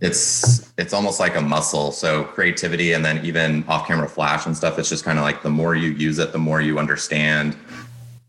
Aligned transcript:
it's 0.00 0.72
it's 0.76 0.92
almost 0.92 1.20
like 1.20 1.36
a 1.36 1.40
muscle. 1.40 1.90
So 1.92 2.24
creativity 2.24 2.92
and 2.92 3.04
then 3.04 3.24
even 3.24 3.64
off-camera 3.66 4.08
flash 4.08 4.46
and 4.46 4.56
stuff. 4.56 4.78
It's 4.78 4.88
just 4.88 5.04
kind 5.04 5.18
of 5.18 5.24
like 5.24 5.42
the 5.42 5.50
more 5.50 5.74
you 5.74 5.90
use 5.90 6.18
it, 6.18 6.32
the 6.32 6.38
more 6.38 6.60
you 6.60 6.78
understand 6.78 7.56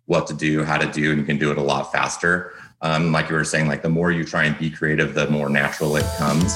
what 0.05 0.27
to 0.27 0.33
do, 0.33 0.63
how 0.63 0.77
to 0.77 0.89
do, 0.91 1.11
and 1.11 1.19
you 1.19 1.25
can 1.25 1.37
do 1.37 1.51
it 1.51 1.57
a 1.57 1.61
lot 1.61 1.91
faster. 1.91 2.53
Um, 2.81 3.11
like 3.11 3.29
you 3.29 3.35
were 3.35 3.43
saying, 3.43 3.67
like 3.67 3.81
the 3.81 3.89
more 3.89 4.11
you 4.11 4.23
try 4.23 4.45
and 4.45 4.57
be 4.57 4.69
creative, 4.69 5.13
the 5.13 5.29
more 5.29 5.49
natural 5.49 5.97
it 5.97 6.05
comes. 6.17 6.55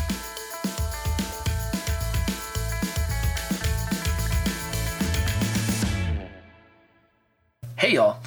Hey, 7.91 7.97
y'all. 7.97 8.19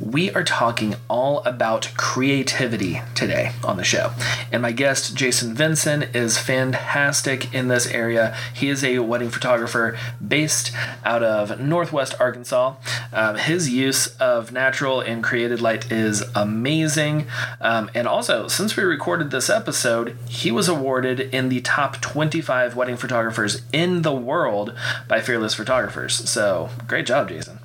We 0.00 0.32
are 0.32 0.42
talking 0.42 0.96
all 1.06 1.44
about 1.44 1.92
creativity 1.96 3.02
today 3.14 3.52
on 3.62 3.76
the 3.76 3.84
show. 3.84 4.10
And 4.50 4.62
my 4.62 4.72
guest, 4.72 5.14
Jason 5.14 5.54
Vinson, 5.54 6.02
is 6.12 6.38
fantastic 6.38 7.54
in 7.54 7.68
this 7.68 7.86
area. 7.86 8.36
He 8.52 8.68
is 8.68 8.82
a 8.82 8.98
wedding 8.98 9.30
photographer 9.30 9.96
based 10.26 10.72
out 11.04 11.22
of 11.22 11.60
Northwest 11.60 12.16
Arkansas. 12.18 12.74
Um, 13.12 13.36
his 13.36 13.70
use 13.70 14.08
of 14.16 14.50
natural 14.50 15.00
and 15.00 15.22
created 15.22 15.60
light 15.60 15.92
is 15.92 16.24
amazing. 16.34 17.26
Um, 17.60 17.92
and 17.94 18.08
also, 18.08 18.48
since 18.48 18.76
we 18.76 18.82
recorded 18.82 19.30
this 19.30 19.48
episode, 19.48 20.16
he 20.28 20.50
was 20.50 20.66
awarded 20.66 21.20
in 21.20 21.48
the 21.48 21.60
top 21.60 22.00
25 22.00 22.74
wedding 22.74 22.96
photographers 22.96 23.62
in 23.72 24.02
the 24.02 24.12
world 24.12 24.74
by 25.06 25.20
Fearless 25.20 25.54
Photographers. 25.54 26.28
So, 26.28 26.70
great 26.88 27.06
job, 27.06 27.28
Jason. 27.28 27.60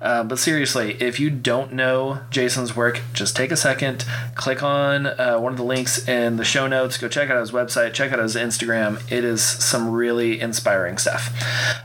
Uh, 0.00 0.24
but 0.24 0.38
seriously, 0.38 0.96
if 1.00 1.18
you 1.18 1.30
don't 1.30 1.72
know 1.72 2.20
Jason's 2.30 2.76
work, 2.76 3.00
just 3.12 3.36
take 3.36 3.50
a 3.50 3.56
second, 3.56 4.04
click 4.34 4.62
on 4.62 5.06
uh, 5.06 5.38
one 5.38 5.52
of 5.52 5.58
the 5.58 5.64
links 5.64 6.06
in 6.08 6.36
the 6.36 6.44
show 6.44 6.66
notes, 6.66 6.98
go 6.98 7.08
check 7.08 7.30
out 7.30 7.40
his 7.40 7.50
website, 7.50 7.92
check 7.92 8.12
out 8.12 8.18
his 8.18 8.36
Instagram. 8.36 9.00
It 9.10 9.24
is 9.24 9.42
some 9.42 9.90
really 9.90 10.40
inspiring 10.40 10.98
stuff. 10.98 11.32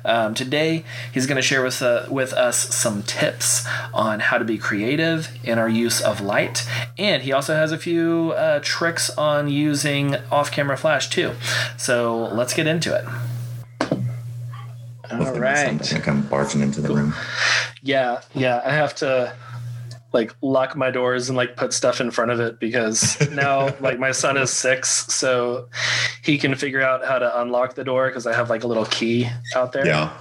Um, 0.05 0.33
today, 0.33 0.85
he's 1.13 1.25
going 1.25 1.37
to 1.37 1.41
share 1.41 1.63
with 1.63 1.81
uh, 1.81 2.05
with 2.09 2.33
us 2.33 2.57
some 2.57 3.03
tips 3.03 3.65
on 3.93 4.19
how 4.19 4.37
to 4.37 4.45
be 4.45 4.57
creative 4.57 5.29
in 5.43 5.57
our 5.57 5.69
use 5.69 6.01
of 6.01 6.21
light, 6.21 6.67
and 6.97 7.23
he 7.23 7.31
also 7.31 7.55
has 7.55 7.71
a 7.71 7.77
few 7.77 8.33
uh, 8.37 8.59
tricks 8.63 9.09
on 9.11 9.49
using 9.49 10.15
off-camera 10.31 10.77
flash 10.77 11.09
too. 11.09 11.31
So 11.77 12.29
let's 12.33 12.53
get 12.53 12.67
into 12.67 12.95
it. 12.95 13.05
All 15.21 15.33
right. 15.33 16.07
I'm 16.07 16.21
barging 16.23 16.61
into 16.61 16.81
the 16.81 16.93
room. 16.93 17.13
Yeah, 17.81 18.21
yeah. 18.33 18.61
I 18.65 18.71
have 18.71 18.95
to 18.95 19.35
like 20.13 20.33
lock 20.41 20.75
my 20.75 20.91
doors 20.91 21.27
and 21.27 21.35
like 21.35 21.57
put 21.57 21.73
stuff 21.73 21.99
in 21.99 22.11
front 22.11 22.29
of 22.31 22.39
it 22.39 22.59
because 22.59 23.19
now 23.31 23.75
like 23.79 23.99
my 23.99 24.11
son 24.11 24.37
is 24.37 24.51
six, 24.51 25.11
so 25.13 25.67
he 26.23 26.37
can 26.37 26.55
figure 26.55 26.81
out 26.81 27.03
how 27.05 27.19
to 27.19 27.41
unlock 27.41 27.75
the 27.75 27.83
door 27.83 28.07
because 28.07 28.27
I 28.27 28.33
have 28.33 28.49
like 28.49 28.63
a 28.63 28.67
little 28.67 28.85
key 28.85 29.27
out 29.55 29.73
there. 29.73 29.85
Yeah. 29.85 30.15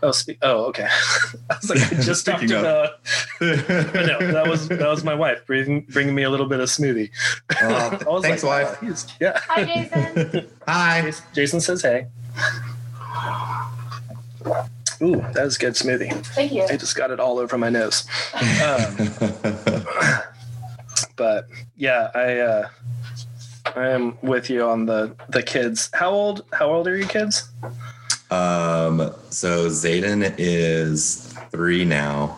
Oh, 0.00 0.12
spe- 0.12 0.38
oh, 0.42 0.66
okay. 0.66 0.86
I 1.50 1.56
was 1.60 1.70
like, 1.70 1.92
I 1.92 1.96
just 2.02 2.24
talked 2.24 2.44
about. 2.44 3.00
but 3.40 3.68
no, 3.68 4.32
that 4.32 4.46
was 4.48 4.68
that 4.68 4.88
was 4.88 5.04
my 5.04 5.14
wife 5.14 5.44
bringing 5.46 5.82
bringing 5.82 6.14
me 6.14 6.22
a 6.22 6.30
little 6.30 6.46
bit 6.46 6.60
of 6.60 6.68
smoothie. 6.68 7.10
Uh, 7.60 7.98
I 8.00 8.08
was 8.08 8.22
thanks, 8.22 8.44
like, 8.44 8.80
wife. 8.80 9.06
Oh, 9.10 9.16
yeah. 9.20 9.40
Hi, 9.48 9.64
Jason. 9.64 10.48
Hi. 10.66 11.12
Jason 11.34 11.60
says 11.60 11.82
hey. 11.82 12.06
Ooh, 15.00 15.24
that 15.32 15.44
was 15.44 15.56
good 15.56 15.74
smoothie. 15.74 16.12
Thank 16.26 16.52
you. 16.52 16.64
I 16.64 16.76
just 16.76 16.96
got 16.96 17.10
it 17.10 17.20
all 17.20 17.38
over 17.38 17.56
my 17.56 17.70
nose. 17.70 18.06
Um, 18.34 19.10
but 21.16 21.48
yeah, 21.76 22.10
I 22.14 22.38
uh, 22.38 22.68
I 23.76 23.88
am 23.88 24.18
with 24.22 24.50
you 24.50 24.64
on 24.64 24.86
the 24.86 25.14
the 25.28 25.42
kids. 25.42 25.90
How 25.92 26.10
old? 26.10 26.44
How 26.52 26.66
old 26.66 26.88
are 26.88 26.96
your 26.96 27.06
kids? 27.08 27.48
Um, 28.30 29.12
so 29.30 29.68
Zayden 29.68 30.34
is 30.36 31.32
three 31.50 31.84
now. 31.84 32.36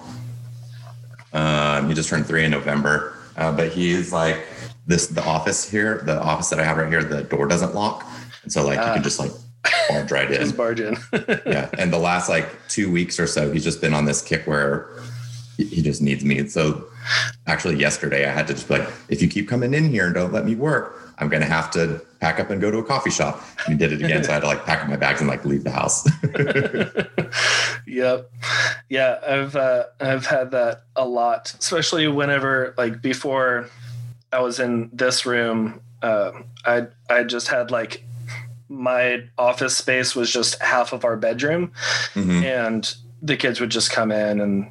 Um, 1.33 1.89
he 1.89 1.95
just 1.95 2.09
turned 2.09 2.27
three 2.27 2.45
in 2.45 2.51
November, 2.51 3.17
uh, 3.37 3.53
but 3.57 3.71
he's 3.71 4.13
like 4.13 4.47
this. 4.87 5.07
The 5.07 5.25
office 5.25 5.69
here, 5.69 6.03
the 6.05 6.21
office 6.21 6.51
that 6.51 6.61
I 6.61 6.65
have 6.65 6.77
right 6.77 6.89
here, 6.89 7.03
the 7.03 7.23
door 7.23 7.47
doesn't 7.47 7.75
lock, 7.75 8.07
and 8.43 8.53
so 8.53 8.67
like 8.67 8.79
you 8.79 8.93
can 8.93 9.03
just 9.03 9.19
like 9.19 9.31
barge 9.89 10.11
right 10.11 10.31
in. 10.31 10.41
Just 10.41 10.57
barge 10.57 10.81
in. 10.81 10.97
yeah, 11.47 11.69
and 11.79 11.93
the 11.93 11.99
last 11.99 12.29
like 12.29 12.49
two 12.69 12.91
weeks 12.91 13.19
or 13.19 13.27
so, 13.27 13.53
he's 13.53 13.65
just 13.65 13.81
been 13.81 13.95
on 13.95 14.05
this 14.05 14.23
kick 14.23 14.47
where 14.47 14.91
he 15.57 15.83
just 15.83 16.01
needs 16.01 16.25
me. 16.25 16.47
So 16.49 16.87
actually, 17.47 17.77
yesterday 17.77 18.29
I 18.29 18.33
had 18.33 18.47
to 18.49 18.55
just 18.55 18.69
be 18.69 18.79
like, 18.79 18.89
if 19.09 19.21
you 19.21 19.29
keep 19.29 19.49
coming 19.49 19.75
in 19.75 19.91
here 19.91 20.07
and 20.07 20.15
don't 20.15 20.33
let 20.33 20.45
me 20.45 20.55
work, 20.55 20.97
I'm 21.19 21.29
gonna 21.29 21.47
have 21.47 21.71
to 21.73 22.01
pack 22.21 22.41
up 22.41 22.51
and 22.51 22.61
go 22.61 22.71
to 22.71 22.79
a 22.79 22.85
coffee 22.85 23.11
shop. 23.11 23.43
And 23.67 23.75
he 23.75 23.79
did 23.79 23.93
it 23.93 24.03
again, 24.03 24.25
so 24.25 24.31
I 24.31 24.35
had 24.35 24.41
to 24.41 24.47
like 24.47 24.65
pack 24.65 24.83
up 24.83 24.89
my 24.89 24.97
bags 24.97 25.21
and 25.21 25.29
like 25.29 25.45
leave 25.45 25.65
the 25.65 25.71
house. 25.71 26.09
yep, 27.87 28.31
yeah, 28.89 29.19
I've 29.27 29.57
uh, 29.57 29.85
I've 30.01 30.27
had 30.27 30.51
that 30.53 30.85
a 30.97 31.07
lot, 31.07 31.55
especially 31.59 32.09
whenever 32.09 32.75
like 32.79 33.03
before 33.03 33.69
I 34.33 34.41
was 34.41 34.61
in 34.61 34.91
this 34.93 35.27
room. 35.27 35.81
Uh, 36.03 36.33
I 36.65 36.87
I 37.11 37.25
just 37.25 37.49
had 37.49 37.71
like 37.71 38.03
my 38.71 39.25
office 39.37 39.77
space 39.77 40.15
was 40.15 40.33
just 40.33 40.61
half 40.63 40.93
of 40.93 41.05
our 41.05 41.17
bedroom. 41.17 41.73
Mm-hmm. 42.15 42.45
and 42.45 42.95
the 43.21 43.37
kids 43.37 43.61
would 43.61 43.71
just 43.71 43.91
come 43.91 44.11
in 44.11 44.41
and 44.41 44.71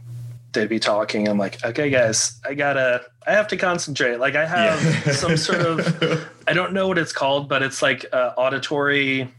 they'd 0.54 0.70
be 0.70 0.80
talking. 0.80 1.28
I'm 1.28 1.38
like 1.38 1.64
okay 1.64 1.90
guys 1.90 2.40
i 2.46 2.54
gotta 2.56 3.04
i 3.28 3.32
have 3.32 3.48
to 3.50 3.58
concentrate. 3.58 4.18
Like 4.18 4.36
i 4.36 4.46
have 4.46 4.84
yeah. 4.84 5.14
some 5.24 5.38
sort 5.38 5.62
of 5.62 6.30
i 6.48 6.54
don't 6.54 6.74
know 6.74 6.88
what 6.88 6.98
it's 6.98 7.14
called 7.14 7.48
but 7.50 7.62
it's 7.62 7.82
like 7.82 8.06
uh, 8.12 8.34
auditory 8.38 9.32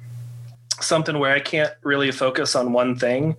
something 0.80 1.18
where 1.18 1.32
i 1.34 1.40
can't 1.40 1.72
really 1.82 2.12
focus 2.12 2.54
on 2.54 2.72
one 2.72 2.96
thing. 2.96 3.36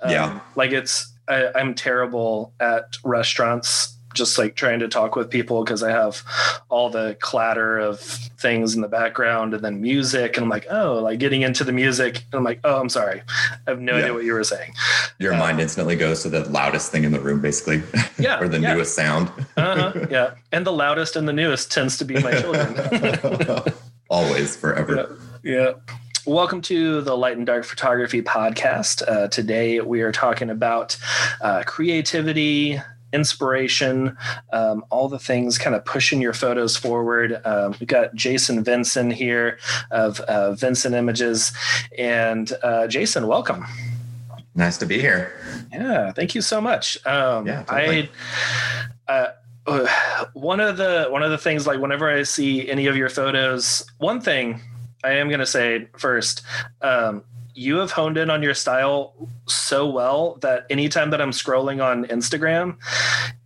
Um, 0.00 0.10
yeah 0.10 0.40
like 0.56 0.72
it's 0.72 1.12
I, 1.28 1.52
i'm 1.54 1.74
terrible 1.74 2.52
at 2.58 2.96
restaurants 3.04 3.96
just 4.14 4.38
like 4.38 4.54
trying 4.54 4.80
to 4.80 4.88
talk 4.88 5.16
with 5.16 5.30
people 5.30 5.64
because 5.64 5.82
I 5.82 5.90
have 5.90 6.22
all 6.68 6.90
the 6.90 7.16
clatter 7.20 7.78
of 7.78 8.00
things 8.00 8.74
in 8.74 8.80
the 8.80 8.88
background 8.88 9.54
and 9.54 9.64
then 9.64 9.80
music. 9.80 10.36
And 10.36 10.44
I'm 10.44 10.50
like, 10.50 10.66
oh, 10.70 10.98
like 10.98 11.18
getting 11.18 11.42
into 11.42 11.64
the 11.64 11.72
music. 11.72 12.16
And 12.16 12.34
I'm 12.34 12.44
like, 12.44 12.60
oh, 12.64 12.80
I'm 12.80 12.88
sorry. 12.88 13.22
I 13.66 13.70
have 13.70 13.80
no 13.80 13.92
yeah. 13.92 14.04
idea 14.04 14.14
what 14.14 14.24
you 14.24 14.32
were 14.32 14.44
saying. 14.44 14.74
Your 15.18 15.34
uh, 15.34 15.38
mind 15.38 15.60
instantly 15.60 15.96
goes 15.96 16.22
to 16.22 16.28
the 16.28 16.48
loudest 16.50 16.90
thing 16.92 17.04
in 17.04 17.12
the 17.12 17.20
room, 17.20 17.40
basically. 17.40 17.82
Yeah. 18.18 18.38
or 18.40 18.46
the 18.46 18.60
yeah. 18.60 18.74
newest 18.74 18.94
sound. 18.94 19.32
uh-huh. 19.56 20.06
Yeah. 20.10 20.34
And 20.52 20.64
the 20.64 20.72
loudest 20.72 21.16
and 21.16 21.26
the 21.26 21.32
newest 21.32 21.72
tends 21.72 21.98
to 21.98 22.04
be 22.04 22.20
my 22.22 22.32
children. 22.40 23.74
Always, 24.10 24.54
forever. 24.54 25.18
Yeah. 25.42 25.52
yeah. 25.54 25.72
Welcome 26.24 26.62
to 26.62 27.00
the 27.00 27.16
Light 27.16 27.36
and 27.36 27.44
Dark 27.44 27.64
Photography 27.64 28.22
Podcast. 28.22 29.02
Uh, 29.08 29.26
today 29.26 29.80
we 29.80 30.02
are 30.02 30.12
talking 30.12 30.50
about 30.50 30.96
uh, 31.40 31.64
creativity, 31.66 32.80
inspiration, 33.12 34.16
um, 34.52 34.84
all 34.90 35.08
the 35.08 35.18
things 35.18 35.58
kind 35.58 35.76
of 35.76 35.84
pushing 35.84 36.20
your 36.20 36.32
photos 36.32 36.76
forward. 36.76 37.40
Um, 37.44 37.74
we've 37.78 37.88
got 37.88 38.14
Jason 38.14 38.64
Vinson 38.64 39.10
here 39.10 39.58
of 39.90 40.20
uh, 40.20 40.52
Vinson 40.52 40.94
Images. 40.94 41.52
And 41.98 42.52
uh, 42.62 42.86
Jason, 42.86 43.26
welcome. 43.26 43.66
Nice 44.54 44.76
to 44.78 44.86
be 44.86 44.98
here. 44.98 45.32
Yeah, 45.72 46.12
thank 46.12 46.34
you 46.34 46.42
so 46.42 46.60
much. 46.60 46.98
Um, 47.06 47.46
yeah, 47.46 47.62
totally. 47.62 48.10
I, 49.08 49.12
uh, 49.12 49.32
uh, 49.66 49.86
one 50.34 50.60
of 50.60 50.76
the 50.76 51.06
one 51.08 51.22
of 51.22 51.30
the 51.30 51.38
things 51.38 51.66
like 51.66 51.80
whenever 51.80 52.10
I 52.10 52.24
see 52.24 52.68
any 52.68 52.86
of 52.86 52.96
your 52.96 53.08
photos, 53.08 53.86
one 53.98 54.20
thing 54.20 54.60
I 55.04 55.12
am 55.12 55.28
going 55.28 55.40
to 55.40 55.46
say 55.46 55.88
first, 55.96 56.42
um, 56.80 57.24
you 57.54 57.76
have 57.76 57.90
honed 57.90 58.16
in 58.16 58.30
on 58.30 58.42
your 58.42 58.54
style 58.54 59.14
so 59.46 59.88
well 59.88 60.38
that 60.40 60.66
anytime 60.70 61.10
that 61.10 61.20
I'm 61.20 61.30
scrolling 61.32 61.84
on 61.84 62.04
Instagram 62.06 62.76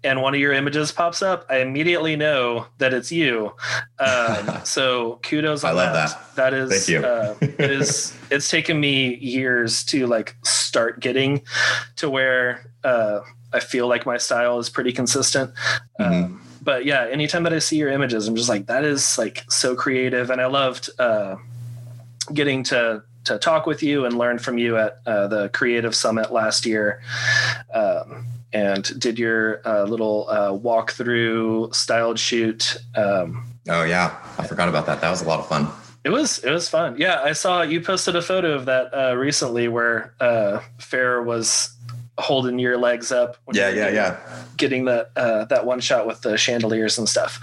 and 0.05 0.23
one 0.23 0.35
of 0.35 0.41
your 0.41 0.53
images 0.53 0.93
pops 0.93 1.23
up, 1.23 1.45
I 1.49 1.59
immediately 1.59 2.15
know 2.17 2.67
that 2.79 2.95
it's 2.95 3.11
you. 3.11 3.53
Um, 3.99 4.61
so 4.65 5.19
kudos 5.23 5.65
on 5.65 5.71
I 5.71 5.75
love 5.75 5.93
that. 5.95 6.09
that. 6.37 6.37
That 6.37 6.55
is, 6.55 6.71
Thank 6.87 6.89
you. 6.89 7.07
uh, 7.09 7.35
it 7.41 7.71
is, 7.71 8.17
it's 8.31 8.49
taken 8.51 8.79
me 8.79 9.17
years 9.17 9.83
to 9.87 10.07
like 10.07 10.37
start 10.45 11.01
getting 11.01 11.43
to 11.97 12.09
where, 12.09 12.71
uh, 12.85 13.21
I 13.53 13.61
feel 13.61 13.89
like 13.89 14.05
my 14.07 14.19
style 14.19 14.59
is 14.59 14.69
pretty 14.69 14.93
consistent. 14.93 15.53
Mhm. 16.01 16.25
Um, 16.25 16.43
but 16.63 16.85
yeah, 16.85 17.07
anytime 17.11 17.45
that 17.45 17.53
I 17.53 17.61
see 17.61 17.77
your 17.77 17.91
images, 17.91 18.27
I'm 18.29 18.35
just 18.37 18.49
like, 18.49 18.67
that 18.67 18.85
is 18.85 19.17
like 19.19 19.45
so 19.49 19.75
creative. 19.77 20.31
And 20.31 20.41
I 20.41 20.47
loved 20.47 20.91
uh, 20.99 21.37
getting 22.35 22.65
to 22.65 23.03
to 23.27 23.39
talk 23.39 23.67
with 23.67 23.83
you 23.83 24.05
and 24.07 24.17
learn 24.19 24.39
from 24.39 24.59
you 24.59 24.77
at 24.79 24.99
uh, 25.07 25.27
the 25.29 25.49
Creative 25.51 25.95
Summit 25.95 26.33
last 26.33 26.67
year. 26.67 27.03
Um, 27.73 28.27
and 28.53 28.99
did 29.01 29.19
your 29.19 29.61
uh, 29.69 29.85
little 29.85 30.27
uh, 30.31 30.51
walkthrough 30.53 31.75
styled 31.75 32.19
shoot. 32.19 32.77
Um, 32.95 33.53
Oh 33.69 33.83
yeah, 33.83 34.17
I 34.39 34.47
forgot 34.47 34.69
about 34.69 34.87
that. 34.87 35.01
That 35.01 35.11
was 35.11 35.23
a 35.23 35.27
lot 35.27 35.41
of 35.41 35.49
fun. 35.49 35.67
it 36.05 36.11
was 36.11 36.39
it 36.45 36.53
was 36.53 36.69
fun. 36.69 36.95
Yeah, 36.99 37.21
I 37.21 37.33
saw 37.33 37.63
you 37.63 37.81
posted 37.81 38.15
a 38.15 38.23
photo 38.23 38.53
of 38.55 38.67
that 38.67 38.95
uh, 38.95 39.17
recently 39.17 39.67
where 39.67 40.15
uh, 40.21 40.61
Farrah 40.79 41.25
was 41.25 41.75
holding 42.17 42.61
your 42.61 42.79
legs 42.79 43.11
up. 43.11 43.37
when 43.45 43.57
Yeah, 43.57 43.71
you 43.71 43.77
yeah, 43.77 43.83
getting- 43.91 43.95
yeah. 43.97 44.45
Getting 44.57 44.85
that 44.85 45.11
uh, 45.17 45.45
that 45.47 45.67
one 45.67 45.81
shot 45.81 46.07
with 46.07 46.21
the 46.23 46.39
chandeliers 46.39 46.97
and 46.97 47.09
stuff. 47.09 47.41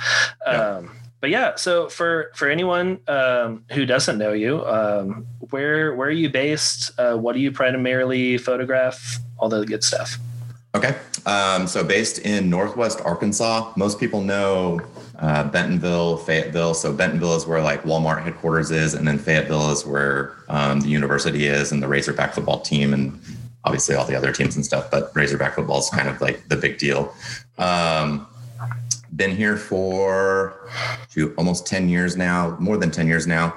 Yeah. 0.48 0.82
But 1.24 1.30
yeah, 1.30 1.56
so 1.56 1.88
for 1.88 2.32
for 2.36 2.50
anyone 2.50 3.00
um, 3.08 3.64
who 3.72 3.86
doesn't 3.86 4.18
know 4.18 4.34
you, 4.34 4.66
um, 4.66 5.26
where 5.52 5.96
where 5.96 6.10
are 6.10 6.12
you 6.12 6.30
based? 6.30 6.92
Uh, 7.00 7.16
what 7.16 7.32
do 7.32 7.40
you 7.40 7.50
primarily 7.50 8.38
photograph? 8.38 9.20
All 9.38 9.48
the 9.48 9.66
good 9.66 9.86
stuff. 9.86 10.18
Okay. 10.76 10.98
Um, 11.26 11.66
so 11.66 11.82
based 11.82 12.20
in 12.20 12.50
Northwest 12.50 13.00
Arkansas, 13.06 13.72
most 13.78 14.02
people 14.02 14.20
know 14.20 14.82
uh, 15.18 15.46
Bentonville, 15.46 16.18
Fayetteville. 16.18 16.74
So 16.74 16.92
Bentonville 16.92 17.38
is 17.38 17.48
where 17.48 17.62
like 17.62 17.84
Walmart 17.84 18.22
headquarters 18.22 18.70
is, 18.70 18.94
and 18.94 19.08
then 19.08 19.18
Fayetteville 19.18 19.72
is 19.72 19.86
where 19.86 20.36
um, 20.50 20.82
the 20.82 20.90
university 20.90 21.46
is, 21.48 21.72
and 21.72 21.82
the 21.82 21.88
Razorback 21.88 22.34
football 22.34 22.60
team, 22.60 22.94
and 22.94 23.18
obviously 23.64 23.96
all 23.96 24.04
the 24.04 24.18
other 24.18 24.34
teams 24.34 24.58
and 24.58 24.66
stuff. 24.66 24.92
But 24.92 25.16
Razorback 25.16 25.56
football 25.56 25.80
is 25.80 25.90
kind 25.90 26.10
of 26.10 26.20
like 26.20 26.50
the 26.50 26.58
big 26.58 26.80
deal. 26.80 27.16
Um, 27.58 28.28
been 29.16 29.36
here 29.36 29.58
for 29.58 30.70
shoot, 31.10 31.34
almost 31.38 31.68
10 31.68 31.90
years 31.90 32.16
now, 32.18 32.58
more 32.60 32.78
than 32.78 32.92
10 32.92 33.08
years 33.08 33.28
now, 33.28 33.54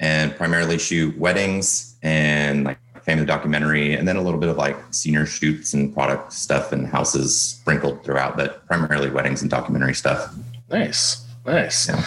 and 0.00 0.34
primarily 0.36 0.78
shoot 0.78 1.16
weddings 1.18 1.96
and 2.02 2.64
like 2.64 2.78
family 3.02 3.24
documentary, 3.24 3.94
and 3.94 4.06
then 4.06 4.16
a 4.16 4.22
little 4.22 4.40
bit 4.40 4.48
of 4.48 4.56
like 4.56 4.76
senior 4.90 5.24
shoots 5.24 5.72
and 5.72 5.94
product 5.94 6.32
stuff 6.32 6.72
and 6.72 6.86
houses 6.86 7.40
sprinkled 7.40 8.04
throughout, 8.04 8.36
but 8.36 8.66
primarily 8.66 9.10
weddings 9.10 9.40
and 9.42 9.50
documentary 9.50 9.94
stuff. 9.94 10.34
Nice, 10.70 11.26
nice. 11.46 11.88
Yeah. 11.88 12.04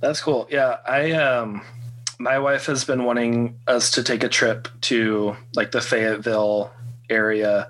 That's 0.00 0.20
cool. 0.20 0.46
Yeah, 0.50 0.78
I 0.86 1.12
um, 1.12 1.62
my 2.18 2.38
wife 2.38 2.66
has 2.66 2.84
been 2.84 3.04
wanting 3.04 3.58
us 3.66 3.90
to 3.92 4.02
take 4.02 4.22
a 4.24 4.28
trip 4.28 4.68
to 4.82 5.36
like 5.54 5.70
the 5.70 5.80
Fayetteville 5.80 6.72
area 7.10 7.68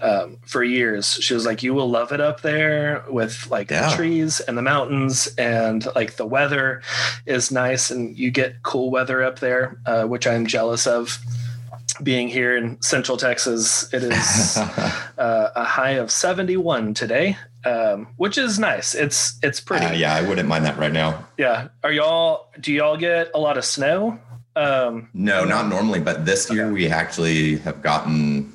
um, 0.00 0.38
for 0.46 0.62
years. 0.64 1.06
She 1.20 1.34
was 1.34 1.44
like, 1.46 1.62
"You 1.62 1.74
will 1.74 1.90
love 1.90 2.12
it 2.12 2.20
up 2.20 2.40
there 2.42 3.04
with 3.08 3.46
like 3.50 3.70
Yeah. 3.70 3.90
the 3.90 3.96
trees 3.96 4.40
and 4.40 4.56
the 4.58 4.62
mountains, 4.62 5.28
and 5.38 5.86
like 5.94 6.16
the 6.16 6.26
weather 6.26 6.82
is 7.26 7.50
nice, 7.50 7.90
and 7.90 8.16
you 8.18 8.30
get 8.30 8.62
cool 8.62 8.90
weather 8.90 9.22
up 9.22 9.38
there, 9.40 9.78
uh, 9.86 10.04
which 10.04 10.26
I'm 10.26 10.46
jealous 10.46 10.86
of." 10.86 11.18
Being 12.02 12.28
here 12.28 12.56
in 12.56 12.80
Central 12.80 13.18
Texas, 13.18 13.92
it 13.92 14.02
is 14.02 14.56
uh, 15.18 15.50
a 15.54 15.62
high 15.64 15.90
of 15.90 16.10
71 16.10 16.94
today, 16.94 17.36
um, 17.66 18.08
which 18.16 18.38
is 18.38 18.58
nice. 18.58 18.94
It's 18.94 19.38
it's 19.42 19.60
pretty. 19.60 19.84
Uh, 19.84 19.92
yeah, 19.92 20.14
I 20.14 20.22
wouldn't 20.26 20.48
mind 20.48 20.64
that 20.64 20.78
right 20.78 20.92
now. 20.92 21.26
Yeah. 21.36 21.68
Are 21.84 21.92
y'all? 21.92 22.48
Do 22.58 22.72
y'all 22.72 22.96
get 22.96 23.30
a 23.34 23.38
lot 23.38 23.58
of 23.58 23.64
snow? 23.64 24.18
Um, 24.56 25.10
No, 25.12 25.44
not 25.44 25.68
normally, 25.68 26.00
but 26.00 26.24
this 26.24 26.50
year 26.50 26.64
Okay. 26.64 26.72
we 26.72 26.88
actually 26.88 27.58
have 27.58 27.82
gotten. 27.82 28.50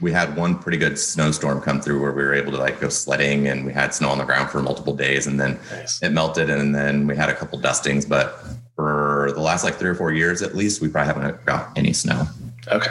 We 0.00 0.10
had 0.10 0.36
one 0.36 0.58
pretty 0.58 0.78
good 0.78 0.98
snowstorm 0.98 1.60
come 1.60 1.80
through 1.80 2.00
where 2.00 2.12
we 2.12 2.22
were 2.22 2.34
able 2.34 2.52
to 2.52 2.58
like 2.58 2.80
go 2.80 2.88
sledding, 2.88 3.46
and 3.48 3.64
we 3.64 3.72
had 3.72 3.94
snow 3.94 4.08
on 4.08 4.18
the 4.18 4.24
ground 4.24 4.50
for 4.50 4.60
multiple 4.60 4.94
days, 4.94 5.26
and 5.26 5.38
then 5.38 5.58
nice. 5.70 6.02
it 6.02 6.10
melted, 6.10 6.50
and 6.50 6.74
then 6.74 7.06
we 7.06 7.16
had 7.16 7.28
a 7.28 7.34
couple 7.34 7.58
dustings. 7.58 8.04
But 8.04 8.38
for 8.74 9.30
the 9.34 9.40
last 9.40 9.62
like 9.62 9.74
three 9.74 9.90
or 9.90 9.94
four 9.94 10.12
years, 10.12 10.42
at 10.42 10.56
least, 10.56 10.80
we 10.80 10.88
probably 10.88 11.14
haven't 11.14 11.44
got 11.44 11.76
any 11.76 11.92
snow. 11.92 12.26
Okay. 12.68 12.90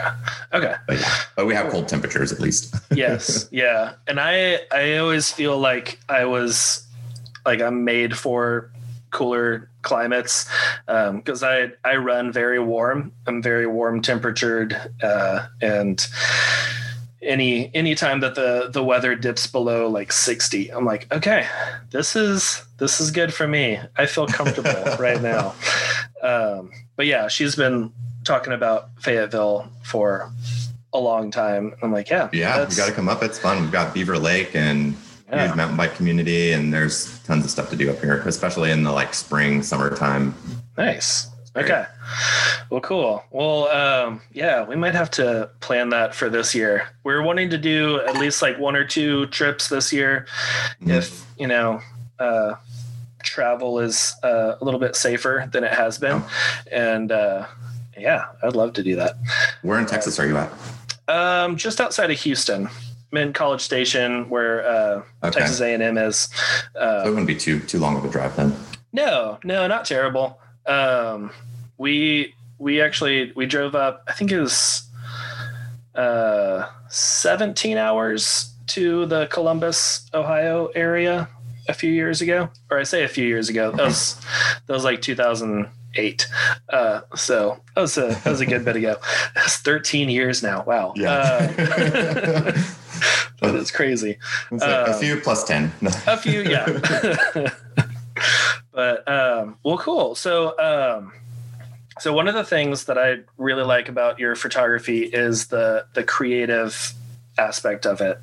Okay. 0.52 0.74
But 0.86 1.00
yeah, 1.00 1.14
but 1.36 1.46
we 1.46 1.54
have 1.54 1.70
cold 1.70 1.88
temperatures 1.88 2.32
at 2.32 2.40
least. 2.40 2.74
Yes. 2.94 3.48
yeah. 3.50 3.94
And 4.06 4.20
I 4.20 4.60
I 4.70 4.96
always 4.96 5.32
feel 5.32 5.58
like 5.58 5.98
I 6.08 6.24
was 6.24 6.86
like 7.46 7.60
I'm 7.60 7.84
made 7.84 8.16
for 8.16 8.70
cooler 9.12 9.70
climates 9.82 10.48
because 10.86 11.42
I 11.42 11.70
I 11.84 11.96
run 11.96 12.32
very 12.32 12.58
warm. 12.58 13.12
I'm 13.26 13.40
very 13.40 13.66
warm 13.66 14.02
temperatured 14.02 14.76
uh, 15.02 15.46
and 15.60 16.04
any 17.22 17.70
any 17.74 17.94
time 17.94 18.20
that 18.20 18.34
the 18.34 18.68
the 18.72 18.82
weather 18.82 19.14
dips 19.14 19.46
below 19.46 19.88
like 19.88 20.10
60 20.10 20.70
i'm 20.72 20.84
like 20.84 21.06
okay 21.12 21.46
this 21.90 22.16
is 22.16 22.64
this 22.78 23.00
is 23.00 23.12
good 23.12 23.32
for 23.32 23.46
me 23.46 23.78
i 23.96 24.06
feel 24.06 24.26
comfortable 24.26 24.96
right 24.98 25.22
now 25.22 25.54
um 26.22 26.72
but 26.96 27.06
yeah 27.06 27.28
she's 27.28 27.54
been 27.54 27.92
talking 28.24 28.52
about 28.52 28.88
fayetteville 28.98 29.70
for 29.84 30.32
a 30.92 30.98
long 30.98 31.30
time 31.30 31.72
i'm 31.80 31.92
like 31.92 32.10
yeah 32.10 32.28
Yeah, 32.32 32.68
we 32.68 32.74
got 32.74 32.88
to 32.88 32.92
come 32.92 33.08
up. 33.08 33.22
It's 33.22 33.38
fun. 33.38 33.62
We've 33.62 33.70
got 33.70 33.94
Beaver 33.94 34.18
Lake 34.18 34.56
and 34.56 34.96
Yeah. 35.32 35.46
huge 35.46 35.56
mountain 35.56 35.76
bike 35.76 35.94
community, 35.94 36.52
and 36.52 36.72
there's 36.72 37.18
tons 37.20 37.44
of 37.44 37.50
stuff 37.50 37.70
to 37.70 37.76
do 37.76 37.90
up 37.90 38.00
here, 38.00 38.18
especially 38.26 38.70
in 38.70 38.82
the 38.82 38.92
like 38.92 39.14
spring, 39.14 39.62
summertime. 39.62 40.34
Nice. 40.76 41.28
Okay. 41.56 41.84
Well, 42.70 42.80
cool. 42.80 43.22
Well, 43.30 43.68
um, 43.68 44.20
yeah, 44.32 44.64
we 44.64 44.76
might 44.76 44.94
have 44.94 45.10
to 45.12 45.50
plan 45.60 45.90
that 45.90 46.14
for 46.14 46.28
this 46.30 46.54
year. 46.54 46.86
We're 47.04 47.22
wanting 47.22 47.50
to 47.50 47.58
do 47.58 48.00
at 48.02 48.16
least 48.18 48.42
like 48.42 48.58
one 48.58 48.76
or 48.76 48.84
two 48.84 49.26
trips 49.26 49.68
this 49.68 49.92
year, 49.92 50.26
Mhm. 50.82 50.96
if 50.96 51.24
you 51.38 51.46
know, 51.46 51.80
uh, 52.18 52.54
travel 53.22 53.78
is 53.78 54.14
uh, 54.22 54.56
a 54.60 54.64
little 54.64 54.80
bit 54.80 54.96
safer 54.96 55.48
than 55.52 55.64
it 55.64 55.72
has 55.72 55.96
been, 55.98 56.22
and 56.70 57.10
uh, 57.12 57.46
yeah, 57.98 58.26
I'd 58.42 58.56
love 58.56 58.72
to 58.74 58.82
do 58.82 58.96
that. 58.96 59.16
Where 59.62 59.78
in 59.78 59.86
Texas 59.86 60.18
are 60.18 60.26
you 60.26 60.36
at? 60.36 60.50
Um, 61.08 61.56
just 61.56 61.80
outside 61.80 62.10
of 62.10 62.18
Houston, 62.20 62.68
in 63.12 63.32
College 63.32 63.60
Station, 63.60 64.28
where 64.30 64.66
uh, 64.66 65.02
Okay, 65.24 65.38
Texas 65.40 65.60
A&M 65.60 65.98
is. 65.98 66.28
so 66.74 66.80
Uh, 66.80 67.04
it 67.06 67.10
wouldn't 67.10 67.26
be 67.26 67.36
too 67.36 67.60
too 67.60 67.78
long 67.78 67.96
of 67.96 68.04
a 68.04 68.08
drive 68.08 68.34
then. 68.36 68.54
No, 68.92 69.38
no, 69.44 69.66
not 69.66 69.84
terrible. 69.84 70.38
Um, 70.66 71.30
we 71.78 72.34
we 72.58 72.80
actually 72.80 73.32
we 73.34 73.46
drove 73.46 73.74
up. 73.74 74.04
I 74.08 74.12
think 74.12 74.30
it 74.32 74.40
was 74.40 74.82
uh, 75.94 76.66
17 76.88 77.76
hours 77.76 78.52
to 78.68 79.06
the 79.06 79.26
Columbus, 79.26 80.08
Ohio 80.14 80.66
area 80.74 81.28
a 81.68 81.72
few 81.74 81.90
years 81.90 82.20
ago, 82.22 82.48
or 82.70 82.78
I 82.78 82.82
say 82.84 83.04
a 83.04 83.08
few 83.08 83.26
years 83.26 83.48
ago. 83.48 83.70
That 83.72 83.84
was 83.86 84.16
that 84.66 84.72
was 84.72 84.84
like 84.84 85.02
2008. 85.02 86.26
Uh, 86.68 87.00
so 87.14 87.60
that 87.74 87.80
was 87.80 87.96
a 87.98 88.08
that 88.08 88.26
was 88.26 88.40
a 88.40 88.46
good 88.46 88.64
bit 88.64 88.76
ago. 88.76 88.96
That's 89.34 89.56
13 89.58 90.08
years 90.08 90.42
now. 90.42 90.64
Wow. 90.66 90.94
Uh, 90.98 92.52
that 93.40 93.54
is 93.54 93.70
crazy. 93.70 94.18
It's 94.50 94.62
a, 94.62 94.84
a 94.86 94.92
um, 94.92 95.00
few 95.00 95.16
plus 95.16 95.44
ten. 95.44 95.72
a 96.06 96.16
few 96.16 96.42
yeah 96.42 96.66
but 98.72 99.08
um 99.08 99.56
well 99.62 99.78
cool 99.78 100.14
so 100.14 100.58
um 100.58 101.12
so 101.98 102.12
one 102.12 102.28
of 102.28 102.34
the 102.34 102.44
things 102.44 102.84
that 102.84 102.98
i 102.98 103.18
really 103.36 103.62
like 103.62 103.88
about 103.88 104.18
your 104.18 104.34
photography 104.34 105.02
is 105.02 105.48
the 105.48 105.84
the 105.94 106.02
creative 106.02 106.92
aspect 107.38 107.86
of 107.86 108.00
it 108.00 108.20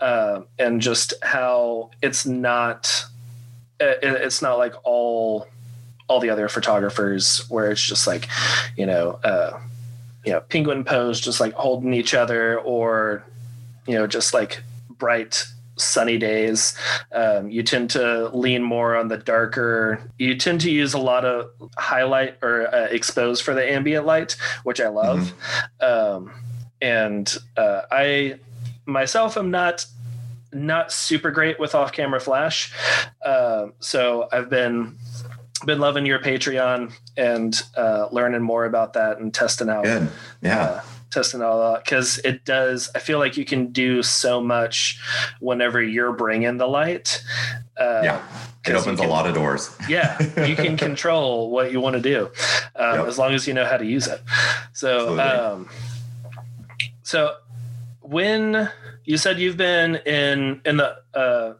um 0.00 0.46
and 0.58 0.80
just 0.80 1.14
how 1.22 1.90
it's 2.02 2.26
not 2.26 3.04
it, 3.80 3.98
it's 4.02 4.42
not 4.42 4.58
like 4.58 4.74
all 4.84 5.46
all 6.08 6.20
the 6.20 6.30
other 6.30 6.48
photographers 6.48 7.48
where 7.48 7.70
it's 7.70 7.82
just 7.82 8.06
like 8.06 8.28
you 8.76 8.86
know 8.86 9.18
uh 9.24 9.58
you 10.24 10.32
know 10.32 10.40
penguin 10.40 10.84
pose 10.84 11.20
just 11.20 11.40
like 11.40 11.52
holding 11.54 11.94
each 11.94 12.14
other 12.14 12.58
or 12.60 13.24
you 13.86 13.94
know 13.94 14.06
just 14.06 14.34
like 14.34 14.62
bright 14.88 15.44
sunny 15.76 16.18
days. 16.18 16.76
Um, 17.12 17.50
you 17.50 17.62
tend 17.62 17.90
to 17.90 18.28
lean 18.28 18.62
more 18.62 18.96
on 18.96 19.08
the 19.08 19.16
darker. 19.16 20.00
You 20.18 20.36
tend 20.36 20.60
to 20.62 20.70
use 20.70 20.94
a 20.94 20.98
lot 20.98 21.24
of 21.24 21.50
highlight 21.76 22.38
or 22.42 22.72
uh, 22.74 22.86
expose 22.86 23.40
for 23.40 23.54
the 23.54 23.70
ambient 23.70 24.06
light 24.06 24.36
which 24.64 24.80
i 24.80 24.88
love. 24.88 25.32
Um, 25.80 26.32
and 26.80 27.34
uh, 27.56 27.82
i 27.90 28.38
myself 28.86 29.36
am 29.36 29.50
not 29.50 29.86
not 30.52 30.92
super 30.92 31.30
great 31.30 31.58
with 31.58 31.74
off 31.74 31.92
camera 31.92 32.20
flash. 32.20 32.72
Um, 33.24 33.72
so 33.80 34.28
i've 34.32 34.50
been 34.50 34.96
been 35.64 35.78
loving 35.78 36.04
your 36.06 36.18
patreon 36.18 36.92
and 37.16 37.62
uh, 37.76 38.08
learning 38.10 38.42
more 38.42 38.64
about 38.64 38.94
that 38.94 39.18
and 39.18 39.32
testing 39.32 39.68
out 39.68 39.84
Good. 39.84 40.08
Yeah. 40.42 40.82
Testing 41.12 41.42
all 41.42 41.72
that 41.72 41.84
because 41.84 42.18
it 42.24 42.44
does 42.44 42.90
i 42.94 42.98
feel 42.98 43.18
like 43.18 43.36
you 43.36 43.44
can 43.44 43.68
do 43.72 44.02
so 44.02 44.40
much 44.42 44.98
whenever 45.40 45.80
you're 45.82 46.12
bringing 46.12 46.56
the 46.56 46.66
light 46.66 47.22
uh, 47.78 48.00
yeah. 48.04 48.22
It 48.66 48.74
opens 48.74 49.00
you 49.00 49.06
a 49.06 49.08
lot 49.08 49.26
of 49.26 49.34
doors. 49.34 49.74
yeah 49.88 50.16
you 50.44 50.54
can 50.56 50.76
control 50.76 51.50
what 51.50 51.72
you 51.72 51.80
want 51.80 51.96
to 51.96 52.02
do 52.02 52.26
um, 52.76 52.98
Yep. 53.00 53.06
as 53.06 53.18
long 53.18 53.32
as 53.34 53.46
you 53.46 53.54
know 53.54 53.64
how 53.64 53.76
to 53.76 53.84
use 53.86 54.06
it 54.06 54.20
so 54.72 55.18
um, 55.20 55.68
so 57.02 57.36
when 58.00 58.68
you 59.04 59.16
said 59.16 59.38
you've 59.38 59.56
been 59.56 59.96
in 59.96 60.60
in 60.64 60.76
the 60.76 60.96
uh, 61.14 61.54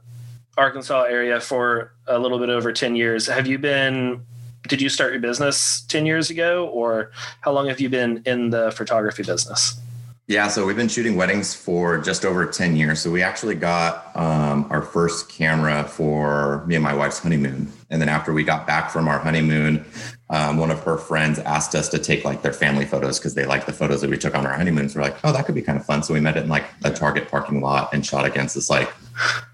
Arkansas 0.57 1.05
area 1.05 1.41
for 1.41 1.93
a 2.07 2.19
little 2.19 2.39
bit 2.39 2.51
over 2.51 2.73
10 2.73 2.95
years. 2.95 3.27
Have 3.27 3.47
you 3.47 3.59
been 3.59 4.23
did 4.69 4.81
you 4.81 4.89
start 4.89 5.13
your 5.13 5.21
business 5.21 5.83
10 5.89 6.07
years 6.07 6.31
ago 6.31 6.67
or 6.69 7.11
how 7.41 7.53
long 7.53 7.69
have 7.69 7.81
you 7.81 7.89
been 7.89 8.23
in 8.27 8.51
the 8.51 8.71
photography 8.73 9.23
business? 9.23 9.81
Yeah, 10.29 10.49
so 10.49 10.65
we've 10.65 10.77
been 10.77 10.89
shooting 10.89 11.17
weddings 11.17 11.53
for 11.53 11.99
just 11.99 12.25
over 12.25 12.47
10 12.47 12.77
years. 12.77 13.01
So 13.01 13.11
we 13.11 13.23
actually 13.23 13.57
got 13.57 14.17
um, 14.17 14.67
our 14.71 14.81
first 14.81 15.29
camera 15.29 15.85
for 15.85 16.65
me 16.67 16.77
and 16.77 16.83
my 16.83 16.95
wife's 16.95 17.19
honeymoon. 17.19 17.71
And 17.91 18.01
then 18.01 18.09
after 18.09 18.33
we 18.33 18.45
got 18.45 18.67
back 18.67 18.91
from 18.91 19.09
our 19.09 19.19
honeymoon, 19.19 19.85
um, 20.31 20.57
one 20.57 20.71
of 20.71 20.83
her 20.85 20.97
friends 20.97 21.41
asked 21.41 21.75
us 21.75 21.89
to 21.91 21.99
take 21.99 22.25
like 22.25 22.41
their 22.41 22.53
family 22.53 22.87
photos 22.87 23.19
because 23.19 23.35
they 23.35 23.45
liked 23.45 23.67
the 23.67 23.73
photos 23.73 24.01
that 24.01 24.09
we 24.09 24.17
took 24.17 24.35
on 24.35 24.47
our 24.47 24.55
honeymoons. 24.55 24.95
We're 24.95 25.03
like, 25.03 25.17
oh, 25.25 25.33
that 25.33 25.45
could 25.45 25.57
be 25.57 25.61
kind 25.61 25.79
of 25.79 25.85
fun. 25.85 26.03
So 26.03 26.15
we 26.15 26.21
met 26.21 26.37
in 26.37 26.49
like 26.49 26.65
a 26.85 26.91
Target 26.91 27.29
parking 27.29 27.61
lot 27.61 27.93
and 27.93 28.07
shot 28.07 28.25
against 28.25 28.55
this 28.55 28.71
like 28.71 28.91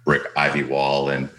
brick 0.05 0.23
ivy 0.37 0.63
wall. 0.63 1.09
And 1.09 1.31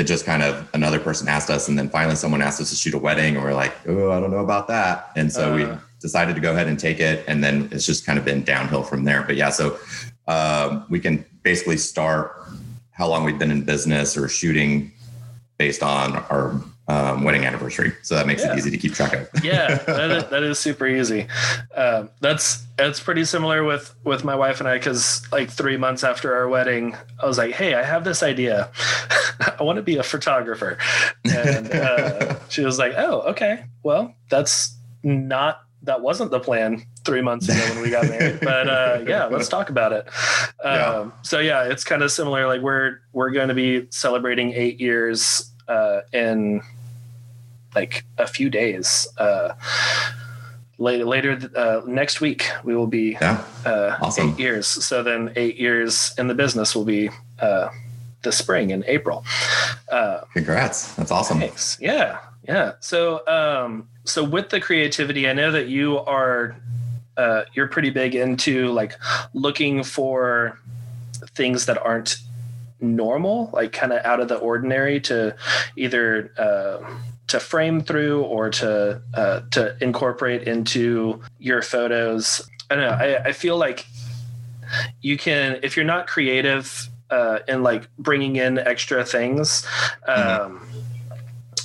it 0.00 0.06
just 0.06 0.24
kind 0.24 0.42
of 0.42 0.66
another 0.72 0.98
person 0.98 1.28
asked 1.28 1.50
us. 1.50 1.68
And 1.68 1.78
then 1.78 1.90
finally 1.90 2.16
someone 2.16 2.40
asked 2.40 2.58
us 2.58 2.70
to 2.70 2.76
shoot 2.76 2.94
a 2.94 2.98
wedding. 2.98 3.36
And 3.36 3.44
we're 3.44 3.52
like, 3.52 3.74
oh, 3.86 4.10
I 4.10 4.18
don't 4.18 4.30
know 4.30 4.38
about 4.38 4.66
that. 4.68 5.10
And 5.14 5.30
so 5.30 5.52
uh, 5.52 5.56
we 5.56 5.66
decided 6.00 6.34
to 6.36 6.40
go 6.40 6.52
ahead 6.52 6.68
and 6.68 6.78
take 6.78 7.00
it. 7.00 7.22
And 7.28 7.44
then 7.44 7.68
it's 7.70 7.84
just 7.84 8.06
kind 8.06 8.18
of 8.18 8.24
been 8.24 8.42
downhill 8.42 8.82
from 8.82 9.04
there. 9.04 9.22
But 9.22 9.36
yeah, 9.36 9.50
so 9.50 9.78
um, 10.26 10.86
we 10.88 11.00
can 11.00 11.22
basically 11.42 11.76
start 11.76 12.34
how 12.92 13.08
long 13.08 13.24
we've 13.24 13.38
been 13.38 13.50
in 13.50 13.62
business 13.62 14.16
or 14.16 14.26
shooting 14.26 14.90
based 15.58 15.82
on 15.82 16.16
our 16.30 16.58
um, 16.90 17.22
wedding 17.22 17.44
anniversary. 17.44 17.92
So 18.02 18.16
that 18.16 18.26
makes 18.26 18.42
yeah. 18.42 18.52
it 18.52 18.58
easy 18.58 18.70
to 18.70 18.76
keep 18.76 18.94
track 18.94 19.12
of. 19.12 19.44
yeah, 19.44 19.74
that 19.76 20.10
is, 20.10 20.24
that 20.30 20.42
is 20.42 20.58
super 20.58 20.86
easy. 20.86 21.28
Uh, 21.74 22.06
that's 22.20 22.64
that's 22.76 22.98
pretty 22.98 23.24
similar 23.24 23.62
with 23.62 23.94
with 24.04 24.24
my 24.24 24.34
wife 24.34 24.58
and 24.60 24.68
I 24.68 24.78
because 24.78 25.22
like 25.30 25.50
three 25.50 25.76
months 25.76 26.02
after 26.02 26.34
our 26.34 26.48
wedding, 26.48 26.96
I 27.22 27.26
was 27.26 27.38
like, 27.38 27.54
"Hey, 27.54 27.74
I 27.74 27.84
have 27.84 28.02
this 28.04 28.22
idea. 28.22 28.70
I 29.58 29.62
want 29.62 29.76
to 29.76 29.82
be 29.82 29.96
a 29.98 30.02
photographer," 30.02 30.78
and 31.24 31.70
uh, 31.70 32.38
she 32.48 32.64
was 32.64 32.78
like, 32.78 32.94
"Oh, 32.96 33.20
okay. 33.20 33.64
Well, 33.82 34.14
that's 34.28 34.76
not." 35.02 35.62
That 35.84 36.02
wasn't 36.02 36.30
the 36.30 36.40
plan 36.40 36.84
three 37.06 37.22
months 37.22 37.48
ago 37.48 37.58
when 37.74 37.82
we 37.82 37.88
got 37.88 38.06
married, 38.06 38.40
but 38.40 38.68
uh, 38.68 39.02
yeah, 39.06 39.24
let's 39.24 39.48
talk 39.48 39.70
about 39.70 39.94
it. 39.94 40.06
Um, 40.62 40.74
yeah. 40.74 41.10
So 41.22 41.38
yeah, 41.38 41.64
it's 41.64 41.84
kind 41.84 42.02
of 42.02 42.12
similar. 42.12 42.46
Like 42.46 42.60
we're 42.60 42.98
we're 43.14 43.30
going 43.30 43.48
to 43.48 43.54
be 43.54 43.86
celebrating 43.88 44.52
eight 44.52 44.78
years 44.78 45.50
uh, 45.68 46.02
in 46.12 46.60
like 47.74 48.04
a 48.18 48.26
few 48.26 48.50
days. 48.50 49.06
Uh, 49.18 49.54
later, 50.78 51.04
later 51.04 51.50
uh, 51.56 51.82
next 51.86 52.20
week, 52.20 52.50
we 52.64 52.74
will 52.74 52.86
be 52.86 53.16
yeah. 53.20 53.44
uh, 53.64 53.96
awesome. 54.00 54.30
eight 54.30 54.38
years. 54.38 54.66
So 54.66 55.02
then, 55.02 55.32
eight 55.36 55.56
years 55.56 56.14
in 56.18 56.26
the 56.26 56.34
business 56.34 56.74
will 56.74 56.84
be 56.84 57.10
uh, 57.38 57.68
the 58.22 58.32
spring 58.32 58.70
in 58.70 58.84
April. 58.86 59.24
Uh, 59.90 60.22
Congrats! 60.32 60.94
That's 60.94 61.10
awesome. 61.10 61.38
Thanks. 61.38 61.78
Yeah, 61.80 62.18
yeah. 62.46 62.72
So, 62.80 63.26
um, 63.26 63.88
so 64.04 64.24
with 64.24 64.50
the 64.50 64.60
creativity, 64.60 65.28
I 65.28 65.32
know 65.32 65.52
that 65.52 65.68
you 65.68 65.98
are 65.98 66.56
uh, 67.16 67.42
you're 67.54 67.68
pretty 67.68 67.90
big 67.90 68.14
into 68.14 68.68
like 68.72 68.94
looking 69.34 69.82
for 69.82 70.58
things 71.34 71.66
that 71.66 71.78
aren't 71.78 72.16
normal, 72.80 73.50
like 73.52 73.72
kind 73.72 73.92
of 73.92 74.04
out 74.04 74.20
of 74.20 74.28
the 74.28 74.36
ordinary 74.36 75.00
to 75.00 75.36
either 75.76 76.32
uh, 76.38 76.78
to 77.30 77.40
frame 77.40 77.80
through 77.80 78.22
or 78.22 78.50
to 78.50 79.00
uh, 79.14 79.40
to 79.52 79.76
incorporate 79.80 80.48
into 80.48 81.20
your 81.38 81.62
photos. 81.62 82.48
I 82.68 82.74
don't 82.74 82.84
know. 82.84 82.96
I, 82.96 83.28
I 83.28 83.32
feel 83.32 83.56
like 83.56 83.86
you 85.00 85.16
can 85.16 85.60
if 85.62 85.76
you're 85.76 85.86
not 85.86 86.06
creative 86.06 86.88
uh, 87.10 87.38
in 87.48 87.62
like 87.62 87.88
bringing 87.98 88.36
in 88.36 88.58
extra 88.58 89.04
things. 89.04 89.64
Mm-hmm. 90.08 90.44
Um, 90.44 90.58
mm-hmm. 90.58 90.76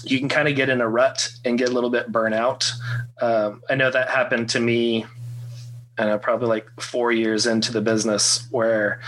You 0.04 0.20
can 0.20 0.30
kind 0.30 0.48
of 0.48 0.56
get 0.56 0.70
in 0.70 0.82
a 0.82 0.88
rut 0.88 1.32
and 1.46 1.58
get 1.58 1.70
a 1.70 1.72
little 1.72 1.90
bit 1.90 2.12
burnout. 2.12 2.72
Um, 3.20 3.64
I 3.68 3.74
know 3.74 3.90
that 3.90 4.10
happened 4.10 4.50
to 4.50 4.60
me 4.60 5.06
and 5.98 6.22
probably 6.22 6.48
like 6.48 6.70
four 6.80 7.12
years 7.12 7.48
into 7.48 7.72
the 7.72 7.82
business 7.82 8.48
where 8.52 9.02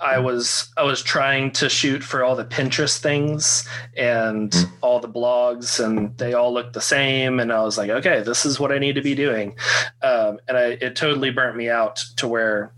I 0.00 0.18
was 0.18 0.72
I 0.76 0.82
was 0.82 1.02
trying 1.02 1.50
to 1.52 1.68
shoot 1.68 2.02
for 2.02 2.24
all 2.24 2.34
the 2.34 2.44
Pinterest 2.44 2.98
things 2.98 3.68
and 3.96 4.50
mm. 4.50 4.70
all 4.80 4.98
the 4.98 5.08
blogs, 5.08 5.84
and 5.84 6.16
they 6.16 6.32
all 6.32 6.52
looked 6.52 6.72
the 6.72 6.80
same. 6.80 7.38
And 7.38 7.52
I 7.52 7.62
was 7.62 7.76
like, 7.76 7.90
okay, 7.90 8.22
this 8.22 8.46
is 8.46 8.58
what 8.58 8.72
I 8.72 8.78
need 8.78 8.94
to 8.94 9.02
be 9.02 9.14
doing. 9.14 9.56
Um, 10.02 10.38
and 10.48 10.56
I, 10.56 10.64
it 10.80 10.96
totally 10.96 11.30
burnt 11.30 11.56
me 11.56 11.68
out 11.68 12.02
to 12.16 12.26
where 12.26 12.72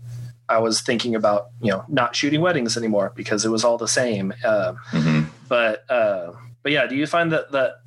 I 0.49 0.59
was 0.59 0.81
thinking 0.81 1.15
about 1.15 1.49
you 1.61 1.71
know 1.71 1.85
not 1.87 2.15
shooting 2.15 2.41
weddings 2.41 2.75
anymore 2.75 3.13
because 3.15 3.45
it 3.45 3.49
was 3.49 3.63
all 3.63 3.77
the 3.77 3.87
same. 3.87 4.33
Uh, 4.43 4.73
mm-hmm. 4.91 5.23
But 5.47 5.89
uh, 5.89 6.33
but 6.61 6.71
yeah, 6.71 6.87
do 6.87 6.95
you 6.95 7.07
find 7.07 7.31
that 7.31 7.51
that 7.51 7.81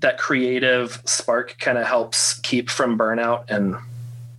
that 0.00 0.18
creative 0.18 1.02
spark 1.04 1.56
kind 1.58 1.76
of 1.76 1.86
helps 1.86 2.38
keep 2.40 2.70
from 2.70 2.98
burnout 2.98 3.50
and 3.50 3.76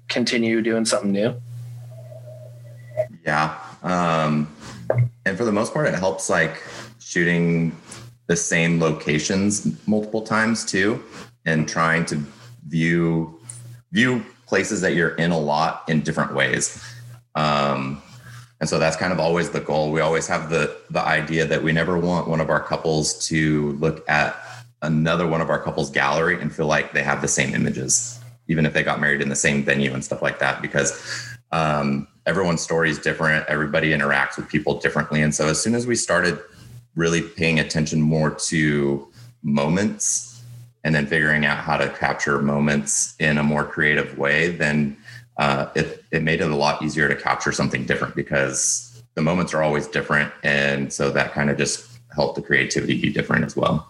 continue 0.07 0.61
doing 0.61 0.85
something 0.85 1.11
new? 1.11 1.35
Yeah, 3.25 3.59
um, 3.85 4.53
and 5.25 5.37
for 5.37 5.45
the 5.45 5.51
most 5.51 5.73
part, 5.73 5.87
it 5.87 5.93
helps 5.93 6.29
like 6.29 6.61
shooting 6.99 7.75
the 8.27 8.35
same 8.35 8.79
locations 8.79 9.87
multiple 9.87 10.21
times 10.21 10.65
too, 10.65 11.01
and 11.45 11.69
trying 11.69 12.05
to 12.05 12.21
view 12.67 13.39
view 13.91 14.25
places 14.47 14.81
that 14.81 14.93
you're 14.93 15.15
in 15.15 15.31
a 15.31 15.37
lot 15.37 15.83
in 15.87 16.01
different 16.01 16.33
ways. 16.33 16.83
Um, 17.35 18.01
and 18.59 18.67
so 18.67 18.79
that's 18.79 18.95
kind 18.95 19.13
of 19.13 19.19
always 19.19 19.51
the 19.51 19.59
goal. 19.59 19.91
We 19.91 20.01
always 20.01 20.27
have 20.27 20.49
the 20.49 20.75
the 20.89 21.01
idea 21.01 21.45
that 21.45 21.61
we 21.61 21.71
never 21.71 21.97
want 21.97 22.27
one 22.27 22.41
of 22.41 22.49
our 22.49 22.61
couples 22.61 23.27
to 23.27 23.73
look 23.73 24.07
at 24.09 24.35
another 24.81 25.27
one 25.27 25.41
of 25.41 25.49
our 25.49 25.61
couples 25.61 25.89
gallery 25.91 26.41
and 26.41 26.53
feel 26.53 26.67
like 26.67 26.91
they 26.91 27.03
have 27.03 27.21
the 27.21 27.27
same 27.27 27.53
images, 27.53 28.19
even 28.47 28.65
if 28.65 28.73
they 28.73 28.81
got 28.81 28.99
married 28.99 29.21
in 29.21 29.29
the 29.29 29.35
same 29.35 29.63
venue 29.63 29.93
and 29.93 30.03
stuff 30.03 30.21
like 30.23 30.39
that. 30.39 30.61
Because 30.61 31.37
um, 31.51 32.07
everyone's 32.25 32.61
story 32.61 32.89
is 32.89 32.99
different. 32.99 33.45
Everybody 33.47 33.91
interacts 33.91 34.37
with 34.37 34.47
people 34.47 34.79
differently. 34.79 35.21
And 35.21 35.33
so 35.33 35.47
as 35.47 35.61
soon 35.61 35.75
as 35.75 35.85
we 35.85 35.95
started 35.95 36.39
really 36.95 37.21
paying 37.21 37.59
attention 37.59 38.01
more 38.01 38.31
to 38.31 39.07
moments 39.43 40.43
and 40.83 40.93
then 40.93 41.05
figuring 41.05 41.45
out 41.45 41.57
how 41.57 41.77
to 41.77 41.89
capture 41.89 42.41
moments 42.41 43.15
in 43.19 43.37
a 43.37 43.43
more 43.43 43.63
creative 43.63 44.17
way, 44.17 44.49
then 44.49 44.97
uh, 45.37 45.67
it, 45.75 46.03
it 46.11 46.23
made 46.23 46.41
it 46.41 46.49
a 46.49 46.55
lot 46.55 46.81
easier 46.81 47.07
to 47.07 47.15
capture 47.15 47.51
something 47.51 47.85
different 47.85 48.15
because 48.15 49.03
the 49.15 49.21
moments 49.21 49.53
are 49.53 49.63
always 49.63 49.87
different. 49.87 50.31
And 50.43 50.91
so 50.91 51.11
that 51.11 51.33
kind 51.33 51.49
of 51.49 51.57
just 51.57 51.87
helped 52.13 52.35
the 52.35 52.41
creativity 52.41 52.99
be 52.99 53.11
different 53.11 53.45
as 53.45 53.55
well. 53.55 53.87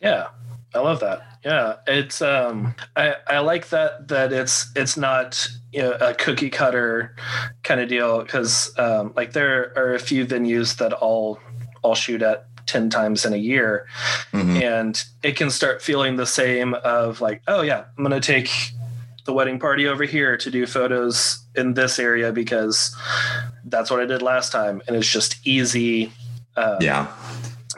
Yeah, 0.00 0.28
I 0.74 0.80
love 0.80 1.00
that. 1.00 1.31
Yeah, 1.44 1.76
it's 1.86 2.22
um, 2.22 2.74
I 2.94 3.16
I 3.26 3.38
like 3.40 3.70
that 3.70 4.08
that 4.08 4.32
it's 4.32 4.70
it's 4.76 4.96
not 4.96 5.48
you 5.72 5.82
know, 5.82 5.92
a 5.92 6.14
cookie 6.14 6.50
cutter 6.50 7.16
kind 7.64 7.80
of 7.80 7.88
deal 7.88 8.22
because 8.22 8.72
um, 8.78 9.12
like 9.16 9.32
there 9.32 9.72
are 9.76 9.94
a 9.94 9.98
few 9.98 10.24
venues 10.24 10.76
that 10.76 10.92
all 10.92 11.40
all 11.82 11.96
shoot 11.96 12.22
at 12.22 12.46
10 12.66 12.90
times 12.90 13.24
in 13.24 13.32
a 13.32 13.36
year. 13.36 13.86
Mm-hmm. 14.32 14.62
and 14.62 15.04
it 15.22 15.36
can 15.36 15.50
start 15.50 15.82
feeling 15.82 16.16
the 16.16 16.26
same 16.26 16.72
of 16.72 17.20
like 17.20 17.42
oh 17.48 17.60
yeah 17.60 17.84
i'm 17.98 18.04
going 18.04 18.18
to 18.18 18.26
take 18.26 18.50
the 19.26 19.32
wedding 19.32 19.58
party 19.58 19.86
over 19.86 20.04
here 20.04 20.38
to 20.38 20.50
do 20.50 20.66
photos 20.66 21.44
in 21.54 21.74
this 21.74 21.98
area 21.98 22.32
because 22.32 22.96
that's 23.66 23.90
what 23.90 24.00
i 24.00 24.06
did 24.06 24.22
last 24.22 24.52
time. 24.52 24.80
And 24.86 24.96
it's 24.96 25.10
just 25.10 25.46
easy 25.46 26.12
uh, 26.56 26.78
yeah 26.80 27.12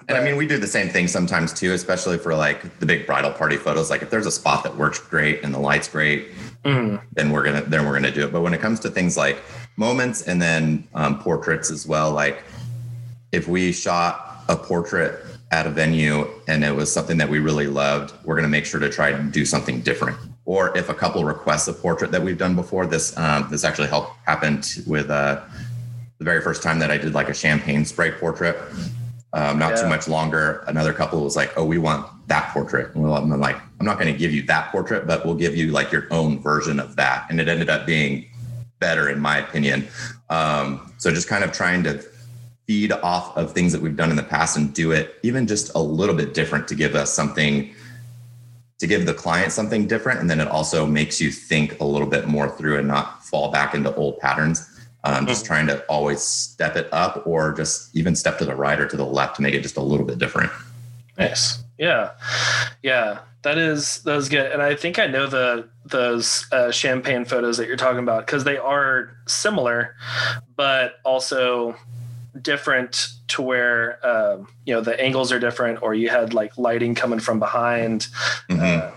and 0.08 0.18
I 0.18 0.24
mean, 0.24 0.36
we 0.36 0.46
do 0.46 0.58
the 0.58 0.66
same 0.66 0.88
thing 0.88 1.08
sometimes 1.08 1.52
too, 1.52 1.72
especially 1.72 2.18
for 2.18 2.34
like 2.34 2.78
the 2.78 2.86
big 2.86 3.06
bridal 3.06 3.30
party 3.30 3.56
photos. 3.56 3.88
Like 3.88 4.02
if 4.02 4.10
there's 4.10 4.26
a 4.26 4.30
spot 4.30 4.62
that 4.64 4.76
works 4.76 4.98
great 4.98 5.42
and 5.42 5.54
the 5.54 5.58
light's 5.58 5.88
great, 5.88 6.28
mm. 6.64 7.00
then 7.12 7.30
we're 7.30 7.42
gonna 7.42 7.62
then 7.62 7.86
we're 7.86 7.94
gonna 7.94 8.10
do 8.10 8.26
it. 8.26 8.32
But 8.32 8.42
when 8.42 8.52
it 8.52 8.60
comes 8.60 8.80
to 8.80 8.90
things 8.90 9.16
like 9.16 9.38
moments 9.76 10.22
and 10.22 10.42
then 10.42 10.86
um, 10.94 11.18
portraits 11.20 11.70
as 11.70 11.86
well, 11.86 12.10
like 12.10 12.42
if 13.32 13.48
we 13.48 13.72
shot 13.72 14.44
a 14.48 14.56
portrait 14.56 15.24
at 15.50 15.66
a 15.66 15.70
venue 15.70 16.28
and 16.48 16.64
it 16.64 16.74
was 16.74 16.92
something 16.92 17.16
that 17.16 17.28
we 17.28 17.38
really 17.38 17.66
loved, 17.66 18.12
we're 18.24 18.36
gonna 18.36 18.48
make 18.48 18.66
sure 18.66 18.80
to 18.80 18.90
try 18.90 19.08
and 19.08 19.32
do 19.32 19.46
something 19.46 19.80
different. 19.80 20.18
Or 20.44 20.76
if 20.76 20.90
a 20.90 20.94
couple 20.94 21.24
requests 21.24 21.66
a 21.68 21.72
portrait 21.72 22.10
that 22.10 22.22
we've 22.22 22.36
done 22.36 22.54
before, 22.54 22.84
this 22.84 23.16
um, 23.16 23.48
this 23.50 23.64
actually 23.64 23.88
helped 23.88 24.12
happened 24.26 24.82
with 24.86 25.08
uh, 25.08 25.40
the 26.18 26.24
very 26.24 26.42
first 26.42 26.62
time 26.62 26.78
that 26.80 26.90
I 26.90 26.98
did 26.98 27.14
like 27.14 27.30
a 27.30 27.34
champagne 27.34 27.86
spray 27.86 28.10
portrait 28.10 28.58
um, 29.34 29.58
not 29.58 29.72
yeah. 29.72 29.82
too 29.82 29.88
much 29.88 30.06
longer, 30.06 30.64
another 30.68 30.92
couple 30.92 31.22
was 31.22 31.34
like, 31.34 31.52
"Oh, 31.56 31.64
we 31.64 31.76
want 31.76 32.06
that 32.28 32.50
portrait." 32.52 32.94
And 32.94 33.04
I'm 33.04 33.28
like, 33.40 33.56
"I'm 33.80 33.86
not 33.86 33.98
going 33.98 34.12
to 34.12 34.18
give 34.18 34.32
you 34.32 34.42
that 34.44 34.70
portrait, 34.70 35.06
but 35.06 35.26
we'll 35.26 35.34
give 35.34 35.56
you 35.56 35.72
like 35.72 35.90
your 35.90 36.06
own 36.12 36.40
version 36.40 36.78
of 36.78 36.94
that." 36.96 37.26
And 37.28 37.40
it 37.40 37.48
ended 37.48 37.68
up 37.68 37.84
being 37.84 38.26
better, 38.78 39.10
in 39.10 39.18
my 39.18 39.38
opinion. 39.38 39.88
Um, 40.30 40.92
so 40.98 41.10
just 41.10 41.28
kind 41.28 41.42
of 41.42 41.52
trying 41.52 41.82
to 41.82 42.04
feed 42.66 42.92
off 42.92 43.36
of 43.36 43.52
things 43.52 43.72
that 43.72 43.82
we've 43.82 43.96
done 43.96 44.10
in 44.10 44.16
the 44.16 44.22
past 44.22 44.56
and 44.56 44.72
do 44.72 44.92
it 44.92 45.16
even 45.22 45.46
just 45.46 45.74
a 45.74 45.78
little 45.78 46.14
bit 46.14 46.32
different 46.32 46.66
to 46.68 46.74
give 46.74 46.94
us 46.94 47.12
something 47.12 47.74
to 48.78 48.86
give 48.86 49.04
the 49.04 49.12
client 49.12 49.52
something 49.52 49.86
different 49.86 50.18
and 50.18 50.30
then 50.30 50.40
it 50.40 50.48
also 50.48 50.86
makes 50.86 51.20
you 51.20 51.30
think 51.30 51.78
a 51.80 51.84
little 51.84 52.08
bit 52.08 52.26
more 52.26 52.48
through 52.48 52.78
and 52.78 52.88
not 52.88 53.22
fall 53.22 53.50
back 53.50 53.74
into 53.74 53.94
old 53.96 54.18
patterns 54.18 54.73
Um, 55.06 55.26
just 55.26 55.44
trying 55.44 55.66
to 55.66 55.84
always 55.84 56.22
step 56.22 56.76
it 56.76 56.88
up 56.90 57.26
or 57.26 57.52
just 57.52 57.94
even 57.94 58.16
step 58.16 58.38
to 58.38 58.46
the 58.46 58.56
right 58.56 58.80
or 58.80 58.88
to 58.88 58.96
the 58.96 59.04
left 59.04 59.36
to 59.36 59.42
make 59.42 59.52
it 59.52 59.60
just 59.60 59.76
a 59.76 59.82
little 59.82 60.06
bit 60.06 60.18
different. 60.18 60.50
Nice. 61.18 61.62
Yeah. 61.78 62.12
Yeah. 62.82 63.18
That 63.42 63.58
is 63.58 64.02
that 64.04 64.16
is 64.16 64.30
good. 64.30 64.50
And 64.50 64.62
I 64.62 64.74
think 64.74 64.98
I 64.98 65.06
know 65.06 65.26
the 65.26 65.68
those 65.84 66.46
uh, 66.50 66.70
champagne 66.70 67.26
photos 67.26 67.58
that 67.58 67.68
you're 67.68 67.76
talking 67.76 67.98
about 67.98 68.24
because 68.24 68.44
they 68.44 68.56
are 68.56 69.14
similar, 69.26 69.94
but 70.56 70.94
also 71.04 71.76
different 72.40 73.08
to 73.28 73.42
where 73.42 74.04
um, 74.06 74.48
you 74.64 74.74
know 74.74 74.80
the 74.80 74.98
angles 74.98 75.30
are 75.30 75.38
different 75.38 75.82
or 75.82 75.94
you 75.94 76.08
had 76.08 76.32
like 76.32 76.56
lighting 76.56 76.94
coming 76.94 77.20
from 77.20 77.38
behind. 77.38 78.08
Mm-hmm. 78.48 78.62
Uh, 78.62 78.90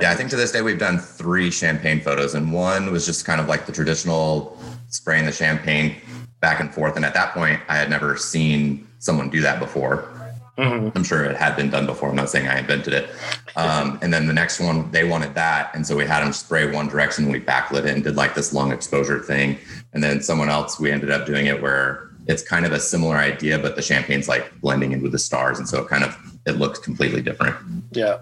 yeah, 0.00 0.10
I 0.10 0.14
think 0.14 0.30
to 0.30 0.36
this 0.36 0.52
day 0.52 0.60
we've 0.60 0.78
done 0.78 0.98
three 0.98 1.50
champagne 1.50 2.00
photos, 2.00 2.34
and 2.34 2.52
one 2.52 2.90
was 2.92 3.06
just 3.06 3.24
kind 3.24 3.40
of 3.40 3.48
like 3.48 3.66
the 3.66 3.72
traditional 3.72 4.55
spraying 4.96 5.26
the 5.26 5.32
champagne 5.32 5.96
back 6.40 6.60
and 6.60 6.72
forth. 6.72 6.96
And 6.96 7.04
at 7.04 7.14
that 7.14 7.32
point, 7.32 7.60
I 7.68 7.76
had 7.76 7.90
never 7.90 8.16
seen 8.16 8.86
someone 8.98 9.30
do 9.30 9.40
that 9.42 9.60
before. 9.60 10.12
Mm-hmm. 10.58 10.96
I'm 10.96 11.04
sure 11.04 11.22
it 11.24 11.36
had 11.36 11.54
been 11.54 11.68
done 11.68 11.84
before. 11.84 12.08
I'm 12.08 12.16
not 12.16 12.30
saying 12.30 12.48
I 12.48 12.58
invented 12.58 12.94
it. 12.94 13.10
Um, 13.56 13.98
and 14.00 14.12
then 14.12 14.26
the 14.26 14.32
next 14.32 14.58
one, 14.58 14.90
they 14.90 15.04
wanted 15.04 15.34
that. 15.34 15.74
And 15.74 15.86
so 15.86 15.94
we 15.94 16.06
had 16.06 16.24
them 16.24 16.32
spray 16.32 16.70
one 16.70 16.88
direction. 16.88 17.30
We 17.30 17.40
backlit 17.40 17.84
it 17.84 17.94
and 17.94 18.02
did 18.02 18.16
like 18.16 18.34
this 18.34 18.54
long 18.54 18.72
exposure 18.72 19.20
thing. 19.20 19.58
And 19.92 20.02
then 20.02 20.22
someone 20.22 20.48
else, 20.48 20.80
we 20.80 20.90
ended 20.90 21.10
up 21.10 21.26
doing 21.26 21.46
it 21.46 21.60
where 21.60 22.10
it's 22.26 22.42
kind 22.42 22.64
of 22.64 22.72
a 22.72 22.80
similar 22.80 23.16
idea, 23.16 23.58
but 23.58 23.76
the 23.76 23.82
champagne's 23.82 24.28
like 24.28 24.60
blending 24.60 24.92
in 24.92 25.02
with 25.02 25.12
the 25.12 25.18
stars. 25.18 25.58
And 25.58 25.68
so 25.68 25.82
it 25.82 25.88
kind 25.88 26.04
of, 26.04 26.16
it 26.46 26.52
looks 26.52 26.78
completely 26.78 27.20
different. 27.20 27.54
Yeah. 27.92 28.18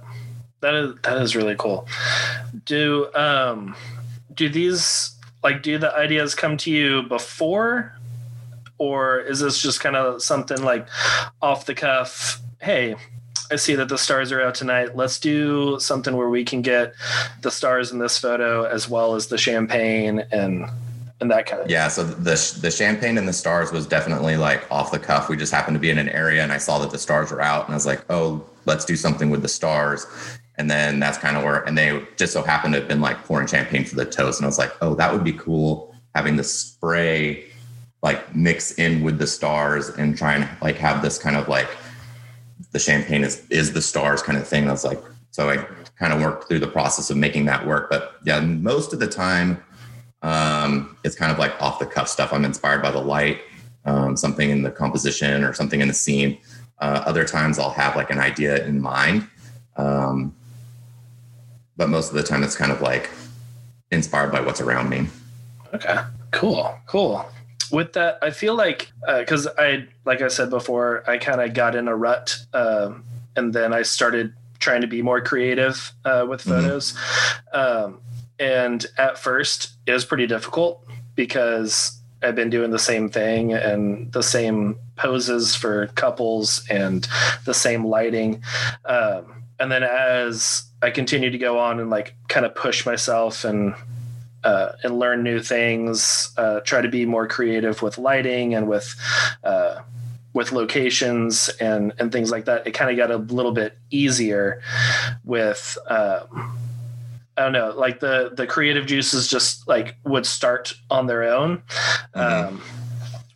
That 0.60 0.74
is, 0.74 0.94
that 1.02 1.18
is 1.18 1.36
really 1.36 1.54
cool. 1.56 1.86
Do, 2.64 3.14
um, 3.14 3.76
do 4.34 4.48
these, 4.48 5.13
like, 5.44 5.62
do 5.62 5.78
the 5.78 5.94
ideas 5.94 6.34
come 6.34 6.56
to 6.56 6.70
you 6.70 7.02
before? 7.02 7.92
Or 8.78 9.20
is 9.20 9.40
this 9.40 9.62
just 9.62 9.80
kind 9.80 9.94
of 9.94 10.22
something 10.22 10.62
like 10.64 10.88
off 11.40 11.66
the 11.66 11.74
cuff 11.74 12.40
hey 12.64 12.96
i 13.52 13.56
see 13.56 13.74
that 13.74 13.88
the 13.88 13.98
stars 13.98 14.32
are 14.32 14.40
out 14.40 14.54
tonight. 14.54 14.96
Let's 14.96 15.18
do 15.20 15.78
something 15.78 16.16
where 16.16 16.30
we 16.30 16.44
can 16.44 16.62
get 16.62 16.94
the 17.42 17.50
stars 17.50 17.92
in 17.92 17.98
this 17.98 18.18
photo 18.18 18.64
as 18.64 18.88
well 18.88 19.14
as 19.14 19.26
the 19.26 19.38
champagne 19.38 20.24
and 20.32 20.66
and 21.20 21.30
that 21.30 21.46
kind 21.46 21.62
of 21.62 21.70
yeah 21.70 21.88
so 21.88 22.02
the 22.02 22.58
the 22.60 22.70
champagne 22.70 23.18
and 23.18 23.28
the 23.28 23.32
stars 23.32 23.70
was 23.70 23.86
definitely 23.86 24.36
like 24.36 24.66
off 24.70 24.90
the 24.90 24.98
cuff. 24.98 25.28
We 25.28 25.36
just 25.36 25.52
happened 25.52 25.74
to 25.74 25.80
be 25.80 25.90
in 25.90 25.98
an 25.98 26.08
area 26.08 26.42
and 26.42 26.52
i 26.52 26.58
saw 26.58 26.78
that 26.78 26.90
the 26.90 26.98
stars 26.98 27.30
were 27.30 27.42
out 27.42 27.66
and 27.66 27.74
i 27.74 27.76
was 27.76 27.86
like 27.86 28.04
oh 28.10 28.44
let's 28.64 28.84
do 28.84 28.96
something 28.96 29.30
with 29.30 29.42
the 29.42 29.48
stars 29.48 30.06
and 30.56 30.70
then 30.70 31.00
that's 31.00 31.18
kind 31.18 31.36
of 31.36 31.42
where 31.42 31.62
and 31.64 31.76
they 31.76 32.02
just 32.16 32.32
so 32.32 32.42
happened 32.42 32.74
to 32.74 32.80
have 32.80 32.88
been 32.88 33.00
like 33.00 33.24
pouring 33.24 33.46
champagne 33.46 33.84
for 33.84 33.96
the 33.96 34.04
toast 34.04 34.40
and 34.40 34.46
i 34.46 34.48
was 34.48 34.58
like 34.58 34.72
oh 34.80 34.94
that 34.94 35.12
would 35.12 35.24
be 35.24 35.32
cool 35.32 35.94
having 36.14 36.36
the 36.36 36.44
spray 36.44 37.44
like 38.04 38.36
mix 38.36 38.72
in 38.72 39.02
with 39.02 39.18
the 39.18 39.26
stars 39.26 39.88
and 39.88 40.16
try 40.16 40.34
and 40.34 40.48
like 40.60 40.76
have 40.76 41.00
this 41.02 41.18
kind 41.18 41.36
of 41.36 41.48
like 41.48 41.68
the 42.72 42.78
champagne 42.78 43.24
is 43.24 43.48
is 43.48 43.72
the 43.72 43.80
stars 43.80 44.22
kind 44.22 44.38
of 44.38 44.46
thing. 44.46 44.66
That's 44.66 44.84
like 44.84 45.02
so 45.30 45.48
I 45.48 45.56
kind 45.98 46.12
of 46.12 46.20
worked 46.20 46.46
through 46.46 46.58
the 46.58 46.68
process 46.68 47.08
of 47.10 47.16
making 47.16 47.46
that 47.46 47.66
work. 47.66 47.88
But 47.90 48.16
yeah, 48.24 48.40
most 48.40 48.92
of 48.92 49.00
the 49.00 49.06
time 49.06 49.62
um, 50.22 50.96
it's 51.02 51.16
kind 51.16 51.32
of 51.32 51.38
like 51.38 51.60
off 51.62 51.78
the 51.78 51.86
cuff 51.86 52.08
stuff. 52.08 52.32
I'm 52.32 52.44
inspired 52.44 52.82
by 52.82 52.90
the 52.90 53.00
light, 53.00 53.40
um, 53.86 54.16
something 54.16 54.50
in 54.50 54.62
the 54.62 54.70
composition 54.70 55.42
or 55.42 55.54
something 55.54 55.80
in 55.80 55.88
the 55.88 55.94
scene. 55.94 56.38
Uh, 56.78 57.02
other 57.06 57.24
times 57.24 57.58
I'll 57.58 57.70
have 57.70 57.96
like 57.96 58.10
an 58.10 58.18
idea 58.18 58.66
in 58.66 58.80
mind. 58.80 59.26
Um, 59.76 60.34
but 61.76 61.88
most 61.88 62.10
of 62.10 62.14
the 62.14 62.22
time 62.22 62.42
it's 62.42 62.56
kind 62.56 62.72
of 62.72 62.80
like 62.80 63.10
inspired 63.90 64.32
by 64.32 64.40
what's 64.40 64.60
around 64.60 64.88
me. 64.88 65.06
Okay, 65.74 65.98
cool, 66.30 66.78
cool 66.86 67.26
with 67.70 67.92
that, 67.94 68.18
I 68.22 68.30
feel 68.30 68.54
like 68.54 68.92
because 69.18 69.46
uh, 69.46 69.54
I, 69.58 69.86
like 70.04 70.22
I 70.22 70.28
said 70.28 70.50
before, 70.50 71.02
I 71.08 71.18
kind 71.18 71.40
of 71.40 71.54
got 71.54 71.74
in 71.74 71.88
a 71.88 71.96
rut, 71.96 72.38
um, 72.52 73.04
and 73.36 73.52
then 73.52 73.72
I 73.72 73.82
started 73.82 74.32
trying 74.60 74.80
to 74.80 74.86
be 74.86 75.02
more 75.02 75.20
creative 75.20 75.92
uh, 76.04 76.24
with 76.28 76.40
mm-hmm. 76.40 76.50
photos. 76.50 76.92
Mm-hmm. 76.92 77.58
Um, 77.58 78.00
and 78.38 78.86
at 78.96 79.18
first, 79.18 79.74
it 79.86 79.92
was 79.92 80.04
pretty 80.04 80.26
difficult 80.26 80.86
because 81.14 82.00
I've 82.22 82.34
been 82.34 82.50
doing 82.50 82.70
the 82.70 82.78
same 82.78 83.08
thing 83.08 83.52
and 83.52 84.12
the 84.12 84.22
same 84.22 84.76
poses 84.96 85.54
for 85.54 85.88
couples 85.88 86.64
and 86.70 87.06
the 87.44 87.54
same 87.54 87.84
lighting. 87.84 88.42
Um, 88.86 89.44
and 89.60 89.70
then 89.70 89.82
as 89.82 90.64
I 90.84 90.90
continued 90.90 91.30
to 91.32 91.38
go 91.38 91.58
on 91.58 91.80
and 91.80 91.88
like 91.88 92.14
kind 92.28 92.44
of 92.44 92.54
push 92.54 92.84
myself 92.84 93.44
and 93.44 93.74
uh, 94.44 94.72
and 94.82 94.98
learn 94.98 95.22
new 95.22 95.40
things. 95.40 96.30
Uh, 96.36 96.60
try 96.60 96.82
to 96.82 96.88
be 96.88 97.06
more 97.06 97.26
creative 97.26 97.80
with 97.80 97.96
lighting 97.96 98.54
and 98.54 98.68
with 98.68 98.94
uh, 99.44 99.80
with 100.34 100.52
locations 100.52 101.48
and 101.58 101.94
and 101.98 102.12
things 102.12 102.30
like 102.30 102.44
that. 102.44 102.66
It 102.66 102.72
kind 102.72 102.90
of 102.90 102.98
got 102.98 103.10
a 103.10 103.16
little 103.16 103.52
bit 103.52 103.78
easier 103.90 104.60
with. 105.24 105.78
Um, 105.86 106.58
I 107.36 107.42
don't 107.42 107.52
know, 107.52 107.72
like 107.76 107.98
the 107.98 108.30
the 108.36 108.46
creative 108.46 108.86
juices 108.86 109.26
just 109.26 109.66
like 109.66 109.96
would 110.04 110.26
start 110.26 110.74
on 110.90 111.06
their 111.06 111.24
own, 111.24 111.62
mm-hmm. 112.14 112.48
um, 112.48 112.62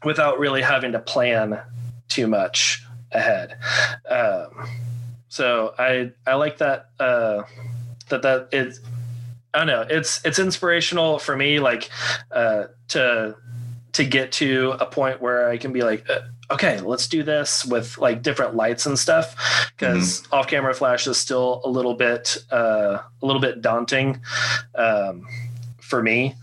without 0.04 0.38
really 0.38 0.62
having 0.62 0.92
to 0.92 1.00
plan 1.00 1.60
too 2.08 2.28
much 2.28 2.84
ahead. 3.10 3.56
Um, 4.08 4.68
so 5.28 5.74
I 5.78 6.12
I 6.26 6.34
like 6.34 6.58
that 6.58 6.90
uh, 6.98 7.42
that 8.08 8.22
that 8.22 8.48
it 8.52 8.78
I 9.54 9.58
don't 9.58 9.66
know. 9.66 9.86
It's 9.88 10.24
it's 10.24 10.38
inspirational 10.38 11.18
for 11.18 11.36
me, 11.36 11.58
like 11.58 11.88
uh, 12.30 12.64
to 12.88 13.36
to 13.92 14.04
get 14.04 14.32
to 14.32 14.76
a 14.80 14.86
point 14.86 15.20
where 15.20 15.48
I 15.48 15.56
can 15.56 15.72
be 15.72 15.82
like, 15.82 16.08
uh, 16.08 16.20
okay, 16.50 16.80
let's 16.80 17.08
do 17.08 17.22
this 17.22 17.64
with 17.64 17.98
like 17.98 18.22
different 18.22 18.54
lights 18.54 18.86
and 18.86 18.98
stuff. 18.98 19.70
Because 19.76 20.22
mm-hmm. 20.22 20.34
off 20.34 20.46
camera 20.46 20.74
flash 20.74 21.06
is 21.06 21.16
still 21.18 21.60
a 21.64 21.68
little 21.68 21.94
bit 21.94 22.36
uh, 22.50 22.98
a 23.22 23.26
little 23.26 23.40
bit 23.40 23.62
daunting 23.62 24.20
um, 24.74 25.26
for 25.80 26.02
me 26.02 26.34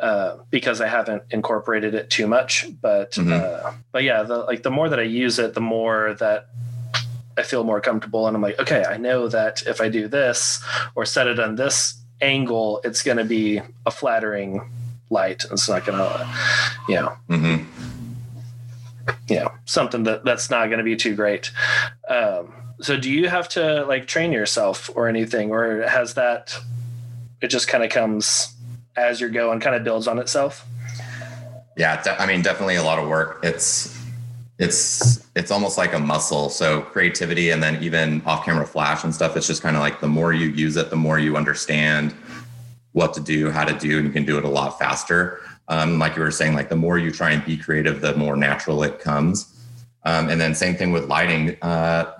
uh, 0.00 0.38
because 0.50 0.80
I 0.80 0.88
haven't 0.88 1.24
incorporated 1.30 1.94
it 1.94 2.10
too 2.10 2.26
much. 2.26 2.66
But 2.80 3.12
mm-hmm. 3.12 3.32
uh, 3.32 3.72
but 3.92 4.02
yeah, 4.02 4.22
the, 4.22 4.38
like 4.38 4.62
the 4.62 4.70
more 4.70 4.88
that 4.88 4.98
I 4.98 5.04
use 5.04 5.38
it, 5.38 5.54
the 5.54 5.60
more 5.60 6.14
that 6.14 6.48
I 7.38 7.42
feel 7.42 7.64
more 7.64 7.80
comfortable, 7.80 8.26
and 8.26 8.34
I'm 8.36 8.42
like, 8.42 8.58
okay, 8.58 8.84
I 8.84 8.96
know 8.96 9.28
that 9.28 9.62
if 9.66 9.80
I 9.80 9.88
do 9.88 10.08
this 10.08 10.64
or 10.94 11.04
set 11.04 11.26
it 11.26 11.38
on 11.38 11.56
this 11.56 12.00
angle, 12.22 12.80
it's 12.82 13.02
going 13.02 13.18
to 13.18 13.24
be 13.24 13.60
a 13.84 13.90
flattering 13.90 14.62
light. 15.10 15.44
It's 15.50 15.68
not 15.68 15.84
going 15.84 15.98
to, 15.98 16.28
you 16.88 16.94
know, 16.94 17.16
mm-hmm. 17.28 17.64
you 19.28 19.36
know, 19.36 19.52
something 19.66 20.04
that 20.04 20.24
that's 20.24 20.50
not 20.50 20.66
going 20.66 20.78
to 20.78 20.84
be 20.84 20.96
too 20.96 21.14
great. 21.14 21.50
Um, 22.08 22.52
so 22.80 22.96
do 22.96 23.10
you 23.10 23.28
have 23.28 23.48
to 23.50 23.84
like 23.84 24.06
train 24.06 24.32
yourself 24.32 24.90
or 24.94 25.08
anything, 25.08 25.50
or 25.50 25.82
has 25.86 26.14
that, 26.14 26.58
it 27.40 27.48
just 27.48 27.68
kind 27.68 27.84
of 27.84 27.90
comes 27.90 28.54
as 28.96 29.20
you're 29.20 29.30
going, 29.30 29.60
kind 29.60 29.76
of 29.76 29.84
builds 29.84 30.08
on 30.08 30.18
itself? 30.18 30.66
Yeah. 31.76 32.02
I 32.18 32.26
mean, 32.26 32.42
definitely 32.42 32.76
a 32.76 32.82
lot 32.82 32.98
of 32.98 33.08
work. 33.08 33.40
It's, 33.42 33.95
it's 34.58 35.26
it's 35.36 35.50
almost 35.50 35.76
like 35.76 35.92
a 35.92 35.98
muscle. 35.98 36.48
So 36.48 36.82
creativity 36.82 37.50
and 37.50 37.62
then 37.62 37.82
even 37.82 38.22
off 38.24 38.44
camera 38.44 38.66
flash 38.66 39.04
and 39.04 39.14
stuff 39.14 39.36
it's 39.36 39.46
just 39.46 39.62
kind 39.62 39.76
of 39.76 39.80
like 39.80 40.00
the 40.00 40.08
more 40.08 40.32
you 40.32 40.48
use 40.48 40.76
it 40.76 40.90
the 40.90 40.96
more 40.96 41.18
you 41.18 41.36
understand 41.36 42.14
what 42.92 43.12
to 43.14 43.20
do 43.20 43.50
how 43.50 43.64
to 43.64 43.78
do 43.78 43.98
and 43.98 44.06
you 44.06 44.12
can 44.12 44.24
do 44.24 44.38
it 44.38 44.44
a 44.44 44.48
lot 44.48 44.78
faster. 44.78 45.40
Um, 45.68 45.98
like 45.98 46.16
you 46.16 46.22
were 46.22 46.30
saying 46.30 46.54
like 46.54 46.68
the 46.68 46.76
more 46.76 46.96
you 46.96 47.10
try 47.10 47.32
and 47.32 47.44
be 47.44 47.56
creative 47.56 48.00
the 48.00 48.16
more 48.16 48.36
natural 48.36 48.82
it 48.82 48.98
comes. 48.98 49.52
Um, 50.04 50.30
and 50.30 50.40
then 50.40 50.54
same 50.54 50.76
thing 50.76 50.92
with 50.92 51.06
lighting. 51.06 51.56
Uh, 51.60 52.12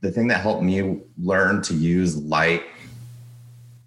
the 0.00 0.12
thing 0.12 0.28
that 0.28 0.42
helped 0.42 0.62
me 0.62 1.00
learn 1.18 1.62
to 1.62 1.74
use 1.74 2.16
light 2.16 2.62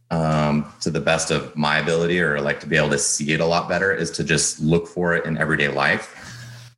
um, 0.10 0.73
to 0.81 0.89
the 0.89 0.99
best 0.99 1.31
of 1.31 1.55
my 1.55 1.77
ability 1.77 2.19
or 2.19 2.41
like 2.41 2.60
to 2.62 2.67
be 2.67 2.75
able 2.75 2.89
to 2.89 2.97
see 2.97 3.33
it 3.33 3.39
a 3.39 3.45
lot 3.45 3.69
better 3.69 3.93
is 3.93 4.10
to 4.12 4.23
just 4.23 4.60
look 4.60 4.88
for 4.88 5.13
it 5.13 5.25
in 5.25 5.38
everyday 5.38 5.67
life 5.67 6.16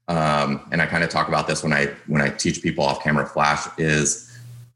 um, 0.10 0.68
and 0.72 0.82
I 0.82 0.88
kind 0.88 1.04
of 1.04 1.12
talk 1.12 1.28
about 1.28 1.48
this 1.48 1.64
when 1.64 1.72
I 1.72 1.86
when 2.08 2.22
I 2.22 2.30
teach 2.30 2.64
people 2.64 2.84
off 2.84 3.02
camera 3.02 3.28
flash 3.28 3.68
is 3.78 4.26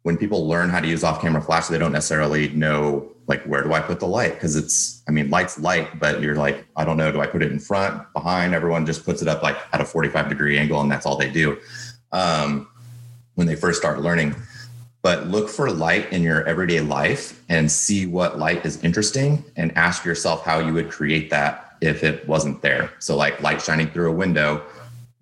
when 0.04 0.16
people 0.16 0.48
learn 0.48 0.70
how 0.70 0.80
to 0.80 0.88
use 0.88 1.04
off 1.04 1.22
camera 1.22 1.42
flash, 1.42 1.68
they 1.68 1.80
don't 1.80 1.92
necessarily 1.92 2.50
know 2.50 3.10
like 3.26 3.44
where 3.46 3.64
do 3.64 3.74
I 3.74 3.80
put 3.80 4.00
the 4.00 4.08
light 4.08 4.36
because 4.36 4.56
it's 4.56 5.02
I 5.08 5.12
mean 5.12 5.32
light's 5.32 5.60
light, 5.60 6.00
but 6.00 6.22
you're 6.22 6.36
like 6.36 6.66
I 6.76 6.86
don't 6.86 6.98
know 6.98 7.12
do 7.12 7.20
I 7.20 7.26
put 7.26 7.42
it 7.42 7.52
in 7.52 7.60
front, 7.60 8.04
behind? 8.14 8.54
Everyone 8.54 8.86
just 8.86 9.04
puts 9.06 9.24
it 9.24 9.28
up 9.28 9.42
like 9.42 9.58
at 9.74 9.82
a 9.82 9.86
45 9.86 10.30
degree 10.30 10.60
angle 10.60 10.80
and 10.82 10.92
that's 10.92 11.06
all 11.06 11.18
they 11.18 11.32
do 11.32 11.58
um, 12.12 12.68
when 13.34 13.48
they 13.48 13.56
first 13.56 13.80
start 13.80 14.02
learning. 14.02 14.36
But 15.02 15.28
look 15.28 15.50
for 15.50 15.72
light 15.72 16.14
in 16.14 16.22
your 16.22 16.48
everyday 16.48 16.80
life 16.80 17.44
and 17.50 17.70
see 17.72 18.06
what 18.06 18.38
light 18.38 18.66
is 18.68 18.82
interesting 18.84 19.44
and 19.58 19.76
ask 19.76 20.06
yourself 20.06 20.46
how 20.46 20.60
you 20.60 20.74
would 20.74 20.92
create 20.92 21.32
that 21.32 21.76
if 21.82 22.04
it 22.04 22.26
wasn't 22.28 22.62
there. 22.62 22.92
So 23.00 23.18
like 23.18 23.42
light 23.42 23.62
shining 23.62 23.90
through 23.90 24.12
a 24.12 24.14
window 24.14 24.64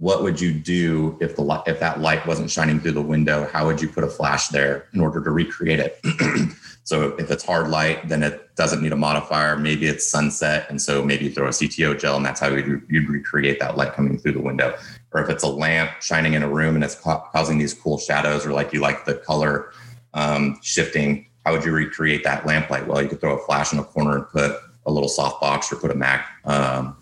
what 0.02 0.24
would 0.24 0.42
you 0.42 0.52
do 0.52 1.16
if 1.22 1.36
the 1.36 1.64
if 1.68 1.80
that 1.80 2.02
light 2.02 2.26
wasn't 2.26 2.50
shining 2.50 2.80
through 2.80 2.94
the 2.94 3.02
window? 3.02 3.48
How 3.54 3.68
would 3.68 3.80
you 3.80 3.88
put 3.88 4.04
a 4.04 4.10
flash 4.10 4.48
there 4.48 4.88
in 4.94 5.00
order 5.00 5.24
to 5.24 5.30
recreate 5.30 5.80
it? 5.80 6.02
So 6.84 7.16
if 7.20 7.30
it's 7.30 7.46
hard 7.46 7.70
light, 7.70 8.10
then 8.10 8.24
it 8.24 8.56
doesn't 8.56 8.82
need 8.82 8.92
a 8.92 8.98
modifier. 8.98 9.56
Maybe 9.56 9.86
it's 9.86 10.06
sunset, 10.06 10.66
and 10.68 10.82
so 10.82 11.04
maybe 11.04 11.26
you 11.26 11.32
throw 11.32 11.46
a 11.46 11.52
CTO 11.52 11.98
gel, 11.98 12.18
and 12.18 12.26
that's 12.26 12.40
how 12.40 12.48
you'd, 12.48 12.82
you'd 12.90 13.08
recreate 13.08 13.60
that 13.60 13.78
light 13.78 13.94
coming 13.94 14.18
through 14.18 14.32
the 14.34 14.42
window. 14.42 14.76
Or 15.14 15.22
if 15.22 15.30
it's 15.30 15.44
a 15.44 15.48
lamp 15.48 16.02
shining 16.02 16.34
in 16.34 16.42
a 16.42 16.50
room 16.50 16.74
and 16.74 16.84
it's 16.84 16.96
ca- 16.96 17.22
causing 17.32 17.60
these 17.60 17.74
cool 17.74 18.00
shadows, 18.00 18.48
or 18.48 18.52
like 18.52 18.74
you 18.74 18.82
like 18.82 19.06
the 19.06 19.14
color 19.14 19.72
um, 20.16 20.60
shifting, 20.64 21.28
how 21.46 21.54
would 21.54 21.64
you 21.64 21.72
recreate 21.72 22.24
that 22.24 22.48
lamp 22.48 22.72
light? 22.72 22.88
Well, 22.88 23.02
you 23.02 23.08
could 23.08 23.22
throw 23.22 23.38
a 23.38 23.46
flash 23.46 23.72
in 23.72 23.80
a 23.80 23.84
corner 23.84 24.18
and 24.18 24.28
put 24.30 24.60
a 24.88 24.92
little 24.92 25.08
softbox 25.08 25.72
or 25.72 25.76
put 25.76 25.92
a 25.92 25.96
Mac 25.96 26.28
um, 26.46 26.98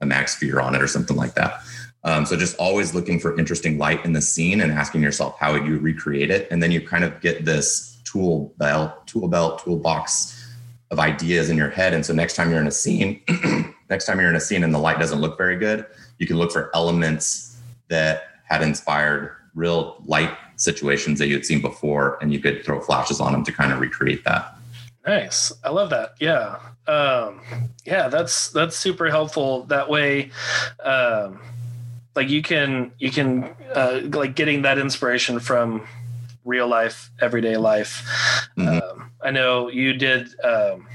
a 0.00 0.06
MagSphere 0.06 0.62
on 0.62 0.74
it 0.74 0.80
or 0.80 0.86
something 0.86 1.16
like 1.16 1.34
that. 1.34 1.60
Um, 2.04 2.26
so 2.26 2.36
just 2.36 2.56
always 2.58 2.94
looking 2.94 3.18
for 3.18 3.38
interesting 3.38 3.78
light 3.78 4.04
in 4.04 4.12
the 4.12 4.20
scene 4.20 4.60
and 4.60 4.70
asking 4.70 5.02
yourself 5.02 5.36
how 5.38 5.52
would 5.52 5.66
you 5.66 5.78
recreate 5.78 6.30
it, 6.30 6.48
and 6.50 6.62
then 6.62 6.70
you 6.70 6.86
kind 6.86 7.04
of 7.04 7.20
get 7.20 7.44
this 7.44 7.98
tool 8.04 8.52
belt, 8.58 9.06
tool 9.06 9.28
belt, 9.28 9.64
toolbox 9.64 10.40
of 10.90 10.98
ideas 10.98 11.50
in 11.50 11.56
your 11.56 11.70
head. 11.70 11.94
And 11.94 12.04
so 12.04 12.12
next 12.12 12.36
time 12.36 12.50
you're 12.50 12.60
in 12.60 12.66
a 12.66 12.70
scene, 12.70 13.22
next 13.90 14.04
time 14.04 14.20
you're 14.20 14.28
in 14.28 14.36
a 14.36 14.40
scene 14.40 14.62
and 14.62 14.72
the 14.72 14.78
light 14.78 14.98
doesn't 14.98 15.20
look 15.20 15.38
very 15.38 15.56
good, 15.56 15.86
you 16.18 16.26
can 16.26 16.36
look 16.36 16.52
for 16.52 16.70
elements 16.74 17.58
that 17.88 18.24
had 18.44 18.62
inspired 18.62 19.34
real 19.54 20.02
light 20.06 20.36
situations 20.56 21.18
that 21.18 21.28
you 21.28 21.34
had 21.34 21.44
seen 21.44 21.60
before, 21.60 22.18
and 22.20 22.32
you 22.32 22.38
could 22.38 22.64
throw 22.64 22.80
flashes 22.80 23.20
on 23.20 23.32
them 23.32 23.44
to 23.44 23.52
kind 23.52 23.72
of 23.72 23.80
recreate 23.80 24.24
that. 24.24 24.54
Nice. 25.06 25.52
I 25.62 25.70
love 25.70 25.90
that. 25.90 26.14
Yeah. 26.20 26.58
Um, 26.86 27.40
yeah, 27.84 28.08
that's 28.08 28.50
that's 28.50 28.76
super 28.76 29.10
helpful. 29.10 29.64
That 29.64 29.88
way, 29.88 30.30
um, 30.82 31.40
like 32.16 32.28
you 32.28 32.42
can 32.42 32.92
you 32.98 33.10
can 33.10 33.44
uh, 33.74 34.00
like 34.12 34.34
getting 34.34 34.62
that 34.62 34.78
inspiration 34.78 35.38
from 35.38 35.86
real 36.44 36.68
life, 36.68 37.10
everyday 37.20 37.56
life. 37.56 38.02
Mm-hmm. 38.56 39.00
Um, 39.00 39.10
I 39.22 39.30
know 39.30 39.68
you 39.68 39.94
did 39.94 40.28
um, 40.44 40.86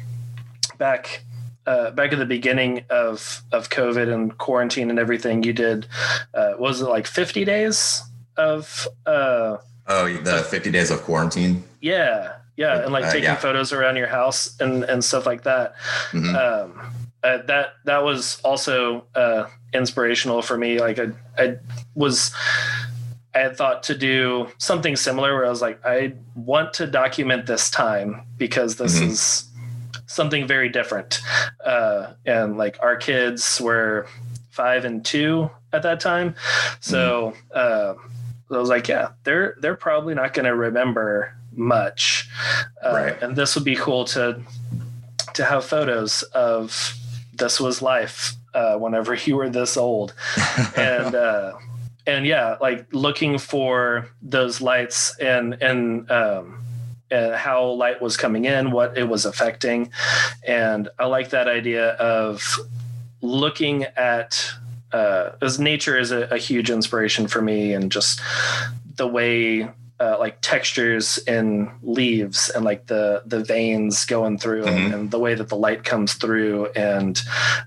back 0.77 1.23
uh, 1.65 1.91
back 1.91 2.13
at 2.13 2.19
the 2.19 2.25
beginning 2.25 2.85
of 2.89 3.43
of 3.51 3.69
COVID 3.69 4.11
and 4.11 4.37
quarantine 4.37 4.89
and 4.89 4.99
everything. 4.99 5.43
You 5.43 5.53
did 5.53 5.87
uh, 6.33 6.53
was 6.57 6.81
it 6.81 6.85
like 6.85 7.07
fifty 7.07 7.45
days 7.45 8.03
of 8.37 8.87
uh, 9.05 9.57
oh 9.87 10.13
the 10.13 10.43
fifty 10.49 10.71
days 10.71 10.91
of 10.91 11.01
quarantine? 11.03 11.63
Yeah, 11.81 12.33
yeah, 12.55 12.83
and 12.83 12.93
like 12.93 13.05
uh, 13.05 13.11
taking 13.11 13.23
yeah. 13.23 13.35
photos 13.35 13.73
around 13.73 13.97
your 13.97 14.07
house 14.07 14.59
and 14.59 14.83
and 14.83 15.03
stuff 15.03 15.25
like 15.25 15.43
that. 15.43 15.75
Mm-hmm. 16.11 16.35
Um, 16.35 16.93
uh, 17.23 17.37
that 17.47 17.73
that 17.85 18.03
was 18.03 18.39
also 18.43 19.03
uh, 19.15 19.45
inspirational 19.73 20.41
for 20.41 20.57
me. 20.57 20.79
Like 20.79 20.99
I, 20.99 21.11
I 21.37 21.57
was, 21.95 22.33
I 23.33 23.39
had 23.39 23.57
thought 23.57 23.83
to 23.83 23.97
do 23.97 24.47
something 24.57 24.95
similar 24.95 25.35
where 25.35 25.45
I 25.45 25.49
was 25.49 25.61
like, 25.61 25.83
I 25.85 26.13
want 26.35 26.73
to 26.75 26.87
document 26.87 27.45
this 27.45 27.69
time 27.69 28.23
because 28.37 28.77
this 28.77 28.99
mm-hmm. 28.99 29.11
is 29.11 29.49
something 30.07 30.47
very 30.47 30.69
different. 30.69 31.21
Uh, 31.63 32.13
and 32.25 32.57
like 32.57 32.77
our 32.81 32.95
kids 32.95 33.61
were 33.61 34.07
five 34.49 34.83
and 34.85 35.05
two 35.05 35.49
at 35.71 35.83
that 35.83 35.99
time, 35.99 36.35
so 36.79 37.35
mm-hmm. 37.55 38.53
I 38.53 38.57
was 38.57 38.69
like, 38.69 38.87
yeah, 38.87 39.09
they're 39.23 39.55
they're 39.61 39.75
probably 39.75 40.15
not 40.15 40.33
going 40.33 40.45
to 40.45 40.55
remember 40.55 41.35
much, 41.51 42.27
uh, 42.83 42.91
right. 42.93 43.21
and 43.21 43.35
this 43.35 43.55
would 43.55 43.63
be 43.63 43.75
cool 43.75 44.05
to 44.05 44.41
to 45.35 45.45
have 45.45 45.63
photos 45.63 46.23
of 46.33 46.95
this 47.33 47.59
was 47.59 47.81
life 47.81 48.35
uh, 48.53 48.77
whenever 48.77 49.15
you 49.15 49.35
were 49.35 49.49
this 49.49 49.77
old, 49.77 50.13
and 50.75 51.15
uh, 51.15 51.53
and 52.05 52.25
yeah, 52.25 52.57
like 52.59 52.93
looking 52.93 53.37
for 53.37 54.09
those 54.21 54.61
lights 54.61 55.17
and 55.19 55.55
and 55.61 56.09
um, 56.11 56.63
and 57.11 57.35
how 57.35 57.65
light 57.65 58.01
was 58.01 58.17
coming 58.17 58.45
in, 58.45 58.71
what 58.71 58.97
it 58.97 59.07
was 59.07 59.25
affecting, 59.25 59.91
and 60.45 60.89
I 60.97 61.05
like 61.05 61.29
that 61.29 61.47
idea 61.47 61.91
of 61.93 62.43
looking 63.21 63.83
at 63.83 64.51
uh, 64.91 65.31
as 65.41 65.59
nature 65.59 65.97
is 65.97 66.11
a, 66.11 66.23
a, 66.31 66.37
huge 66.37 66.71
inspiration 66.71 67.27
for 67.27 67.41
me, 67.41 67.73
and 67.73 67.91
just 67.91 68.21
the 68.95 69.07
way 69.07 69.69
uh, 69.99 70.15
like 70.17 70.37
textures 70.41 71.17
in 71.19 71.69
leaves 71.81 72.49
and 72.49 72.63
like 72.63 72.87
the 72.87 73.21
the 73.25 73.43
veins 73.43 74.05
going 74.05 74.37
through 74.37 74.63
mm-hmm. 74.63 74.85
and, 74.85 74.93
and, 74.93 75.11
the 75.11 75.19
way 75.19 75.35
that 75.35 75.49
the 75.49 75.57
light 75.57 75.83
comes 75.83 76.13
through 76.13 76.67
and 76.67 77.21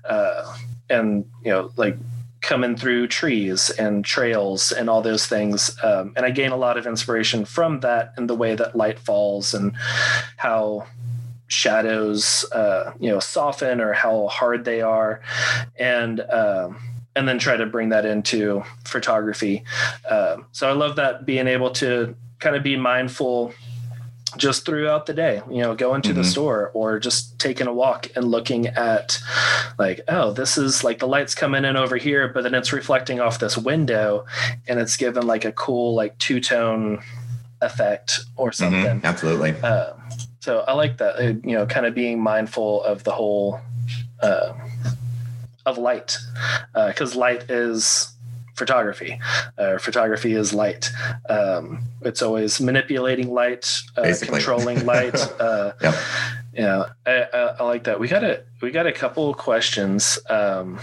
uh, 0.05 0.57
and 0.89 1.25
you 1.43 1.51
know 1.51 1.71
like 1.77 1.97
coming 2.41 2.75
through 2.75 3.07
trees 3.07 3.69
and 3.69 4.03
trails 4.03 4.71
and 4.73 4.89
all 4.89 5.01
those 5.01 5.25
things 5.25 5.77
um, 5.83 6.13
and 6.15 6.25
i 6.25 6.29
gain 6.29 6.51
a 6.51 6.57
lot 6.57 6.77
of 6.77 6.85
inspiration 6.85 7.45
from 7.45 7.79
that 7.79 8.13
and 8.17 8.29
the 8.29 8.35
way 8.35 8.53
that 8.55 8.75
light 8.75 8.99
falls 8.99 9.53
and 9.53 9.73
how 10.37 10.85
shadows 11.47 12.45
uh, 12.51 12.91
you 12.99 13.09
know 13.09 13.19
soften 13.19 13.79
or 13.79 13.93
how 13.93 14.27
hard 14.27 14.65
they 14.65 14.81
are 14.81 15.21
and 15.77 16.19
um, 16.21 16.77
and 17.15 17.27
then 17.27 17.39
try 17.39 17.55
to 17.55 17.65
bring 17.65 17.89
that 17.89 18.05
into 18.05 18.63
photography. 18.85 19.63
Um, 20.09 20.45
so 20.51 20.67
I 20.67 20.73
love 20.73 20.95
that 20.95 21.25
being 21.25 21.47
able 21.47 21.71
to 21.71 22.15
kind 22.39 22.55
of 22.55 22.63
be 22.63 22.75
mindful 22.75 23.53
just 24.37 24.65
throughout 24.65 25.05
the 25.05 25.13
day 25.13 25.41
you 25.49 25.61
know 25.61 25.75
going 25.75 26.01
to 26.01 26.09
mm-hmm. 26.09 26.19
the 26.19 26.23
store 26.23 26.71
or 26.73 26.99
just 26.99 27.37
taking 27.39 27.67
a 27.67 27.73
walk 27.73 28.07
and 28.15 28.25
looking 28.25 28.67
at 28.67 29.19
like 29.77 30.01
oh 30.07 30.31
this 30.33 30.57
is 30.57 30.83
like 30.83 30.99
the 30.99 31.07
lights 31.07 31.35
coming 31.35 31.65
in 31.65 31.75
over 31.75 31.97
here 31.97 32.27
but 32.27 32.43
then 32.43 32.53
it's 32.53 32.73
reflecting 32.73 33.19
off 33.19 33.39
this 33.39 33.57
window 33.57 34.25
and 34.67 34.79
it's 34.79 34.97
given 34.97 35.25
like 35.25 35.45
a 35.45 35.51
cool 35.51 35.93
like 35.93 36.17
two-tone 36.17 37.01
effect 37.61 38.21
or 38.35 38.49
mm-hmm. 38.49 38.63
something 38.63 38.97
mm-hmm. 38.97 39.05
absolutely 39.05 39.51
uh, 39.63 39.93
so 40.39 40.59
i 40.61 40.73
like 40.73 40.97
that 40.97 41.15
uh, 41.15 41.33
you 41.47 41.55
know 41.55 41.65
kind 41.65 41.85
of 41.85 41.93
being 41.93 42.19
mindful 42.19 42.83
of 42.83 43.03
the 43.03 43.11
whole 43.11 43.59
uh, 44.21 44.53
of 45.65 45.77
light 45.77 46.17
because 46.73 47.15
uh, 47.15 47.19
light 47.19 47.49
is 47.49 48.12
photography. 48.55 49.19
Uh, 49.57 49.77
photography 49.77 50.33
is 50.33 50.53
light. 50.53 50.91
Um, 51.29 51.83
it's 52.01 52.21
always 52.21 52.61
manipulating 52.61 53.33
light, 53.33 53.81
uh, 53.97 54.13
controlling 54.21 54.85
light. 54.93 55.15
Uh, 55.39 55.73
yep. 55.81 55.95
Yeah, 56.53 56.85
I, 57.05 57.25
I, 57.33 57.39
I, 57.59 57.63
like 57.63 57.85
that. 57.85 57.99
We 57.99 58.07
got 58.07 58.23
a 58.23 58.43
we 58.61 58.69
got 58.69 58.85
a 58.85 58.91
couple 58.91 59.33
questions 59.33 60.19
um, 60.29 60.79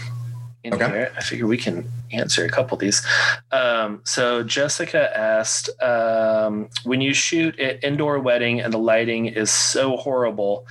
in 0.63 0.73
okay. 0.73 0.87
here. 0.87 1.13
I 1.15 1.21
figure 1.21 1.47
we 1.47 1.57
can 1.57 1.89
answer 2.11 2.43
a 2.45 2.49
couple 2.49 2.75
of 2.75 2.81
these. 2.81 3.05
Um, 3.51 4.01
so 4.03 4.43
Jessica 4.43 5.17
asked, 5.17 5.69
um, 5.81 6.69
when 6.83 6.99
you 6.99 7.13
shoot 7.13 7.57
an 7.59 7.79
indoor 7.81 8.19
wedding 8.19 8.59
and 8.59 8.73
the 8.73 8.77
lighting 8.77 9.27
is 9.27 9.49
so 9.49 9.95
horrible, 9.97 10.67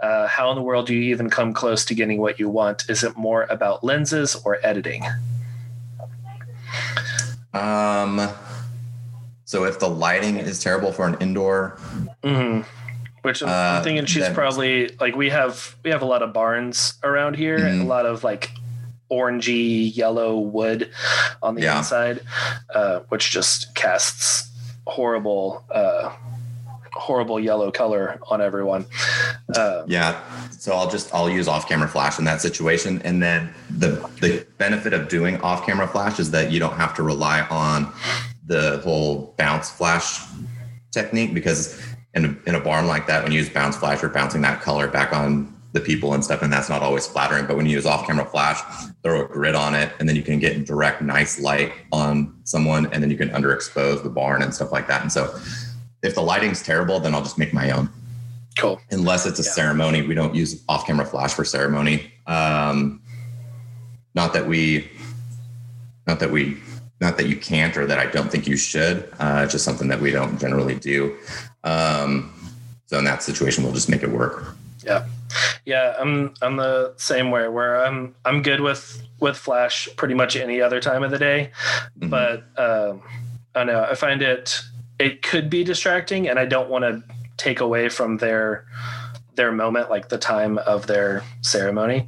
uh, 0.00 0.26
how 0.26 0.50
in 0.50 0.56
the 0.56 0.62
world 0.62 0.86
do 0.86 0.94
you 0.94 1.10
even 1.10 1.30
come 1.30 1.52
close 1.52 1.84
to 1.86 1.94
getting 1.94 2.20
what 2.20 2.38
you 2.38 2.48
want? 2.48 2.88
Is 2.90 3.02
it 3.02 3.16
more 3.16 3.44
about 3.44 3.82
lenses 3.82 4.36
or 4.44 4.58
editing? 4.62 5.04
Um, 7.54 8.28
so 9.44 9.64
if 9.64 9.78
the 9.78 9.88
lighting 9.88 10.36
is 10.36 10.62
terrible 10.62 10.92
for 10.92 11.06
an 11.06 11.16
indoor, 11.20 11.78
mm-hmm. 12.22 12.62
which 13.22 13.42
I'm, 13.42 13.48
uh, 13.48 13.52
I'm 13.52 13.84
thinking 13.84 14.06
she's 14.06 14.22
then, 14.22 14.34
probably 14.34 14.88
like 15.00 15.14
we 15.14 15.28
have 15.30 15.76
we 15.84 15.90
have 15.90 16.02
a 16.02 16.06
lot 16.06 16.22
of 16.22 16.32
barns 16.32 16.94
around 17.02 17.36
here, 17.36 17.58
mm-hmm. 17.58 17.82
a 17.82 17.84
lot 17.84 18.06
of 18.06 18.24
like 18.24 18.50
orangey 19.10 19.94
yellow 19.94 20.38
wood 20.38 20.90
on 21.42 21.54
the 21.54 21.62
yeah. 21.62 21.78
inside, 21.78 22.20
uh, 22.74 23.00
which 23.10 23.30
just 23.30 23.74
casts 23.74 24.50
horrible 24.86 25.64
uh, 25.70 26.10
horrible 26.94 27.38
yellow 27.38 27.70
color 27.70 28.18
on 28.30 28.40
everyone. 28.40 28.86
Uh, 29.54 29.82
yeah. 29.86 30.20
So 30.62 30.76
I'll 30.76 30.88
just 30.88 31.12
I'll 31.12 31.28
use 31.28 31.48
off 31.48 31.68
camera 31.68 31.88
flash 31.88 32.20
in 32.20 32.24
that 32.26 32.40
situation, 32.40 33.02
and 33.02 33.20
then 33.20 33.52
the 33.68 34.08
the 34.20 34.46
benefit 34.58 34.92
of 34.92 35.08
doing 35.08 35.40
off 35.40 35.66
camera 35.66 35.88
flash 35.88 36.20
is 36.20 36.30
that 36.30 36.52
you 36.52 36.60
don't 36.60 36.76
have 36.76 36.94
to 36.94 37.02
rely 37.02 37.40
on 37.50 37.92
the 38.46 38.80
whole 38.84 39.34
bounce 39.36 39.70
flash 39.70 40.20
technique 40.92 41.34
because 41.34 41.84
in 42.14 42.26
a, 42.26 42.48
in 42.48 42.54
a 42.54 42.60
barn 42.60 42.86
like 42.86 43.08
that, 43.08 43.24
when 43.24 43.32
you 43.32 43.40
use 43.40 43.48
bounce 43.48 43.76
flash, 43.76 44.02
you're 44.02 44.10
bouncing 44.12 44.40
that 44.42 44.60
color 44.60 44.86
back 44.86 45.12
on 45.12 45.52
the 45.72 45.80
people 45.80 46.14
and 46.14 46.22
stuff, 46.22 46.42
and 46.42 46.52
that's 46.52 46.68
not 46.68 46.80
always 46.80 47.08
flattering. 47.08 47.44
But 47.44 47.56
when 47.56 47.66
you 47.66 47.72
use 47.72 47.84
off 47.84 48.06
camera 48.06 48.24
flash, 48.24 48.60
throw 49.02 49.24
a 49.24 49.26
grid 49.26 49.56
on 49.56 49.74
it, 49.74 49.92
and 49.98 50.08
then 50.08 50.14
you 50.14 50.22
can 50.22 50.38
get 50.38 50.64
direct, 50.64 51.02
nice 51.02 51.40
light 51.40 51.72
on 51.90 52.40
someone, 52.44 52.86
and 52.92 53.02
then 53.02 53.10
you 53.10 53.16
can 53.16 53.30
underexpose 53.30 54.04
the 54.04 54.10
barn 54.10 54.42
and 54.42 54.54
stuff 54.54 54.70
like 54.70 54.86
that. 54.86 55.02
And 55.02 55.10
so 55.10 55.36
if 56.04 56.14
the 56.14 56.22
lighting's 56.22 56.62
terrible, 56.62 57.00
then 57.00 57.16
I'll 57.16 57.22
just 57.22 57.36
make 57.36 57.52
my 57.52 57.72
own. 57.72 57.90
Cool. 58.58 58.80
Unless 58.90 59.26
it's 59.26 59.40
a 59.40 59.42
yeah. 59.42 59.50
ceremony, 59.50 60.02
we 60.02 60.14
don't 60.14 60.34
use 60.34 60.62
off-camera 60.68 61.06
flash 61.06 61.34
for 61.34 61.44
ceremony. 61.44 62.12
Um, 62.26 63.02
not 64.14 64.32
that 64.34 64.46
we, 64.46 64.90
not 66.06 66.20
that 66.20 66.30
we, 66.30 66.58
not 67.00 67.16
that 67.16 67.26
you 67.26 67.36
can't 67.36 67.76
or 67.76 67.86
that 67.86 67.98
I 67.98 68.06
don't 68.06 68.30
think 68.30 68.46
you 68.46 68.56
should. 68.56 69.10
Uh, 69.18 69.46
just 69.46 69.64
something 69.64 69.88
that 69.88 70.00
we 70.00 70.10
don't 70.10 70.38
generally 70.38 70.74
do. 70.74 71.16
Um, 71.64 72.32
so 72.86 72.98
in 72.98 73.04
that 73.04 73.22
situation, 73.22 73.64
we'll 73.64 73.72
just 73.72 73.88
make 73.88 74.02
it 74.02 74.10
work. 74.10 74.54
Yeah, 74.84 75.06
yeah. 75.64 75.94
I'm 75.98 76.34
I'm 76.42 76.56
the 76.56 76.92
same 76.96 77.30
way 77.30 77.48
where 77.48 77.84
I'm 77.84 78.14
I'm 78.24 78.42
good 78.42 78.60
with 78.60 79.02
with 79.20 79.36
Flash 79.36 79.88
pretty 79.96 80.14
much 80.14 80.36
any 80.36 80.60
other 80.60 80.80
time 80.80 81.02
of 81.02 81.10
the 81.10 81.18
day, 81.18 81.50
mm-hmm. 81.98 82.10
but 82.10 82.40
um, 82.58 83.02
I 83.54 83.60
don't 83.60 83.68
know 83.68 83.86
I 83.88 83.94
find 83.94 84.20
it 84.20 84.60
it 84.98 85.22
could 85.22 85.48
be 85.48 85.64
distracting 85.64 86.28
and 86.28 86.38
I 86.38 86.44
don't 86.44 86.68
want 86.68 86.84
to 86.84 87.02
take 87.36 87.60
away 87.60 87.88
from 87.88 88.18
their 88.18 88.66
their 89.34 89.52
moment, 89.52 89.88
like 89.88 90.08
the 90.08 90.18
time 90.18 90.58
of 90.58 90.86
their 90.86 91.22
ceremony, 91.40 92.06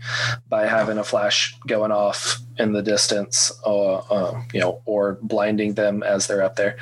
by 0.48 0.66
having 0.66 0.98
a 0.98 1.04
flash 1.04 1.56
going 1.66 1.90
off 1.90 2.38
in 2.58 2.72
the 2.72 2.82
distance, 2.82 3.50
uh, 3.64 3.94
uh, 3.94 4.42
you 4.52 4.60
know, 4.60 4.82
or 4.84 5.18
blinding 5.22 5.74
them 5.74 6.02
as 6.02 6.26
they're 6.26 6.42
up 6.42 6.56
there. 6.56 6.76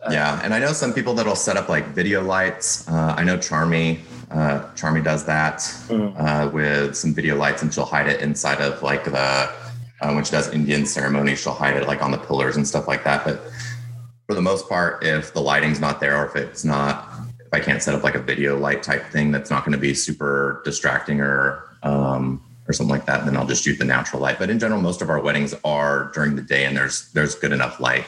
Uh, 0.00 0.10
yeah, 0.10 0.40
and 0.42 0.52
I 0.52 0.58
know 0.58 0.72
some 0.72 0.92
people 0.92 1.14
that'll 1.14 1.36
set 1.36 1.56
up 1.56 1.68
like 1.68 1.86
video 1.88 2.22
lights. 2.22 2.88
Uh, 2.88 3.14
I 3.16 3.24
know 3.24 3.36
Charmi. 3.38 4.00
Uh, 4.30 4.60
Charmi 4.74 5.02
does 5.02 5.24
that 5.24 5.58
mm. 5.88 6.52
with 6.52 6.96
some 6.96 7.14
video 7.14 7.36
lights, 7.36 7.62
and 7.62 7.72
she'll 7.72 7.84
hide 7.84 8.08
it 8.08 8.20
inside 8.20 8.60
of 8.60 8.82
like 8.82 9.04
the 9.04 9.50
when 10.00 10.24
she 10.24 10.30
does 10.30 10.52
Indian 10.52 10.86
ceremony, 10.86 11.34
she'll 11.34 11.54
hide 11.54 11.76
it 11.76 11.86
like 11.86 12.02
on 12.02 12.10
the 12.10 12.18
pillars 12.18 12.56
and 12.56 12.66
stuff 12.66 12.86
like 12.86 13.04
that. 13.04 13.24
But 13.24 13.40
for 14.26 14.34
the 14.34 14.42
most 14.42 14.68
part, 14.68 15.02
if 15.04 15.32
the 15.32 15.40
lighting's 15.40 15.80
not 15.80 16.00
there 16.00 16.22
or 16.22 16.26
if 16.26 16.36
it's 16.36 16.64
not 16.64 17.07
if 17.50 17.54
I 17.54 17.64
can't 17.64 17.82
set 17.82 17.94
up 17.94 18.02
like 18.02 18.14
a 18.14 18.20
video 18.20 18.58
light 18.58 18.82
type 18.82 19.06
thing 19.06 19.32
that's 19.32 19.50
not 19.50 19.64
going 19.64 19.72
to 19.72 19.78
be 19.78 19.94
super 19.94 20.60
distracting 20.64 21.20
or 21.20 21.64
um, 21.82 22.42
or 22.68 22.74
something 22.74 22.90
like 22.90 23.06
that, 23.06 23.24
then 23.24 23.36
I'll 23.36 23.46
just 23.46 23.64
shoot 23.64 23.78
the 23.78 23.84
natural 23.86 24.20
light. 24.20 24.38
But 24.38 24.50
in 24.50 24.58
general, 24.58 24.82
most 24.82 25.00
of 25.00 25.08
our 25.08 25.18
weddings 25.18 25.54
are 25.64 26.10
during 26.12 26.36
the 26.36 26.42
day, 26.42 26.66
and 26.66 26.76
there's 26.76 27.10
there's 27.12 27.34
good 27.34 27.52
enough 27.52 27.80
light 27.80 28.04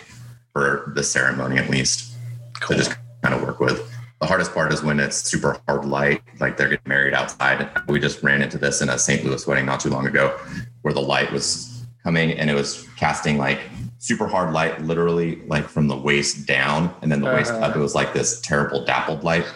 for 0.53 0.92
the 0.94 1.03
ceremony 1.03 1.57
at 1.57 1.70
least 1.70 2.12
cool. 2.61 2.76
to 2.76 2.83
just 2.83 2.96
kind 3.22 3.35
of 3.35 3.42
work 3.42 3.61
with. 3.61 3.90
The 4.20 4.26
hardest 4.26 4.53
part 4.53 4.70
is 4.74 4.83
when 4.83 5.00
it's 5.00 5.16
super 5.16 5.59
hard 5.66 5.87
light, 5.87 6.20
like 6.38 6.59
they're 6.59 6.68
getting 6.68 6.87
married 6.87 7.14
outside. 7.14 7.70
We 7.88 7.98
just 7.98 8.22
ran 8.22 8.42
into 8.42 8.59
this 8.59 8.83
in 8.83 8.90
a 8.90 8.98
St. 8.98 9.24
Louis 9.24 9.46
wedding 9.46 9.64
not 9.64 9.81
too 9.81 9.88
long 9.88 10.07
ago, 10.07 10.38
where 10.83 10.92
the 10.92 11.00
light 11.00 11.33
was 11.33 11.87
coming 12.03 12.33
and 12.33 12.50
it 12.50 12.55
was 12.55 12.87
casting 12.96 13.38
like 13.38 13.61
super 14.00 14.26
hard 14.26 14.52
light, 14.52 14.80
literally 14.82 15.36
like 15.46 15.68
from 15.68 15.86
the 15.86 15.96
waist 15.96 16.46
down, 16.46 16.92
and 17.02 17.12
then 17.12 17.20
the 17.20 17.28
uh-huh. 17.28 17.36
waist 17.36 17.52
up, 17.52 17.76
it 17.76 17.78
was 17.78 17.94
like 17.94 18.12
this 18.12 18.40
terrible 18.40 18.84
dappled 18.84 19.22
light. 19.22 19.46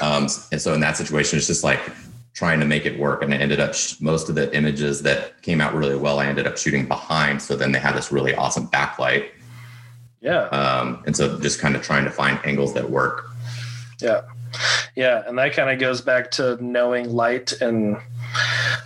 Um, 0.00 0.28
and 0.52 0.62
so 0.62 0.72
in 0.74 0.80
that 0.80 0.96
situation, 0.96 1.38
it's 1.38 1.48
just 1.48 1.64
like 1.64 1.80
trying 2.32 2.60
to 2.60 2.66
make 2.66 2.86
it 2.86 2.98
work. 2.98 3.22
And 3.22 3.34
I 3.34 3.36
ended 3.36 3.58
up 3.58 3.74
most 4.00 4.28
of 4.28 4.36
the 4.36 4.54
images 4.56 5.02
that 5.02 5.42
came 5.42 5.60
out 5.60 5.74
really 5.74 5.96
well, 5.96 6.20
I 6.20 6.26
ended 6.26 6.46
up 6.46 6.56
shooting 6.56 6.86
behind. 6.86 7.42
So 7.42 7.56
then 7.56 7.72
they 7.72 7.80
had 7.80 7.96
this 7.96 8.12
really 8.12 8.34
awesome 8.34 8.68
backlight. 8.68 9.28
Yeah. 10.20 10.42
Um, 10.44 11.02
and 11.06 11.16
so 11.16 11.38
just 11.40 11.58
kind 11.58 11.74
of 11.74 11.82
trying 11.82 12.04
to 12.04 12.10
find 12.10 12.38
angles 12.44 12.74
that 12.74 12.88
work. 12.88 13.28
Yeah. 14.00 14.22
Yeah. 14.94 15.22
And 15.26 15.36
that 15.38 15.52
kind 15.52 15.68
of 15.68 15.80
goes 15.80 16.00
back 16.00 16.30
to 16.32 16.56
knowing 16.64 17.10
light 17.10 17.60
and 17.60 17.96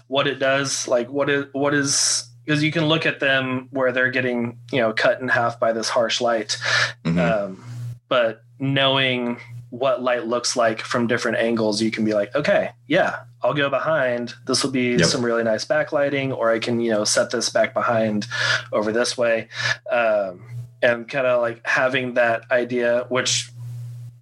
what 0.08 0.26
it 0.26 0.36
does. 0.36 0.88
Like 0.88 1.10
what 1.10 1.28
is, 1.28 1.44
what 1.52 1.74
is, 1.74 2.28
because 2.44 2.62
you 2.62 2.72
can 2.72 2.87
look 2.87 3.07
at 3.07 3.20
them 3.20 3.68
where 3.70 3.92
they're 3.92 4.11
getting 4.11 4.59
you 4.70 4.78
know 4.78 4.92
cut 4.92 5.20
in 5.20 5.28
half 5.28 5.59
by 5.61 5.72
this 5.72 5.88
harsh 5.88 6.20
light 6.20 6.59
mm-hmm. 7.05 7.18
um, 7.18 7.64
but 8.09 8.42
knowing 8.59 9.38
what 9.70 10.02
light 10.02 10.26
looks 10.26 10.55
like 10.55 10.81
from 10.81 11.07
different 11.07 11.38
angles 11.38 11.81
you 11.81 11.90
can 11.90 12.05
be 12.05 12.14
like 12.14 12.35
okay 12.35 12.70
yeah 12.87 13.20
i'll 13.42 13.55
go 13.55 13.70
behind 13.70 14.35
this 14.46 14.62
will 14.62 14.70
be 14.70 14.92
yep. 14.92 15.07
some 15.07 15.24
really 15.24 15.42
nice 15.42 15.64
backlighting 15.64 16.37
or 16.37 16.50
i 16.50 16.59
can 16.59 16.81
you 16.81 16.90
know 16.90 17.05
set 17.05 17.31
this 17.31 17.48
back 17.48 17.72
behind 17.72 18.26
over 18.72 18.92
this 18.92 19.16
way 19.16 19.48
um, 19.90 20.44
and 20.83 21.09
kind 21.09 21.26
of 21.26 21.40
like 21.40 21.64
having 21.66 22.14
that 22.14 22.42
idea 22.50 23.07
which 23.09 23.50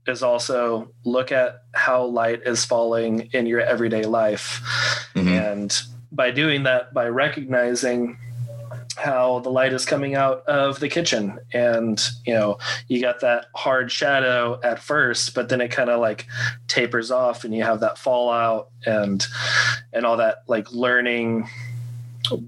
is 0.06 0.22
also 0.22 0.90
look 1.04 1.32
at 1.32 1.62
how 1.74 2.04
light 2.04 2.42
is 2.46 2.64
falling 2.64 3.28
in 3.32 3.46
your 3.46 3.60
everyday 3.60 4.04
life 4.04 4.60
mm-hmm. 5.14 5.28
and 5.28 5.82
by 6.12 6.30
doing 6.30 6.64
that, 6.64 6.92
by 6.92 7.08
recognizing 7.08 8.18
how 8.96 9.38
the 9.40 9.50
light 9.50 9.72
is 9.72 9.84
coming 9.84 10.14
out 10.14 10.44
of 10.46 10.80
the 10.80 10.88
kitchen. 10.88 11.38
And 11.52 12.00
you 12.26 12.34
know 12.34 12.58
you 12.88 13.00
got 13.00 13.20
that 13.20 13.46
hard 13.54 13.90
shadow 13.90 14.60
at 14.62 14.78
first 14.80 15.34
but 15.34 15.48
then 15.48 15.60
it 15.60 15.68
kind 15.68 15.90
of 15.90 16.00
like 16.00 16.26
tapers 16.68 17.10
off 17.10 17.44
and 17.44 17.54
you 17.54 17.62
have 17.62 17.80
that 17.80 17.98
fallout 17.98 18.68
and 18.84 19.26
and 19.92 20.04
all 20.04 20.16
that 20.18 20.44
like 20.46 20.70
learning 20.72 21.48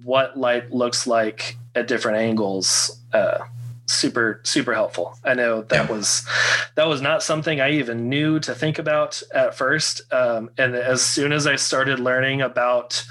what 0.05 0.39
light 0.39 0.73
looks 0.73 1.07
like 1.07 1.57
at 1.75 1.89
different 1.89 2.19
angles 2.19 2.99
uh, 3.13 3.39
super 3.87 4.41
super 4.45 4.75
helpful. 4.75 5.19
I 5.25 5.35
know 5.35 5.63
that 5.63 5.89
yeah. 5.89 5.93
was 5.97 6.27
that 6.75 6.89
was 6.89 7.03
not 7.03 7.23
something 7.23 7.61
i 7.61 7.71
even 7.71 8.09
knew 8.09 8.41
to 8.41 8.55
think 8.55 8.79
about 8.79 9.23
at 9.35 9.55
first. 9.55 10.01
Um, 10.13 10.51
and 10.59 10.75
as 10.75 11.03
soon 11.03 11.33
as 11.33 11.47
i 11.47 11.57
started 11.57 12.01
learning 12.01 12.41
about 12.41 13.05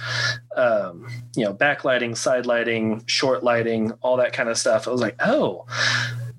um, 0.58 1.08
you 1.36 1.46
know 1.46 1.54
backlighting 1.54 2.16
side 2.16 2.46
lighting 2.46 3.04
short 3.06 3.44
lighting 3.44 3.92
all 4.02 4.18
that 4.18 4.34
kind 4.34 4.50
of 4.50 4.58
stuff 4.58 4.88
i 4.88 4.92
was 4.92 5.02
like 5.02 5.16
oh 5.22 5.66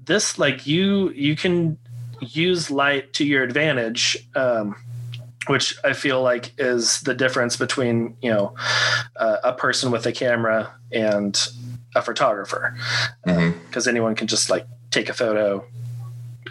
this 0.04 0.38
like 0.38 0.66
you 0.66 1.10
you 1.10 1.34
can 1.34 1.78
use 2.20 2.70
light 2.70 3.12
to 3.12 3.24
your 3.24 3.42
advantage 3.42 4.28
um, 4.34 4.76
which 5.46 5.76
I 5.84 5.92
feel 5.92 6.22
like 6.22 6.52
is 6.58 7.00
the 7.00 7.14
difference 7.14 7.56
between 7.56 8.16
you 8.22 8.30
know 8.30 8.54
uh, 9.16 9.38
a 9.44 9.52
person 9.52 9.90
with 9.90 10.06
a 10.06 10.12
camera 10.12 10.72
and 10.92 11.38
a 11.94 12.02
photographer 12.02 12.74
because 13.24 13.36
mm-hmm. 13.36 13.88
anyone 13.88 14.14
can 14.14 14.26
just 14.26 14.50
like 14.50 14.66
take 14.90 15.08
a 15.08 15.14
photo. 15.14 15.64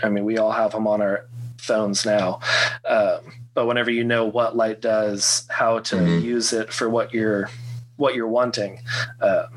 I 0.03 0.09
mean, 0.09 0.25
we 0.25 0.37
all 0.37 0.51
have 0.51 0.71
them 0.71 0.87
on 0.87 1.01
our 1.01 1.25
phones 1.57 2.05
now. 2.05 2.39
Um, 2.85 3.33
but 3.53 3.65
whenever 3.65 3.91
you 3.91 4.03
know 4.03 4.25
what 4.25 4.55
light 4.55 4.81
does, 4.81 5.45
how 5.49 5.79
to 5.79 5.95
mm-hmm. 5.95 6.25
use 6.25 6.53
it 6.53 6.71
for 6.71 6.89
what 6.89 7.13
you're 7.13 7.49
what 7.97 8.15
you're 8.15 8.27
wanting, 8.27 8.81
uh, 9.19 9.47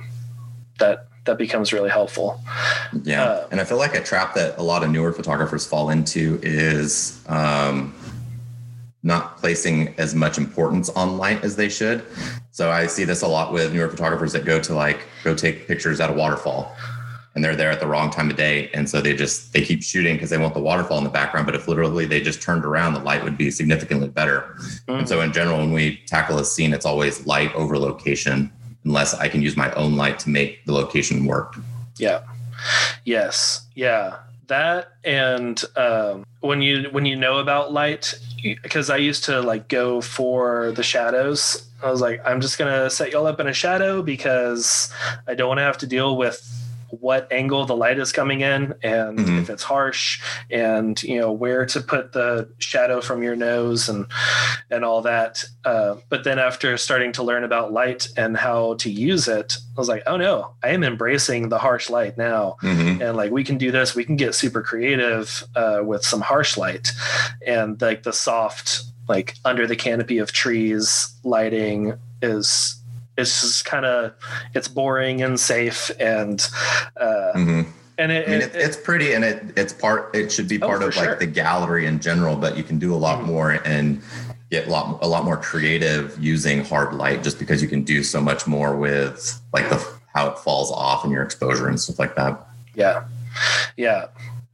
that 0.79 1.09
that 1.25 1.39
becomes 1.39 1.73
really 1.73 1.91
helpful. 1.91 2.41
Yeah, 3.03 3.23
uh, 3.23 3.49
and 3.51 3.61
I 3.61 3.65
feel 3.65 3.79
like 3.79 3.95
a 3.95 4.03
trap 4.03 4.35
that 4.35 4.59
a 4.59 4.63
lot 4.63 4.83
of 4.83 4.91
newer 4.91 5.13
photographers 5.13 5.67
fall 5.67 5.91
into 5.91 6.39
is 6.43 7.25
um, 7.29 7.95
not 9.03 9.39
placing 9.39 9.95
as 9.99 10.15
much 10.15 10.39
importance 10.39 10.89
on 10.91 11.17
light 11.19 11.45
as 11.45 11.57
they 11.57 11.69
should. 11.69 12.05
So 12.51 12.71
I 12.71 12.87
see 12.87 13.05
this 13.05 13.23
a 13.23 13.29
lot 13.29 13.53
with 13.53 13.73
newer 13.73 13.89
photographers 13.89 14.33
that 14.33 14.45
go 14.45 14.61
to 14.61 14.75
like 14.75 15.01
go 15.23 15.35
take 15.35 15.67
pictures 15.67 16.01
at 16.01 16.11
a 16.11 16.13
waterfall 16.13 16.75
and 17.35 17.43
they're 17.43 17.57
there 17.57 17.71
at 17.71 17.81
the 17.81 17.87
wrong 17.87 18.11
time 18.11 18.31
of 18.31 18.37
day. 18.37 18.71
And 18.75 18.89
so 18.89 19.01
they 19.01 19.15
just 19.15 19.53
they 19.53 19.63
keep 19.63 19.83
shooting 19.83 20.15
because 20.15 20.31
they 20.31 20.39
want 20.39 20.55
the 20.55 20.61
waterfall 20.61 20.99
in 20.99 21.05
the 21.05 21.11
background. 21.11 21.47
But 21.47 21.55
if 21.55 21.67
literally 21.69 22.07
they 22.07 22.21
just 22.21 22.43
turned 22.43 22.65
around 22.65 22.95
the 22.95 23.01
light 23.01 23.25
would 23.25 23.37
be 23.37 23.51
significantly 23.51 24.09
better. 24.09 24.55
Mm-hmm. 24.59 24.93
and 24.93 25.09
so 25.09 25.21
in 25.21 25.33
general 25.33 25.59
when 25.59 25.73
we 25.73 25.97
tackle 26.07 26.39
a 26.39 26.45
scene 26.45 26.73
it's 26.73 26.87
always 26.87 27.27
light 27.27 27.55
over 27.55 27.79
location 27.79 28.53
unless 28.85 29.15
i 29.15 29.29
can 29.29 29.43
use 29.43 29.57
my 29.57 29.73
own 29.73 29.97
light 29.97 30.19
to 30.21 30.31
make 30.31 30.65
the 30.67 30.73
location 30.73 31.27
work. 31.27 31.57
Yeah. 31.97 32.23
Yes. 33.05 33.67
Yeah. 33.75 34.19
That 34.47 34.93
and 35.05 35.63
um, 35.77 36.25
when 36.41 36.61
you 36.61 36.89
when 36.91 37.07
you 37.07 37.17
know 37.17 37.39
about 37.39 37.73
light 37.73 38.15
because 38.63 38.91
I 38.91 38.99
used 38.99 39.25
to 39.25 39.41
like 39.41 39.69
go 39.69 40.01
for 40.03 40.73
the 40.73 40.83
shadows. 40.83 41.67
I 41.83 41.91
was 41.91 42.01
like, 42.01 42.21
I'm 42.27 42.41
just 42.41 42.59
gonna 42.59 42.91
set 42.91 43.11
y'all 43.13 43.27
up 43.27 43.41
in 43.41 43.47
a 43.47 43.55
shadow 43.55 44.03
because 44.03 44.93
I 45.27 45.35
don't 45.35 45.49
want 45.49 45.59
to 45.59 45.63
have 45.63 45.79
to 45.79 45.87
deal 45.87 46.17
with 46.17 46.43
what 47.01 47.31
angle 47.33 47.65
the 47.67 47.77
light 47.77 47.99
is 47.99 48.13
coming 48.13 48.41
in 48.41 48.75
and 48.83 49.19
mm-hmm. 49.19 49.39
if 49.39 49.51
it's 49.51 49.63
harsh 49.63 50.21
and 50.51 51.03
you 51.03 51.19
know 51.19 51.33
where 51.33 51.67
to 51.67 51.81
put 51.81 52.13
the 52.13 52.49
shadow 52.59 53.01
from 53.01 53.23
your 53.23 53.37
nose 53.37 53.89
and 53.89 54.07
and 54.71 54.85
all 54.85 55.03
that 55.03 55.45
uh, 55.65 55.97
but 56.09 56.25
then 56.25 56.39
after 56.39 56.77
starting 56.77 57.13
to 57.13 57.23
learn 57.23 57.45
about 57.45 57.73
light 57.73 58.09
and 58.17 58.37
how 58.37 58.75
to 58.75 58.91
use 58.91 59.29
it 59.29 59.57
i 59.77 59.81
was 59.81 59.89
like 59.89 60.03
oh 60.07 60.17
no 60.17 60.55
i 60.63 60.69
am 60.69 60.85
embracing 60.85 61.49
the 61.49 61.59
harsh 61.59 61.91
light 61.91 62.17
now 62.17 62.57
mm-hmm. 62.63 63.03
and 63.03 63.17
like 63.17 63.31
we 63.31 63.45
can 63.45 63.59
do 63.59 63.71
this 63.71 63.95
we 63.95 64.05
can 64.05 64.17
get 64.17 64.35
super 64.35 64.63
creative 64.63 65.45
uh, 65.57 65.81
with 65.83 66.05
some 66.05 66.21
harsh 66.21 66.57
light 66.57 66.93
and 67.47 67.81
like 67.81 68.03
the 68.03 68.13
soft 68.13 68.85
like 69.09 69.35
under 69.45 69.67
the 69.67 69.77
canopy 69.77 70.19
of 70.19 70.33
trees 70.33 71.15
lighting 71.25 71.95
is 72.23 72.81
it's 73.17 73.41
just 73.41 73.65
kind 73.65 73.85
of 73.85 74.13
it's 74.55 74.69
boring 74.69 75.23
and 75.23 75.39
safe 75.39 75.91
and 76.01 76.49
uh, 76.97 77.33
mm-hmm. 77.35 77.63
and 77.99 78.13
it, 78.13 78.29
I 78.29 78.31
mean, 78.31 78.43
it, 78.43 78.53
it's 78.55 78.77
pretty 78.77 79.13
and 79.13 79.25
it 79.25 79.43
it's 79.57 79.73
part 79.73 80.15
it 80.15 80.33
should 80.33 80.49
be 80.49 80.61
oh, 80.61 80.67
part 80.67 80.83
oh, 80.83 80.89
of 80.89 80.97
like 80.97 81.19
the 81.19 81.27
gallery 81.27 81.87
in 81.87 82.01
general 82.01 82.37
but 82.37 82.57
you 82.57 82.63
can 82.63 82.79
do 82.79 82.95
a 82.95 82.97
lot 82.97 83.19
mm-hmm. 83.19 83.29
more 83.29 83.51
and 83.65 84.03
get 84.51 84.67
a 84.67 84.71
lot 84.71 85.03
a 85.03 85.09
lot 85.09 85.25
more 85.25 85.37
creative 85.37 86.17
using 86.23 86.65
hard 86.65 86.95
light 86.95 87.23
just 87.23 87.39
because 87.39 87.63
you 87.63 87.69
can 87.69 87.83
do 87.83 88.03
so 88.03 88.21
much 88.21 88.47
more 88.47 88.77
with 88.77 89.41
like 89.53 89.69
the 89.69 89.95
how 90.15 90.29
it 90.29 90.39
falls 90.39 90.71
off 90.71 91.05
in 91.05 91.11
your 91.11 91.23
exposure 91.23 91.69
and 91.69 91.81
stuff 91.81 91.99
like 91.99 92.15
that 92.17 92.47
yeah 92.75 93.05
yeah 93.77 94.07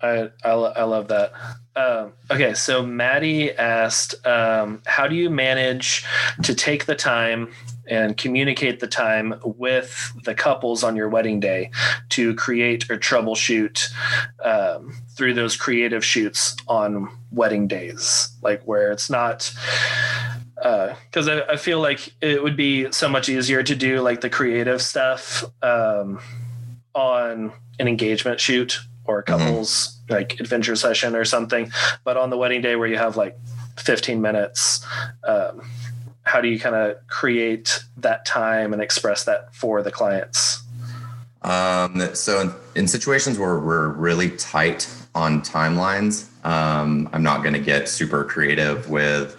I, 0.03 0.31
I, 0.45 0.51
I 0.51 0.85
love 0.85 1.09
that. 1.09 1.33
Um, 1.77 2.13
okay, 2.31 2.55
so 2.55 2.85
Maddie 2.85 3.53
asked, 3.53 4.27
um, 4.27 4.83
how 4.87 5.07
do 5.07 5.15
you 5.15 5.31
manage 5.31 6.05
to 6.43 6.55
take 6.55 6.87
the 6.87 6.95
time 6.95 7.49
and 7.91 8.17
communicate 8.17 8.81
the 8.81 8.87
time 8.87 9.35
with 9.45 10.13
the 10.25 10.35
couples 10.35 10.83
on 10.83 10.97
your 10.97 11.09
wedding 11.09 11.41
day 11.41 11.71
to 12.11 12.35
create 12.37 12.89
or 12.91 12.97
troubleshoot 12.97 13.91
um, 14.45 14.95
through 15.17 15.35
those 15.35 15.57
creative 15.57 16.05
shoots 16.05 16.57
on 16.69 17.11
wedding 17.33 17.67
days, 17.67 18.31
like 18.43 18.63
where 18.63 18.93
it's 18.93 19.11
not 19.11 19.53
because 20.55 21.29
uh, 21.29 21.45
I, 21.49 21.53
I, 21.53 21.57
feel 21.57 21.81
like 21.81 22.15
it 22.21 22.43
would 22.43 22.55
be 22.55 22.93
so 22.93 23.09
much 23.09 23.31
easier 23.31 23.63
to 23.63 23.75
do 23.75 24.03
like 24.03 24.21
the 24.21 24.29
creative 24.29 24.83
stuff 24.83 25.43
um, 25.63 26.21
on 26.95 27.53
an 27.79 27.89
engagement 27.89 28.41
shoot 28.41 28.79
or 29.07 29.21
a 29.21 29.25
mm-hmm. 29.25 29.39
couples 29.39 29.99
mm-hmm. 30.05 30.15
like 30.15 30.39
adventure 30.39 30.77
session 30.77 31.17
or 31.17 31.25
something 31.25 31.73
but 32.05 32.19
on 32.19 32.29
the 32.29 32.37
wedding 32.37 32.61
day 32.61 32.77
where 32.77 32.89
you 32.89 32.99
have 32.99 33.17
like 33.17 33.39
15 33.79 34.21
minutes 34.21 34.85
um, 35.25 35.63
how 36.31 36.41
do 36.41 36.49
you 36.49 36.61
kind 36.61 36.77
of 36.77 36.97
create 37.09 37.83
that 37.97 38.25
time 38.25 38.73
and 38.73 38.81
express 38.81 39.25
that 39.25 39.53
for 39.53 39.83
the 39.83 39.91
clients? 39.91 40.63
Um, 41.43 42.01
so 42.15 42.41
in, 42.41 42.53
in, 42.77 42.87
situations 42.87 43.37
where 43.37 43.59
we're 43.59 43.89
really 43.89 44.31
tight 44.37 44.89
on 45.15 45.41
timelines 45.41 46.29
um, 46.45 47.09
i'm 47.13 47.23
not 47.23 47.43
going 47.43 47.55
to 47.55 47.61
get 47.61 47.89
super 47.89 48.25
creative 48.25 48.89
with 48.91 49.37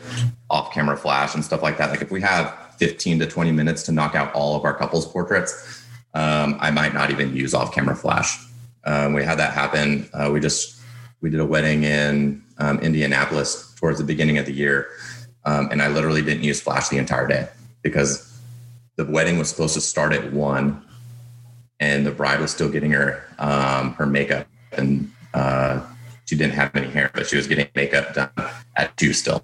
off 0.49 0.73
camera 0.73 0.97
flash 0.97 1.35
and 1.35 1.45
stuff 1.45 1.61
like 1.61 1.77
that. 1.77 1.91
Like 1.91 2.01
if 2.01 2.11
we 2.11 2.19
have 2.21 2.75
15 2.77 3.19
to 3.19 3.27
20 3.27 3.51
minutes 3.51 3.83
to 3.83 3.91
knock 3.91 4.15
out 4.15 4.33
all 4.33 4.55
of 4.55 4.65
our 4.65 4.73
couples 4.73 5.05
portraits 5.05 5.83
um, 6.15 6.57
i 6.59 6.71
might 6.71 6.93
not 6.93 7.11
even 7.11 7.35
use 7.35 7.53
off 7.53 7.73
camera 7.73 7.95
flash. 7.95 8.37
Um, 8.83 9.13
we 9.13 9.23
had 9.23 9.37
that 9.37 9.53
happen. 9.53 10.09
Uh, 10.11 10.31
we 10.33 10.39
just 10.39 10.81
we 11.21 11.29
did 11.29 11.39
a 11.39 11.45
wedding 11.45 11.83
in 11.83 12.43
um, 12.57 12.79
indianapolis 12.79 13.75
towards 13.75 13.99
the 13.99 14.03
beginning 14.03 14.39
of 14.39 14.45
the 14.47 14.53
year 14.53 14.89
um, 15.45 15.69
and 15.71 15.81
I 15.81 15.87
literally 15.87 16.21
didn't 16.21 16.43
use 16.43 16.61
flash 16.61 16.89
the 16.89 16.97
entire 16.97 17.27
day 17.27 17.47
because 17.81 18.39
the 18.95 19.05
wedding 19.05 19.37
was 19.37 19.49
supposed 19.49 19.73
to 19.73 19.81
start 19.81 20.13
at 20.13 20.31
one, 20.31 20.83
and 21.79 22.05
the 22.05 22.11
bride 22.11 22.39
was 22.39 22.51
still 22.51 22.69
getting 22.69 22.91
her 22.91 23.23
um, 23.39 23.93
her 23.93 24.05
makeup, 24.05 24.47
and 24.71 25.11
uh, 25.33 25.81
she 26.25 26.35
didn't 26.35 26.53
have 26.53 26.75
any 26.75 26.87
hair, 26.87 27.09
but 27.13 27.27
she 27.27 27.35
was 27.35 27.47
getting 27.47 27.67
makeup 27.75 28.13
done 28.13 28.29
at 28.75 28.95
two 28.97 29.13
still. 29.13 29.43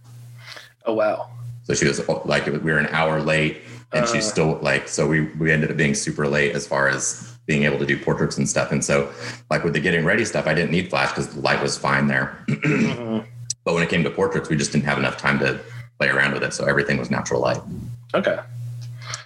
Oh 0.85 0.93
wow! 0.93 1.29
So 1.63 1.73
she 1.73 1.85
was 1.85 2.07
like, 2.25 2.45
we 2.45 2.59
were 2.59 2.77
an 2.77 2.87
hour 2.87 3.21
late, 3.21 3.61
and 3.91 4.05
uh, 4.05 4.07
she's 4.07 4.27
still 4.27 4.59
like, 4.61 4.87
so 4.87 5.07
we 5.07 5.21
we 5.21 5.51
ended 5.51 5.71
up 5.71 5.77
being 5.77 5.95
super 5.95 6.27
late 6.27 6.55
as 6.55 6.67
far 6.67 6.87
as 6.87 7.37
being 7.47 7.63
able 7.63 7.79
to 7.79 7.85
do 7.85 7.97
portraits 7.97 8.37
and 8.37 8.47
stuff. 8.47 8.71
And 8.71 8.83
so, 8.83 9.11
like 9.49 9.63
with 9.63 9.73
the 9.73 9.79
getting 9.79 10.05
ready 10.05 10.23
stuff, 10.25 10.45
I 10.45 10.53
didn't 10.53 10.71
need 10.71 10.89
flash 10.89 11.09
because 11.09 11.33
the 11.33 11.39
light 11.39 11.61
was 11.63 11.77
fine 11.77 12.07
there. 12.07 12.37
mm-hmm. 12.47 13.25
But 13.63 13.73
when 13.73 13.83
it 13.83 13.89
came 13.89 14.03
to 14.03 14.09
portraits, 14.09 14.49
we 14.49 14.55
just 14.55 14.71
didn't 14.71 14.85
have 14.85 14.97
enough 14.97 15.17
time 15.17 15.39
to 15.39 15.59
play 15.97 16.09
around 16.09 16.33
with 16.33 16.43
it. 16.43 16.53
So 16.53 16.65
everything 16.65 16.97
was 16.97 17.09
natural 17.09 17.41
light. 17.41 17.61
Okay. 18.13 18.39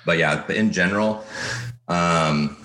But 0.06 0.18
yeah, 0.18 0.48
in 0.52 0.72
general, 0.72 1.24
um, 1.88 2.58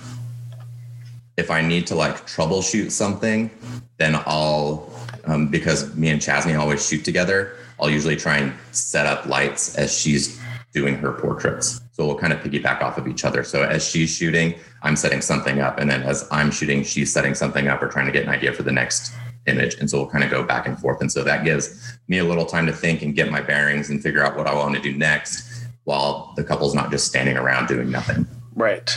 if 1.37 1.51
I 1.51 1.61
need 1.61 1.87
to 1.89 1.95
like 1.95 2.27
troubleshoot 2.27 2.91
something, 2.91 3.51
then 3.99 4.15
I'll, 4.27 4.91
um, 5.25 5.49
because 5.49 5.95
me 5.95 6.09
and 6.09 6.21
Chasney 6.21 6.55
always 6.55 6.87
shoot 6.87 7.05
together, 7.05 7.57
I'll 7.79 7.91
usually 7.91 8.17
try 8.17 8.39
and 8.39 8.55
set 8.73 9.07
up 9.07 9.27
lights 9.27 9.77
as 9.77 9.97
she's 9.97 10.41
doing 10.73 10.97
her 10.97 11.13
portraits. 11.13 11.81
So 11.93 12.07
we'll 12.07 12.19
kind 12.19 12.33
of 12.33 12.41
piggyback 12.41 12.83
off 12.83 12.99
of 12.99 13.09
each 13.09 13.25
other. 13.25 13.43
So 13.45 13.63
as 13.63 13.87
she's 13.87 14.11
shooting, 14.11 14.55
I'm 14.83 14.97
setting 14.97 15.23
something 15.23 15.61
up. 15.61 15.79
And 15.79 15.91
then 15.91 16.03
as 16.03 16.29
I'm 16.31 16.51
shooting, 16.51 16.83
she's 16.85 17.13
setting 17.13 17.35
something 17.35 17.69
up 17.69 17.83
or 17.83 17.89
trying 17.89 18.07
to 18.07 18.13
get 18.13 18.25
an 18.25 18.29
idea 18.29 18.53
for 18.53 18.63
the 18.63 18.73
next 18.73 19.13
image. 19.47 19.75
And 19.75 19.89
so 19.91 19.99
we'll 19.99 20.11
kind 20.11 20.25
of 20.25 20.31
go 20.31 20.43
back 20.43 20.67
and 20.67 20.79
forth. 20.79 21.01
And 21.01 21.11
so 21.11 21.23
that 21.25 21.45
gives 21.45 21.99
me 22.09 22.19
a 22.19 22.25
little 22.25 22.47
time 22.47 22.67
to 22.67 22.73
think 22.73 23.03
and 23.03 23.15
get 23.15 23.31
my 23.31 23.41
bearings 23.41 23.91
and 23.91 24.03
figure 24.03 24.23
out 24.23 24.37
what 24.37 24.47
I 24.47 24.55
want 24.55 24.75
to 24.75 24.81
do 24.81 24.97
next 24.97 25.67
while 25.85 26.33
the 26.37 26.45
couple's 26.45 26.75
not 26.75 26.91
just 26.91 27.07
standing 27.07 27.37
around 27.37 27.69
doing 27.69 27.91
nothing. 27.91 28.27
Right. 28.55 28.97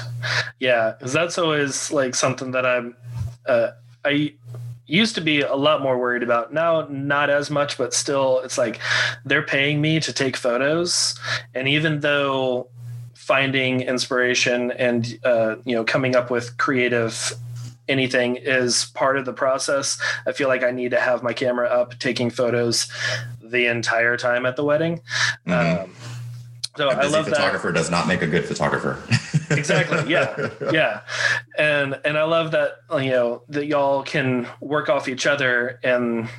Yeah. 0.59 0.93
Cause 0.99 1.13
that's 1.13 1.37
always 1.37 1.91
like 1.91 2.15
something 2.15 2.51
that 2.51 2.65
I'm, 2.65 2.95
uh, 3.45 3.71
I 4.05 4.33
used 4.89 5.15
to 5.15 5.21
be 5.21 5.41
a 5.41 5.55
lot 5.55 5.81
more 5.81 5.99
worried 5.99 6.23
about 6.23 6.51
now 6.51 6.87
not 6.89 7.29
as 7.29 7.51
much 7.51 7.77
but 7.77 7.93
still 7.93 8.39
it's 8.39 8.57
like 8.57 8.79
they're 9.23 9.43
paying 9.43 9.79
me 9.79 9.99
to 9.99 10.11
take 10.11 10.35
photos 10.35 11.17
and 11.53 11.67
even 11.67 11.99
though 11.99 12.67
finding 13.13 13.81
inspiration 13.81 14.71
and 14.71 15.19
uh, 15.23 15.55
you 15.63 15.75
know 15.75 15.83
coming 15.83 16.15
up 16.15 16.31
with 16.31 16.57
creative 16.57 17.33
anything 17.89 18.37
is 18.37 18.85
part 18.93 19.17
of 19.17 19.25
the 19.25 19.33
process. 19.33 19.99
I 20.25 20.31
feel 20.31 20.47
like 20.47 20.63
I 20.63 20.71
need 20.71 20.91
to 20.91 20.99
have 20.99 21.23
my 21.23 21.33
camera 21.33 21.67
up 21.67 21.97
taking 21.99 22.29
photos 22.29 22.87
the 23.41 23.65
entire 23.65 24.15
time 24.15 24.45
at 24.45 24.55
the 24.55 24.63
wedding. 24.63 25.01
Mm-hmm. 25.45 25.83
Um, 25.83 25.95
so 26.77 26.87
I 26.87 27.07
love 27.07 27.25
that 27.25 27.35
photographer 27.35 27.67
that. 27.67 27.73
does 27.73 27.91
not 27.91 28.07
make 28.07 28.21
a 28.21 28.27
good 28.27 28.45
photographer. 28.45 29.03
exactly. 29.53 30.09
Yeah. 30.09 30.49
Yeah. 30.71 31.01
And 31.57 31.99
and 32.05 32.17
I 32.17 32.23
love 32.23 32.51
that 32.51 32.77
you 32.93 33.09
know 33.09 33.43
that 33.49 33.65
y'all 33.65 34.03
can 34.03 34.47
work 34.61 34.87
off 34.87 35.09
each 35.09 35.27
other 35.27 35.79
and 35.83 36.29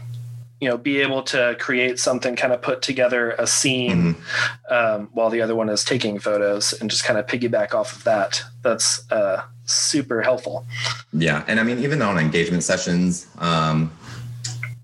you 0.60 0.68
know 0.68 0.76
be 0.76 1.00
able 1.00 1.22
to 1.22 1.56
create 1.58 1.98
something 1.98 2.36
kind 2.36 2.52
of 2.52 2.60
put 2.62 2.82
together 2.82 3.32
a 3.32 3.46
scene 3.46 4.14
mm-hmm. 4.14 4.72
um, 4.72 5.08
while 5.12 5.30
the 5.30 5.40
other 5.40 5.54
one 5.54 5.68
is 5.68 5.84
taking 5.84 6.18
photos 6.18 6.72
and 6.74 6.90
just 6.90 7.04
kind 7.04 7.18
of 7.18 7.26
piggyback 7.26 7.74
off 7.74 7.96
of 7.96 8.04
that. 8.04 8.42
That's 8.62 9.10
uh, 9.10 9.42
super 9.64 10.20
helpful. 10.22 10.66
Yeah 11.12 11.44
and 11.48 11.58
i 11.58 11.62
mean 11.62 11.78
even 11.78 12.02
on 12.02 12.18
engagement 12.18 12.62
sessions 12.62 13.26
um, 13.38 13.92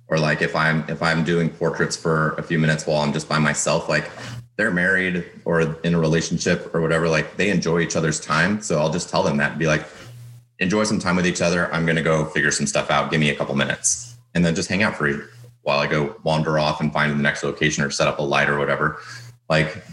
or 0.08 0.18
like 0.18 0.42
if 0.42 0.54
i'm 0.56 0.84
if 0.88 1.02
i'm 1.02 1.24
doing 1.24 1.50
portraits 1.50 1.96
for 1.96 2.32
a 2.34 2.42
few 2.42 2.58
minutes 2.58 2.86
while 2.86 3.02
i'm 3.02 3.12
just 3.12 3.28
by 3.28 3.38
myself 3.38 3.88
like 3.88 4.10
they're 4.56 4.70
married 4.70 5.24
or 5.44 5.76
in 5.84 5.94
a 5.94 5.98
relationship 5.98 6.74
or 6.74 6.80
whatever 6.80 7.08
like 7.08 7.36
they 7.36 7.50
enjoy 7.50 7.80
each 7.80 7.94
other's 7.94 8.18
time. 8.18 8.62
So 8.62 8.78
i'll 8.78 8.90
just 8.90 9.08
tell 9.08 9.22
them 9.22 9.36
that 9.36 9.52
and 9.52 9.58
be 9.58 9.66
like 9.66 9.86
enjoy 10.58 10.84
some 10.84 10.98
time 10.98 11.16
with 11.16 11.26
each 11.26 11.42
other. 11.42 11.72
I'm 11.72 11.84
going 11.84 11.96
to 11.96 12.02
go 12.02 12.24
figure 12.26 12.50
some 12.50 12.66
stuff 12.66 12.90
out. 12.90 13.10
Give 13.10 13.20
me 13.20 13.30
a 13.30 13.36
couple 13.36 13.54
minutes. 13.54 14.16
And 14.34 14.44
then 14.44 14.54
just 14.54 14.68
hang 14.68 14.82
out 14.82 14.96
for 14.96 15.30
while 15.66 15.81
I 15.81 15.88
go 15.88 16.14
wander 16.22 16.61
off 16.61 16.81
and 16.81 16.92
find 16.92 17.11
the 17.11 17.20
next 17.20 17.42
location 17.42 17.83
or 17.83 17.90
set 17.90 18.07
up 18.07 18.20
a 18.20 18.22
light 18.22 18.48
or 18.48 18.57
whatever. 18.57 19.00
Like, 19.48 19.85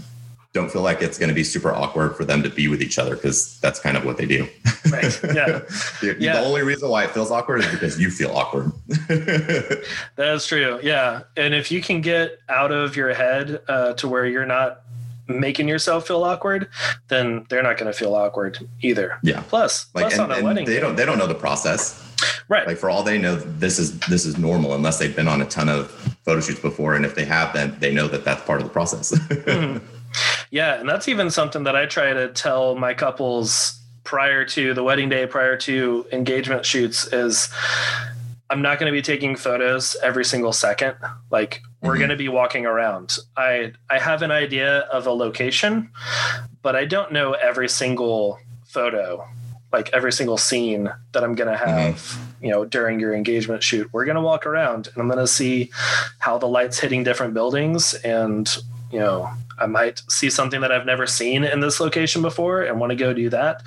don't 0.54 0.72
feel 0.72 0.84
like 0.84 1.02
it's 1.02 1.18
going 1.18 1.30
to 1.30 1.34
be 1.34 1.44
super 1.44 1.74
awkward 1.74 2.16
for 2.16 2.26
them 2.26 2.44
to 2.44 2.50
be 2.50 2.68
with 2.68 2.80
each 2.80 3.00
other 3.00 3.16
because 3.16 3.60
that's 3.60 3.80
kind 3.80 3.98
of 3.98 4.06
what 4.06 4.18
they 4.18 4.28
do. 4.28 4.48
Right. 4.92 5.20
Yeah. 5.24 5.46
the, 6.02 6.16
yeah. 6.20 6.34
the 6.34 6.46
only 6.46 6.62
reason 6.62 6.90
why 6.90 7.06
it 7.06 7.10
feels 7.10 7.32
awkward 7.32 7.62
is 7.62 7.72
because 7.72 8.00
you 8.00 8.12
feel 8.12 8.30
awkward. 8.38 8.72
that's 10.16 10.46
true. 10.46 10.80
Yeah. 10.84 11.24
And 11.36 11.56
if 11.56 11.72
you 11.72 11.82
can 11.82 12.02
get 12.02 12.38
out 12.50 12.72
of 12.72 12.96
your 12.96 13.12
head 13.16 13.60
uh, 13.68 13.94
to 13.94 14.08
where 14.08 14.28
you're 14.28 14.46
not 14.46 14.82
making 15.28 15.68
yourself 15.68 16.06
feel 16.06 16.24
awkward, 16.24 16.70
then 17.08 17.48
they're 17.50 17.64
not 17.64 17.80
going 17.80 17.92
to 17.92 17.98
feel 17.98 18.14
awkward 18.14 18.60
either. 18.84 19.18
Yeah. 19.24 19.42
Plus, 19.48 19.88
like, 19.96 20.04
plus 20.04 20.20
and, 20.20 20.32
on 20.32 20.40
a 20.40 20.44
wedding, 20.44 20.66
they 20.66 20.80
don't 20.80 20.96
they 20.96 21.06
don't 21.06 21.18
know 21.18 21.26
the 21.26 21.34
process. 21.34 22.03
Right. 22.48 22.68
Like 22.68 22.78
for 22.78 22.90
all 22.90 23.04
they 23.04 23.18
know, 23.18 23.36
this 23.36 23.80
is 23.80 24.00
this 24.02 24.26
is 24.26 24.38
normal 24.38 24.74
unless 24.74 25.00
they've 25.00 25.16
been 25.16 25.28
on 25.28 25.42
a 25.42 25.46
ton 25.46 25.70
of 25.70 25.92
photo 26.26 26.42
shoots 26.42 26.60
before, 26.60 26.96
and 26.96 27.06
if 27.06 27.16
they 27.16 27.26
have, 27.26 27.54
then 27.54 27.76
they 27.80 27.94
know 27.94 28.08
that 28.08 28.26
that's 28.26 28.44
part 28.44 28.62
of 28.62 28.68
the 28.68 28.74
process. 28.74 29.12
mm-hmm. 29.18 29.86
Yeah, 30.52 30.80
and 30.80 30.88
that's 30.88 31.08
even 31.08 31.32
something 31.32 31.64
that 31.64 31.76
I 31.76 31.86
try 31.86 32.14
to 32.14 32.30
tell 32.30 32.76
my 32.76 32.94
couples 32.94 33.80
prior 34.04 34.46
to 34.46 34.74
the 34.74 34.84
wedding 34.84 35.10
day, 35.10 35.26
prior 35.26 35.58
to 35.58 36.06
engagement 36.12 36.66
shoots, 36.66 37.12
is 37.12 37.50
I'm 38.50 38.62
not 38.62 38.78
going 38.78 38.92
to 38.92 38.96
be 38.96 39.02
taking 39.02 39.36
photos 39.36 39.96
every 40.04 40.26
single 40.26 40.54
second. 40.54 40.96
Like 41.32 41.62
we're 41.82 41.94
mm-hmm. 41.94 42.00
going 42.00 42.10
to 42.12 42.16
be 42.16 42.30
walking 42.30 42.66
around. 42.66 43.18
I 43.36 43.74
I 43.90 44.00
have 44.00 44.22
an 44.22 44.32
idea 44.32 44.80
of 44.80 45.08
a 45.08 45.12
location, 45.12 45.90
but 46.62 46.76
I 46.76 46.86
don't 46.86 47.12
know 47.12 47.34
every 47.34 47.70
single 47.70 48.40
photo 48.66 49.28
like 49.74 49.90
every 49.92 50.14
single 50.14 50.38
scene 50.38 50.90
that 51.12 51.24
I'm 51.24 51.36
going 51.36 51.52
to 51.52 51.58
have, 51.58 51.96
mm-hmm. 51.96 52.46
you 52.46 52.52
know, 52.52 52.64
during 52.64 53.00
your 53.00 53.14
engagement 53.14 53.64
shoot. 53.64 53.90
We're 53.92 54.06
going 54.06 54.16
to 54.16 54.22
walk 54.22 54.46
around 54.46 54.88
and 54.88 54.98
I'm 54.98 55.08
going 55.08 55.20
to 55.20 55.28
see 55.28 55.72
how 56.20 56.38
the 56.38 56.48
light's 56.48 56.80
hitting 56.80 57.04
different 57.04 57.34
buildings 57.34 57.96
and, 57.96 58.48
you 58.92 59.00
know, 59.00 59.30
I 59.60 59.66
might 59.66 60.02
see 60.10 60.30
something 60.30 60.62
that 60.62 60.72
I've 60.72 60.86
never 60.86 61.08
seen 61.08 61.44
in 61.44 61.60
this 61.60 61.80
location 61.80 62.22
before 62.22 62.62
and 62.62 62.80
want 62.80 62.92
to 62.92 62.96
go 62.96 63.14
do 63.14 63.30
that. 63.30 63.64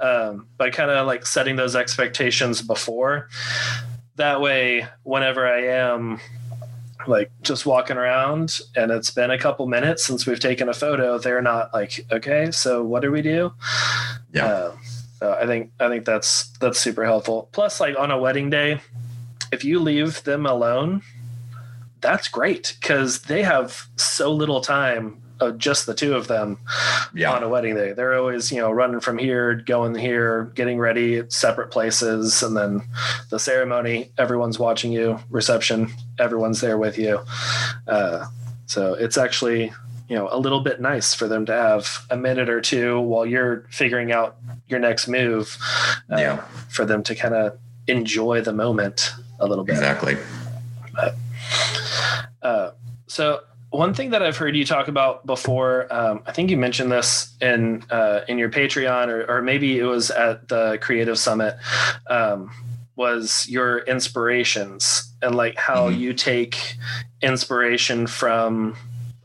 Um, 0.00 0.46
by 0.56 0.70
kind 0.70 0.90
of 0.90 1.06
like 1.06 1.26
setting 1.26 1.56
those 1.56 1.74
expectations 1.76 2.62
before. 2.62 3.28
That 4.16 4.40
way, 4.40 4.86
whenever 5.04 5.46
I 5.46 5.66
am 5.66 6.20
like 7.06 7.30
just 7.42 7.66
walking 7.66 7.96
around 7.96 8.60
and 8.76 8.90
it's 8.90 9.10
been 9.10 9.30
a 9.30 9.38
couple 9.38 9.66
minutes 9.66 10.04
since 10.04 10.26
we've 10.26 10.40
taken 10.40 10.68
a 10.68 10.74
photo, 10.74 11.18
they're 11.18 11.42
not 11.42 11.72
like, 11.72 12.04
okay, 12.12 12.50
so 12.50 12.82
what 12.82 13.02
do 13.02 13.10
we 13.10 13.22
do? 13.22 13.52
Yeah. 14.32 14.44
Uh, 14.44 14.76
so 15.18 15.36
I 15.40 15.46
think 15.46 15.72
I 15.80 15.88
think 15.88 16.04
that's 16.04 16.48
that's 16.58 16.78
super 16.78 17.04
helpful. 17.04 17.48
Plus, 17.52 17.80
like 17.80 17.98
on 17.98 18.10
a 18.10 18.18
wedding 18.18 18.50
day, 18.50 18.80
if 19.50 19.64
you 19.64 19.80
leave 19.80 20.22
them 20.22 20.46
alone, 20.46 21.02
that's 22.00 22.28
great 22.28 22.76
because 22.80 23.22
they 23.22 23.42
have 23.42 23.88
so 23.96 24.32
little 24.32 24.60
time 24.60 25.20
of 25.40 25.58
just 25.58 25.86
the 25.86 25.94
two 25.94 26.14
of 26.14 26.26
them 26.26 26.58
yeah. 27.14 27.32
on 27.32 27.42
a 27.42 27.48
wedding 27.48 27.74
day. 27.74 27.92
They're 27.92 28.18
always, 28.18 28.50
you 28.50 28.58
know, 28.58 28.70
running 28.70 29.00
from 29.00 29.18
here, 29.18 29.54
going 29.54 29.94
here, 29.94 30.52
getting 30.54 30.78
ready 30.78 31.16
at 31.18 31.32
separate 31.32 31.70
places, 31.70 32.42
and 32.42 32.56
then 32.56 32.82
the 33.30 33.38
ceremony, 33.38 34.10
everyone's 34.18 34.58
watching 34.58 34.92
you. 34.92 35.20
Reception, 35.30 35.92
everyone's 36.18 36.60
there 36.60 36.78
with 36.78 36.98
you. 36.98 37.20
Uh, 37.86 38.26
so 38.66 38.94
it's 38.94 39.16
actually 39.16 39.72
you 40.08 40.16
know 40.16 40.28
a 40.30 40.38
little 40.38 40.60
bit 40.60 40.80
nice 40.80 41.14
for 41.14 41.28
them 41.28 41.44
to 41.46 41.52
have 41.52 42.06
a 42.10 42.16
minute 42.16 42.48
or 42.48 42.60
two 42.60 43.00
while 43.00 43.26
you're 43.26 43.66
figuring 43.70 44.12
out 44.12 44.36
your 44.68 44.80
next 44.80 45.08
move 45.08 45.56
uh, 46.10 46.16
yeah. 46.16 46.36
for 46.68 46.84
them 46.84 47.02
to 47.02 47.14
kind 47.14 47.34
of 47.34 47.58
enjoy 47.86 48.40
the 48.40 48.52
moment 48.52 49.12
a 49.40 49.46
little 49.46 49.64
bit 49.64 49.72
exactly 49.72 50.16
but, 50.94 51.14
uh, 52.42 52.70
so 53.06 53.40
one 53.70 53.92
thing 53.92 54.10
that 54.10 54.22
I've 54.22 54.36
heard 54.36 54.56
you 54.56 54.64
talk 54.64 54.88
about 54.88 55.26
before, 55.26 55.92
um, 55.92 56.22
I 56.26 56.32
think 56.32 56.50
you 56.50 56.56
mentioned 56.56 56.90
this 56.90 57.36
in 57.40 57.84
uh, 57.90 58.20
in 58.26 58.38
your 58.38 58.48
Patreon, 58.48 59.08
or, 59.08 59.30
or, 59.30 59.42
maybe 59.42 59.78
it 59.78 59.84
was 59.84 60.10
at 60.10 60.48
the 60.48 60.78
Creative 60.80 61.18
Summit, 61.18 61.56
um, 62.08 62.50
was 62.96 63.46
your 63.48 63.80
inspirations 63.80 65.12
and 65.22 65.34
like 65.34 65.56
how 65.56 65.88
Mhm. 65.88 65.98
you 65.98 66.12
take 66.14 66.76
inspiration 67.20 68.06
from 68.06 68.74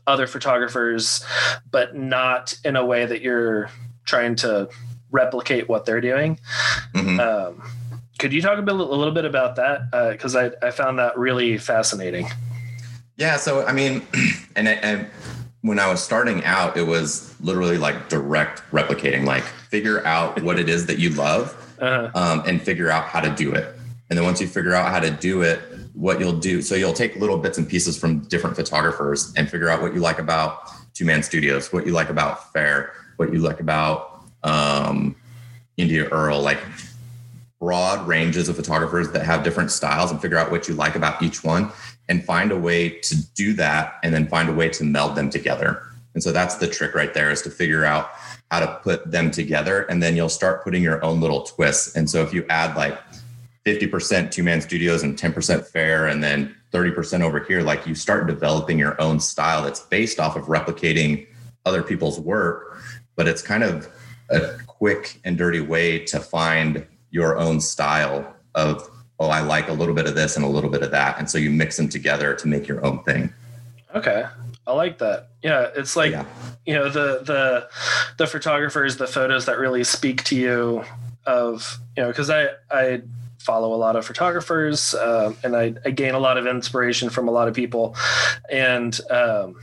other 0.06 0.26
photographers, 0.26 1.24
but 1.70 1.94
not 1.96 2.56
in 2.64 2.76
a 2.76 2.84
way 2.84 3.06
that 3.06 3.22
you're 3.22 3.70
trying 4.04 4.36
to 4.36 4.68
replicate 5.10 5.68
what 5.68 5.86
they're 5.86 6.00
doing. 6.00 6.38
Mhm. 6.94 7.20
Um, 7.20 7.62
could 8.18 8.32
you 8.32 8.42
talk 8.42 8.58
a, 8.58 8.62
bit, 8.62 8.74
a 8.74 8.78
little 8.78 9.14
bit 9.14 9.24
about 9.24 9.56
that? 9.56 9.90
Because 10.12 10.36
I, 10.36 10.50
I 10.62 10.70
found 10.70 10.98
that 10.98 11.18
really 11.18 11.58
fascinating. 11.58 12.28
Yeah. 13.16 13.36
So, 13.36 13.64
I 13.66 13.72
mean, 13.72 14.06
and, 14.56 14.68
and 14.68 15.06
when 15.62 15.78
I 15.78 15.88
was 15.88 16.02
starting 16.02 16.44
out, 16.44 16.76
it 16.76 16.86
was 16.86 17.34
literally 17.40 17.78
like 17.78 18.08
direct 18.08 18.62
replicating, 18.70 19.24
like 19.24 19.44
figure 19.44 20.04
out 20.06 20.42
what 20.42 20.58
it 20.58 20.68
is 20.68 20.86
that 20.86 20.98
you 20.98 21.10
love 21.10 21.60
Uh, 21.80 22.08
um, 22.14 22.42
and 22.46 22.62
figure 22.62 22.88
out 22.88 23.04
how 23.04 23.20
to 23.20 23.28
do 23.30 23.52
it. 23.52 23.74
And 24.08 24.16
then 24.16 24.24
once 24.24 24.40
you 24.40 24.46
figure 24.46 24.74
out 24.74 24.90
how 24.90 25.00
to 25.00 25.10
do 25.10 25.42
it, 25.42 25.60
what 25.94 26.20
you'll 26.20 26.38
do, 26.38 26.60
so 26.60 26.74
you'll 26.74 26.92
take 26.92 27.16
little 27.16 27.38
bits 27.38 27.56
and 27.56 27.68
pieces 27.68 27.96
from 27.96 28.20
different 28.20 28.56
photographers 28.56 29.32
and 29.36 29.48
figure 29.48 29.68
out 29.68 29.80
what 29.80 29.94
you 29.94 30.00
like 30.00 30.18
about 30.18 30.66
2Mann 30.94 31.24
Studios, 31.24 31.72
what 31.72 31.86
you 31.86 31.92
like 31.92 32.10
about 32.10 32.52
Fer, 32.52 32.92
what 33.16 33.32
you 33.32 33.38
like 33.38 33.60
about 33.60 34.22
um, 34.42 35.14
India 35.76 36.08
Earl, 36.08 36.40
like 36.40 36.58
broad 37.60 38.06
ranges 38.06 38.48
of 38.48 38.56
photographers 38.56 39.10
that 39.12 39.24
have 39.24 39.42
different 39.42 39.70
styles 39.70 40.10
and 40.10 40.20
figure 40.20 40.36
out 40.36 40.50
what 40.50 40.68
you 40.68 40.74
like 40.74 40.96
about 40.96 41.22
each 41.22 41.42
one 41.42 41.70
and 42.08 42.24
find 42.24 42.52
a 42.52 42.56
way 42.56 42.90
to 42.90 43.16
do 43.34 43.54
that 43.54 43.94
and 44.02 44.12
then 44.12 44.26
find 44.26 44.48
a 44.48 44.52
way 44.52 44.68
to 44.68 44.84
meld 44.84 45.16
them 45.16 45.30
together. 45.30 45.82
And 46.12 46.22
so 46.22 46.30
that's 46.30 46.56
the 46.56 46.68
trick 46.68 46.94
right 46.94 47.14
there 47.14 47.30
is 47.30 47.42
to 47.42 47.50
figure 47.50 47.84
out 47.84 48.10
how 48.50 48.60
to 48.60 48.80
put 48.82 49.10
them 49.10 49.30
together 49.30 49.82
and 49.84 50.02
then 50.02 50.14
you'll 50.14 50.28
start 50.28 50.62
putting 50.62 50.82
your 50.82 51.02
own 51.04 51.20
little 51.20 51.42
twists. 51.42 51.96
And 51.96 52.08
so 52.08 52.22
if 52.22 52.34
you 52.34 52.44
add 52.50 52.76
like 52.76 52.98
50% 53.66 54.28
2Mann 54.28 54.62
Studios 54.62 55.02
and 55.02 55.16
10% 55.18 55.66
Fer 55.66 56.06
and 56.08 56.22
then 56.22 56.54
30% 56.72 57.22
over 57.22 57.40
here, 57.40 57.62
like 57.62 57.86
you 57.86 57.94
start 57.94 58.26
developing 58.26 58.78
your 58.78 59.00
own 59.00 59.18
style 59.18 59.62
that's 59.62 59.80
based 59.80 60.20
off 60.20 60.36
of 60.36 60.44
replicating 60.44 61.26
other 61.64 61.82
people's 61.82 62.20
work, 62.20 62.78
but 63.16 63.26
it's 63.26 63.40
kind 63.40 63.62
of 63.62 63.88
a 64.30 64.56
quick 64.66 65.20
and 65.24 65.38
dirty 65.38 65.60
way 65.60 65.98
to 66.00 66.20
find 66.20 66.86
your 67.10 67.38
own 67.38 67.60
style 67.60 68.34
of, 68.54 68.90
oh, 69.18 69.28
I 69.28 69.40
like 69.40 69.68
a 69.68 69.72
little 69.72 69.94
bit 69.94 70.06
of 70.06 70.14
this 70.14 70.36
and 70.36 70.44
a 70.44 70.48
little 70.48 70.68
bit 70.68 70.82
of 70.82 70.90
that. 70.90 71.18
And 71.18 71.30
so 71.30 71.38
you 71.38 71.50
mix 71.50 71.76
them 71.76 71.88
together 71.88 72.34
to 72.34 72.48
make 72.48 72.68
your 72.68 72.84
own 72.84 73.02
thing. 73.04 73.32
okay. 73.94 74.26
I 74.66 74.72
like 74.72 74.96
that. 74.98 75.28
Yeah. 75.42 75.68
It's 75.76 75.94
like, 75.94 76.12
yeah. 76.12 76.24
you 76.64 76.72
know, 76.72 76.88
the, 76.88 77.20
the, 77.22 77.68
the 78.16 78.26
photographers, 78.26 78.96
the 78.96 79.06
photos 79.06 79.44
that 79.44 79.58
really 79.58 79.84
speak 79.84 80.24
to 80.24 80.36
you 80.36 80.84
of, 81.26 81.78
you 81.94 82.02
know, 82.02 82.10
cause 82.14 82.30
I, 82.30 82.48
I, 82.70 83.02
follow 83.44 83.74
a 83.74 83.76
lot 83.76 83.94
of 83.94 84.06
photographers 84.06 84.94
um, 84.94 85.36
and 85.44 85.54
I, 85.54 85.74
I 85.84 85.90
gain 85.90 86.14
a 86.14 86.18
lot 86.18 86.38
of 86.38 86.46
inspiration 86.46 87.10
from 87.10 87.28
a 87.28 87.30
lot 87.30 87.46
of 87.46 87.54
people. 87.54 87.94
And 88.50 88.98
um, 89.10 89.56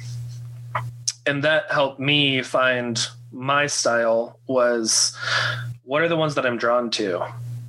and 1.25 1.43
that 1.43 1.71
helped 1.71 1.99
me 1.99 2.41
find 2.43 2.99
my 3.31 3.65
style 3.67 4.39
was 4.47 5.17
what 5.83 6.01
are 6.01 6.07
the 6.07 6.15
ones 6.17 6.35
that 6.35 6.45
i'm 6.45 6.57
drawn 6.57 6.89
to? 6.91 7.25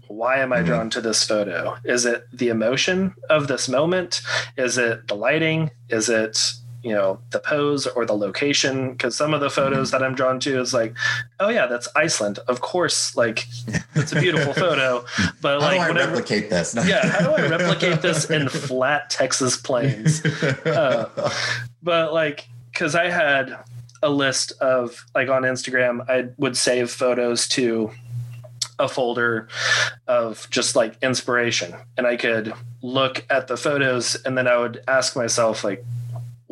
Why 0.08 0.36
am 0.38 0.52
i 0.52 0.58
Mhm. 0.60 0.66
drawn 0.66 0.90
to 0.90 1.00
this 1.00 1.24
photo? 1.24 1.76
Is 1.84 2.04
it 2.04 2.26
the 2.32 2.48
emotion 2.48 3.14
of 3.30 3.46
this 3.48 3.68
moment? 3.68 4.20
Is 4.56 4.76
it 4.76 5.08
the 5.08 5.14
lighting? 5.14 5.70
Is 5.88 6.08
it 6.08 6.52
you 6.82 6.92
know 6.92 7.18
the 7.30 7.38
pose 7.38 7.86
or 7.86 8.04
the 8.04 8.12
location 8.12 8.92
because 8.92 9.16
some 9.16 9.32
of 9.34 9.40
the 9.40 9.48
photos 9.50 9.90
that 9.92 10.02
i'm 10.02 10.14
drawn 10.14 10.40
to 10.40 10.60
is 10.60 10.74
like 10.74 10.94
oh 11.40 11.48
yeah 11.48 11.66
that's 11.66 11.88
iceland. 11.94 12.38
Of 12.48 12.60
course 12.60 13.16
like 13.16 13.46
it's 13.94 14.12
a 14.12 14.20
beautiful 14.20 14.52
photo 14.52 15.04
but 15.40 15.60
How 15.60 15.66
like 15.68 15.76
do 15.78 15.82
I 15.82 15.88
whenever 15.88 16.12
replicate 16.12 16.50
this? 16.50 16.74
yeah 16.86 17.06
how 17.06 17.20
do 17.20 17.30
i 17.42 17.46
replicate 17.48 18.02
this 18.02 18.28
in 18.30 18.48
flat 18.48 19.10
texas 19.10 19.56
plains? 19.56 20.22
Uh, 20.66 21.08
but 21.82 22.12
like 22.12 22.48
because 22.72 22.94
i 22.94 23.08
had 23.08 23.56
a 24.02 24.10
list 24.10 24.52
of 24.60 25.04
like 25.14 25.28
on 25.28 25.42
instagram 25.42 26.08
i 26.10 26.28
would 26.36 26.56
save 26.56 26.90
photos 26.90 27.46
to 27.48 27.90
a 28.78 28.88
folder 28.88 29.48
of 30.08 30.48
just 30.50 30.74
like 30.74 30.96
inspiration. 31.02 31.74
And 31.96 32.06
i 32.06 32.16
could 32.16 32.52
look 32.82 33.24
at 33.30 33.46
the 33.46 33.56
photos 33.56 34.16
and 34.24 34.36
then 34.36 34.48
i 34.48 34.56
would 34.56 34.82
ask 34.88 35.14
myself 35.14 35.62
like 35.62 35.84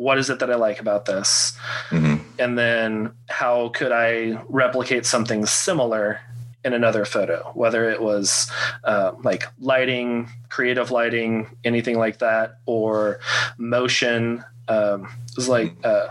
what 0.05 0.17
is 0.17 0.29
it 0.31 0.39
that 0.39 0.49
i 0.49 0.55
like 0.55 0.79
about 0.79 1.05
this 1.05 1.53
Mhm. 1.91 2.19
and 2.39 2.57
then 2.57 3.11
how 3.29 3.69
could 3.69 3.91
i 3.91 4.37
replicate 4.49 5.05
something 5.05 5.45
similar 5.45 6.19
in 6.65 6.73
another 6.73 7.05
photo 7.05 7.51
whether 7.53 7.89
it 7.89 8.01
was 8.01 8.49
uh, 8.83 9.11
like 9.23 9.43
lighting 9.59 10.29
creative 10.49 10.89
lighting 10.91 11.33
anything 11.63 11.97
like 11.97 12.17
that 12.19 12.57
or 12.65 13.19
motion 13.57 14.43
um, 14.67 15.03
it 15.29 15.35
was 15.35 15.49
like 15.49 15.73
uh, 15.83 16.07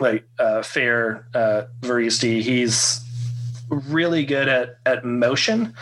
like 0.00 0.24
uh, 0.38 0.62
Fer 0.62 1.24
uh, 1.34 1.62
Juaristi, 1.80 2.42
he's 2.42 3.00
really 3.68 4.24
good 4.24 4.48
at 4.48 4.78
at 4.86 5.04
motion 5.04 5.74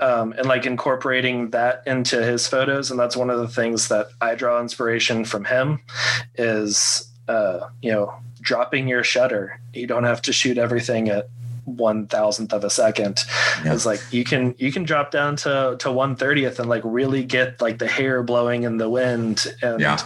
um, 0.00 0.32
and 0.32 0.46
like 0.46 0.66
incorporating 0.66 1.50
that 1.50 1.82
into 1.86 2.22
his 2.22 2.46
photos 2.48 2.90
and 2.90 2.98
that's 2.98 3.16
one 3.16 3.30
of 3.30 3.38
the 3.38 3.48
things 3.48 3.88
that 3.88 4.08
i 4.20 4.34
draw 4.34 4.60
inspiration 4.60 5.24
from 5.24 5.44
him 5.44 5.80
is 6.34 7.08
uh, 7.28 7.60
you 7.80 7.92
know 7.92 8.12
dropping 8.40 8.88
your 8.88 9.04
shutter 9.04 9.60
you 9.72 9.86
don't 9.86 10.04
have 10.04 10.20
to 10.22 10.32
shoot 10.32 10.58
everything 10.58 11.08
at 11.08 11.28
one 11.64 12.08
thousandth 12.08 12.52
of 12.52 12.64
a 12.64 12.70
second 12.70 13.20
Yeah. 13.64 13.72
it's 13.72 13.86
like 13.86 14.00
you 14.10 14.24
can 14.24 14.56
you 14.58 14.72
can 14.72 14.82
drop 14.82 15.12
down 15.12 15.36
to 15.36 15.76
to 15.78 15.92
one 15.92 16.16
thirtieth 16.16 16.58
and 16.58 16.68
like 16.68 16.82
really 16.84 17.22
get 17.22 17.60
like 17.62 17.78
the 17.78 17.86
hair 17.86 18.24
blowing 18.24 18.64
in 18.64 18.78
the 18.78 18.90
wind 18.90 19.46
and 19.62 19.80
Yeah. 19.80 19.98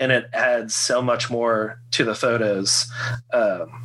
and 0.00 0.10
it 0.10 0.28
adds 0.32 0.74
so 0.74 1.00
much 1.00 1.30
more 1.30 1.78
to 1.92 2.02
the 2.04 2.16
photos 2.16 2.90
um, 3.32 3.84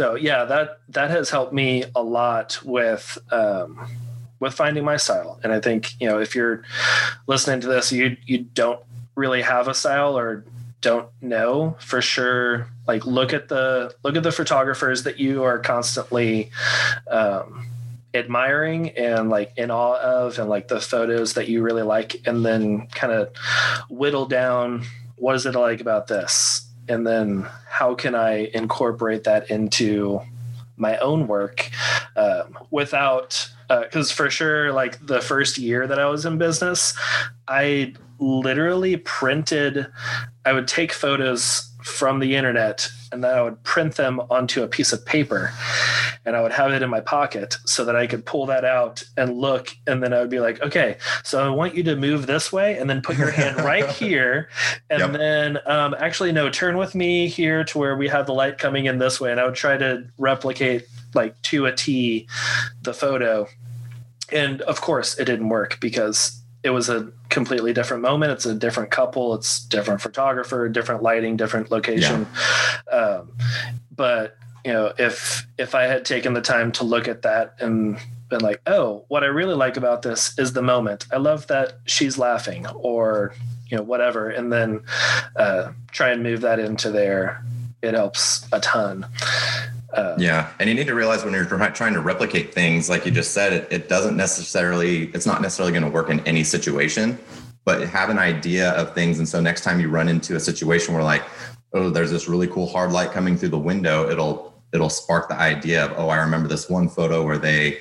so 0.00 0.14
yeah 0.14 0.46
that 0.46 0.80
that 0.88 1.10
has 1.10 1.28
helped 1.28 1.52
me 1.52 1.84
a 1.94 2.02
lot 2.02 2.58
with 2.64 3.18
um, 3.30 3.86
with 4.38 4.54
finding 4.54 4.82
my 4.82 4.96
style. 4.96 5.38
And 5.42 5.52
i 5.52 5.60
think 5.60 5.92
you 6.00 6.08
know 6.08 6.18
if 6.18 6.34
you're 6.34 6.62
listening 7.26 7.60
to 7.60 7.66
this 7.66 7.92
you 7.92 8.16
you 8.24 8.38
don't 8.38 8.80
really 9.14 9.42
have 9.42 9.68
a 9.68 9.74
style 9.74 10.16
or 10.16 10.42
don't 10.80 11.10
know 11.20 11.76
for 11.80 12.00
sure. 12.00 12.66
Like 12.86 13.04
look 13.04 13.34
at 13.34 13.48
the 13.48 13.94
look 14.02 14.16
at 14.16 14.22
the 14.22 14.32
photographers 14.32 15.02
that 15.02 15.20
you 15.20 15.42
are 15.44 15.58
constantly 15.58 16.50
um, 17.10 17.66
admiring 18.14 18.96
and 18.96 19.28
like 19.28 19.52
in 19.58 19.70
awe 19.70 20.00
of 20.00 20.38
and 20.38 20.48
like 20.48 20.68
the 20.68 20.80
photos 20.80 21.34
that 21.34 21.48
you 21.48 21.60
really 21.60 21.82
like 21.82 22.26
and 22.26 22.42
then 22.42 22.86
kind 22.86 23.12
of 23.12 23.36
whittle 23.90 24.24
down 24.24 24.86
what 25.16 25.34
is 25.34 25.44
it 25.44 25.54
like 25.54 25.82
about 25.82 26.06
this 26.06 26.69
and 26.90 27.06
then 27.06 27.46
how 27.68 27.94
can 27.94 28.14
i 28.14 28.50
incorporate 28.52 29.24
that 29.24 29.50
into 29.50 30.20
my 30.76 30.96
own 30.98 31.26
work 31.26 31.70
um, 32.16 32.58
without 32.70 33.48
because 33.68 34.10
for 34.10 34.28
sure 34.28 34.72
like 34.72 35.04
the 35.06 35.20
first 35.20 35.56
year 35.56 35.86
that 35.86 35.98
i 35.98 36.06
was 36.06 36.26
in 36.26 36.36
business 36.36 36.94
i 37.46 37.94
literally 38.18 38.96
printed 38.96 39.86
i 40.44 40.52
would 40.52 40.66
take 40.66 40.92
photos 40.92 41.69
from 41.82 42.18
the 42.20 42.36
internet 42.36 42.88
and 43.12 43.22
then 43.24 43.34
i 43.34 43.42
would 43.42 43.62
print 43.64 43.96
them 43.96 44.20
onto 44.30 44.62
a 44.62 44.68
piece 44.68 44.92
of 44.92 45.04
paper 45.04 45.52
and 46.24 46.36
i 46.36 46.42
would 46.42 46.52
have 46.52 46.72
it 46.72 46.82
in 46.82 46.90
my 46.90 47.00
pocket 47.00 47.56
so 47.66 47.84
that 47.84 47.96
i 47.96 48.06
could 48.06 48.24
pull 48.24 48.46
that 48.46 48.64
out 48.64 49.02
and 49.16 49.36
look 49.38 49.68
and 49.86 50.02
then 50.02 50.12
i 50.12 50.20
would 50.20 50.30
be 50.30 50.40
like 50.40 50.60
okay 50.62 50.96
so 51.24 51.44
i 51.44 51.48
want 51.54 51.74
you 51.74 51.82
to 51.82 51.96
move 51.96 52.26
this 52.26 52.52
way 52.52 52.76
and 52.78 52.88
then 52.88 53.00
put 53.00 53.16
your 53.18 53.30
hand 53.30 53.56
right 53.58 53.88
here 54.02 54.48
and 54.88 55.00
Yep. 55.00 55.12
then 55.12 55.58
um, 55.66 55.94
actually 55.98 56.32
no 56.32 56.50
turn 56.50 56.76
with 56.76 56.94
me 56.94 57.28
here 57.28 57.64
to 57.64 57.78
where 57.78 57.96
we 57.96 58.08
have 58.08 58.26
the 58.26 58.34
light 58.34 58.58
coming 58.58 58.86
in 58.86 58.98
this 58.98 59.20
way 59.20 59.30
and 59.30 59.40
i 59.40 59.44
would 59.44 59.54
try 59.54 59.76
to 59.76 60.04
replicate 60.18 60.86
like 61.14 61.40
to 61.42 61.66
a 61.66 61.72
t 61.74 62.28
the 62.82 62.94
photo 62.94 63.46
and 64.32 64.60
of 64.62 64.80
course 64.80 65.18
it 65.18 65.24
didn't 65.24 65.48
work 65.48 65.78
because 65.80 66.39
it 66.62 66.70
was 66.70 66.88
a 66.88 67.10
completely 67.28 67.72
different 67.72 68.02
moment. 68.02 68.32
It's 68.32 68.46
a 68.46 68.54
different 68.54 68.90
couple. 68.90 69.34
It's 69.34 69.60
different 69.64 70.00
photographer 70.00 70.68
different 70.68 71.02
lighting 71.02 71.36
different 71.36 71.70
location. 71.70 72.26
Um, 72.90 73.32
but 73.94 74.36
you 74.64 74.72
know 74.72 74.92
if 74.98 75.46
if 75.58 75.74
i 75.74 75.84
had 75.84 76.04
taken 76.04 76.34
the 76.34 76.40
time 76.40 76.72
to 76.72 76.84
look 76.84 77.08
at 77.08 77.22
that 77.22 77.54
and 77.60 77.98
been 78.28 78.40
like 78.40 78.60
oh 78.66 79.04
what 79.08 79.24
i 79.24 79.26
really 79.26 79.54
like 79.54 79.76
about 79.76 80.02
this 80.02 80.38
is 80.38 80.52
the 80.52 80.62
moment. 80.62 81.06
I 81.12 81.16
love 81.16 81.46
that 81.48 81.78
she's 81.86 82.18
laughing 82.18 82.66
or 82.68 83.34
you 83.68 83.76
know 83.76 83.82
whatever 83.82 84.28
and 84.28 84.52
then 84.52 84.82
uh, 85.36 85.72
try 85.90 86.10
and 86.10 86.22
move 86.22 86.42
that 86.42 86.58
into 86.58 86.90
there. 86.90 87.44
It 87.82 87.94
helps 87.94 88.46
a 88.52 88.60
ton 88.60 89.06
uh, 89.92 90.14
Yeah, 90.18 90.50
and 90.58 90.68
you 90.68 90.74
need 90.74 90.86
to 90.86 90.94
realize 90.94 91.24
when 91.24 91.32
you're 91.32 91.44
trying 91.44 91.94
to 91.94 92.00
replicate 92.00 92.54
things, 92.54 92.88
like 92.88 93.04
you 93.04 93.10
just 93.10 93.32
said, 93.32 93.52
it, 93.52 93.68
it 93.70 93.88
doesn't 93.88 94.16
necessarily, 94.16 95.06
it's 95.08 95.26
not 95.26 95.42
necessarily 95.42 95.72
going 95.72 95.84
to 95.84 95.90
work 95.90 96.10
in 96.10 96.20
any 96.20 96.44
situation, 96.44 97.18
but 97.64 97.86
have 97.88 98.10
an 98.10 98.18
idea 98.18 98.70
of 98.70 98.94
things. 98.94 99.18
And 99.18 99.28
so 99.28 99.40
next 99.40 99.62
time 99.62 99.80
you 99.80 99.88
run 99.88 100.08
into 100.08 100.36
a 100.36 100.40
situation 100.40 100.94
where 100.94 101.02
like, 101.02 101.24
oh, 101.72 101.90
there's 101.90 102.10
this 102.10 102.28
really 102.28 102.46
cool 102.46 102.66
hard 102.66 102.92
light 102.92 103.12
coming 103.12 103.36
through 103.36 103.50
the 103.50 103.58
window, 103.58 104.08
it'll 104.08 104.50
it'll 104.72 104.90
spark 104.90 105.28
the 105.28 105.34
idea 105.34 105.84
of, 105.84 105.92
oh, 105.96 106.08
I 106.08 106.18
remember 106.18 106.48
this 106.48 106.68
one 106.70 106.88
photo 106.88 107.24
where 107.24 107.38
they 107.38 107.78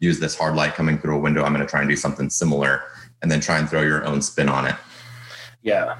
use 0.00 0.20
this 0.20 0.36
hard 0.36 0.54
light 0.54 0.74
coming 0.74 0.98
through 0.98 1.16
a 1.16 1.18
window. 1.18 1.42
I'm 1.42 1.52
going 1.52 1.64
to 1.64 1.70
try 1.70 1.80
and 1.80 1.88
do 1.88 1.96
something 1.96 2.30
similar 2.30 2.84
and 3.22 3.30
then 3.30 3.40
try 3.40 3.58
and 3.58 3.68
throw 3.68 3.82
your 3.82 4.04
own 4.04 4.22
spin 4.22 4.48
on 4.48 4.66
it. 4.66 4.76
Yeah. 5.62 5.96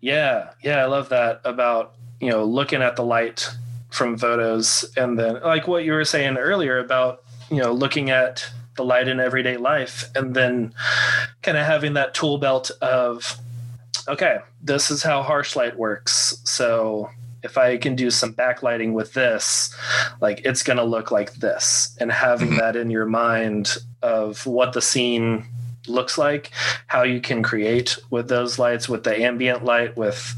Yeah. 0.00 0.50
Yeah. 0.62 0.76
I 0.76 0.86
love 0.86 1.08
that 1.08 1.40
about, 1.44 1.94
you 2.20 2.30
know, 2.30 2.44
looking 2.44 2.82
at 2.82 2.94
the 2.94 3.02
light 3.02 3.50
from 3.92 4.16
photos 4.16 4.90
and 4.96 5.18
then 5.18 5.40
like 5.42 5.68
what 5.68 5.84
you 5.84 5.92
were 5.92 6.04
saying 6.04 6.36
earlier 6.36 6.78
about, 6.78 7.22
you 7.50 7.58
know, 7.58 7.72
looking 7.72 8.10
at 8.10 8.48
the 8.76 8.84
light 8.84 9.06
in 9.06 9.20
everyday 9.20 9.58
life 9.58 10.10
and 10.14 10.34
then 10.34 10.74
kind 11.42 11.58
of 11.58 11.66
having 11.66 11.92
that 11.94 12.14
tool 12.14 12.38
belt 12.38 12.70
of, 12.80 13.38
okay, 14.08 14.38
this 14.62 14.90
is 14.90 15.02
how 15.02 15.22
harsh 15.22 15.54
light 15.54 15.76
works. 15.76 16.40
So 16.44 17.10
if 17.42 17.58
I 17.58 17.76
can 17.76 17.94
do 17.94 18.10
some 18.10 18.32
backlighting 18.32 18.92
with 18.92 19.12
this, 19.12 19.74
like 20.20 20.40
it's 20.44 20.62
going 20.62 20.78
to 20.78 20.84
look 20.84 21.10
like 21.10 21.34
this. 21.34 21.94
And 22.00 22.10
having 22.10 22.48
mm-hmm. 22.48 22.58
that 22.58 22.76
in 22.76 22.90
your 22.90 23.06
mind 23.06 23.76
of 24.00 24.46
what 24.46 24.72
the 24.72 24.80
scene 24.80 25.44
looks 25.86 26.18
like, 26.18 26.50
how 26.86 27.02
you 27.02 27.20
can 27.20 27.42
create 27.42 27.98
with 28.10 28.28
those 28.28 28.58
lights, 28.58 28.88
with 28.88 29.04
the 29.04 29.16
ambient 29.20 29.64
light, 29.64 29.96
with 29.96 30.34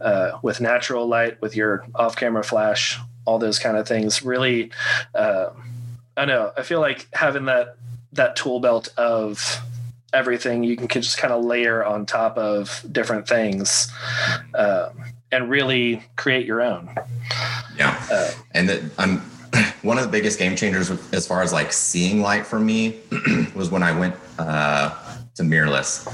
uh, 0.00 0.38
with 0.42 0.60
natural 0.60 1.06
light, 1.06 1.40
with 1.40 1.54
your 1.56 1.86
off-camera 1.94 2.44
flash, 2.44 2.98
all 3.24 3.38
those 3.38 3.58
kind 3.58 3.76
of 3.76 3.86
things. 3.86 4.24
Really, 4.24 4.70
uh, 5.14 5.50
I 6.16 6.24
know. 6.24 6.52
I 6.56 6.62
feel 6.62 6.80
like 6.80 7.06
having 7.12 7.46
that 7.46 7.76
that 8.12 8.36
tool 8.36 8.60
belt 8.60 8.88
of 8.96 9.60
everything 10.12 10.64
you 10.64 10.76
can 10.76 11.02
just 11.02 11.18
kind 11.18 11.32
of 11.32 11.44
layer 11.44 11.84
on 11.84 12.06
top 12.06 12.38
of 12.38 12.82
different 12.90 13.28
things 13.28 13.92
uh, 14.54 14.88
and 15.30 15.50
really 15.50 16.02
create 16.16 16.46
your 16.46 16.62
own. 16.62 16.88
Yeah, 17.76 18.02
uh, 18.10 18.30
and 18.52 18.68
that 18.68 18.82
I'm 18.98 19.22
one 19.82 19.98
of 19.98 20.04
the 20.04 20.10
biggest 20.10 20.38
game 20.38 20.56
changers 20.56 20.90
as 21.12 21.26
far 21.26 21.42
as 21.42 21.52
like 21.52 21.72
seeing 21.72 22.20
light 22.20 22.46
for 22.46 22.58
me 22.58 23.00
was 23.54 23.70
when 23.70 23.82
I 23.82 23.98
went 23.98 24.14
uh, 24.38 24.94
to 25.34 25.42
mirrorless. 25.42 26.06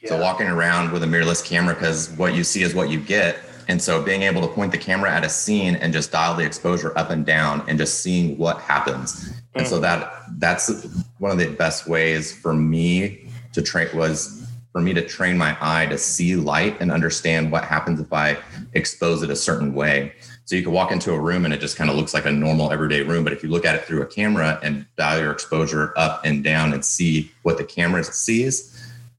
Yeah. 0.00 0.08
So 0.10 0.20
walking 0.20 0.46
around 0.46 0.92
with 0.92 1.02
a 1.02 1.06
mirrorless 1.06 1.44
camera 1.44 1.74
because 1.74 2.10
what 2.12 2.34
you 2.34 2.44
see 2.44 2.62
is 2.62 2.74
what 2.74 2.90
you 2.90 3.00
get. 3.00 3.38
And 3.68 3.80
so 3.80 4.02
being 4.02 4.22
able 4.22 4.42
to 4.42 4.48
point 4.48 4.72
the 4.72 4.78
camera 4.78 5.10
at 5.10 5.24
a 5.24 5.28
scene 5.28 5.76
and 5.76 5.92
just 5.92 6.12
dial 6.12 6.34
the 6.34 6.44
exposure 6.44 6.96
up 6.98 7.10
and 7.10 7.24
down 7.24 7.64
and 7.66 7.78
just 7.78 8.00
seeing 8.00 8.36
what 8.36 8.60
happens. 8.60 9.30
Mm. 9.30 9.42
And 9.54 9.66
so 9.66 9.78
mm. 9.78 9.82
that 9.82 10.12
that's 10.38 10.86
one 11.18 11.32
of 11.32 11.38
the 11.38 11.50
best 11.50 11.88
ways 11.88 12.32
for 12.32 12.52
me 12.52 13.26
to 13.54 13.62
train 13.62 13.88
was 13.96 14.44
for 14.72 14.80
me 14.80 14.92
to 14.92 15.06
train 15.06 15.38
my 15.38 15.56
eye 15.60 15.86
to 15.86 15.96
see 15.96 16.34
light 16.34 16.76
and 16.80 16.90
understand 16.90 17.52
what 17.52 17.64
happens 17.64 18.00
if 18.00 18.12
I 18.12 18.36
expose 18.72 19.22
it 19.22 19.30
a 19.30 19.36
certain 19.36 19.72
way. 19.72 20.12
So 20.46 20.56
you 20.56 20.62
can 20.62 20.72
walk 20.72 20.92
into 20.92 21.12
a 21.12 21.18
room 21.18 21.44
and 21.44 21.54
it 21.54 21.60
just 21.60 21.76
kind 21.76 21.88
of 21.88 21.96
looks 21.96 22.12
like 22.12 22.26
a 22.26 22.30
normal 22.30 22.70
everyday 22.70 23.02
room. 23.02 23.24
But 23.24 23.32
if 23.32 23.42
you 23.42 23.48
look 23.48 23.64
at 23.64 23.74
it 23.74 23.84
through 23.84 24.02
a 24.02 24.06
camera 24.06 24.58
and 24.62 24.86
dial 24.96 25.20
your 25.20 25.32
exposure 25.32 25.94
up 25.96 26.24
and 26.24 26.44
down 26.44 26.74
and 26.74 26.84
see 26.84 27.30
what 27.42 27.56
the 27.56 27.64
camera 27.64 28.04
sees, 28.04 28.70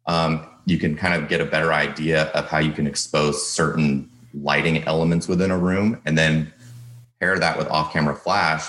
um, 0.05 0.45
you 0.65 0.77
can 0.77 0.95
kind 0.95 1.21
of 1.21 1.27
get 1.27 1.41
a 1.41 1.45
better 1.45 1.73
idea 1.73 2.25
of 2.33 2.47
how 2.47 2.59
you 2.59 2.71
can 2.71 2.85
expose 2.85 3.45
certain 3.45 4.09
lighting 4.33 4.83
elements 4.83 5.27
within 5.27 5.49
a 5.49 5.57
room 5.57 5.99
and 6.05 6.17
then 6.17 6.51
pair 7.19 7.39
that 7.39 7.57
with 7.57 7.67
off 7.69 7.91
camera 7.91 8.15
flash. 8.15 8.67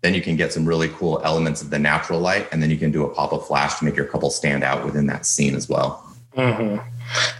Then 0.00 0.14
you 0.14 0.22
can 0.22 0.36
get 0.36 0.52
some 0.52 0.64
really 0.64 0.88
cool 0.88 1.20
elements 1.24 1.60
of 1.60 1.70
the 1.70 1.78
natural 1.78 2.20
light, 2.20 2.46
and 2.52 2.62
then 2.62 2.70
you 2.70 2.76
can 2.76 2.92
do 2.92 3.04
a 3.04 3.12
pop 3.12 3.32
of 3.32 3.44
flash 3.46 3.80
to 3.80 3.84
make 3.84 3.96
your 3.96 4.06
couple 4.06 4.30
stand 4.30 4.62
out 4.62 4.84
within 4.84 5.06
that 5.08 5.26
scene 5.26 5.56
as 5.56 5.68
well. 5.68 6.08
Mm-hmm. 6.36 6.86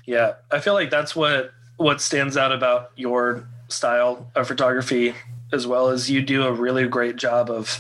Yeah, 0.05 0.35
I 0.51 0.59
feel 0.59 0.75
like 0.75 0.91
that's 0.91 1.15
what 1.15 1.53
what 1.77 2.01
stands 2.01 2.37
out 2.37 2.51
about 2.51 2.91
your 2.97 3.47
style 3.69 4.31
of 4.35 4.49
photography 4.49 5.15
as 5.53 5.67
well 5.67 5.89
as 5.89 6.11
you 6.11 6.21
do 6.21 6.43
a 6.45 6.53
really 6.53 6.87
great 6.87 7.17
job 7.17 7.51
of 7.51 7.79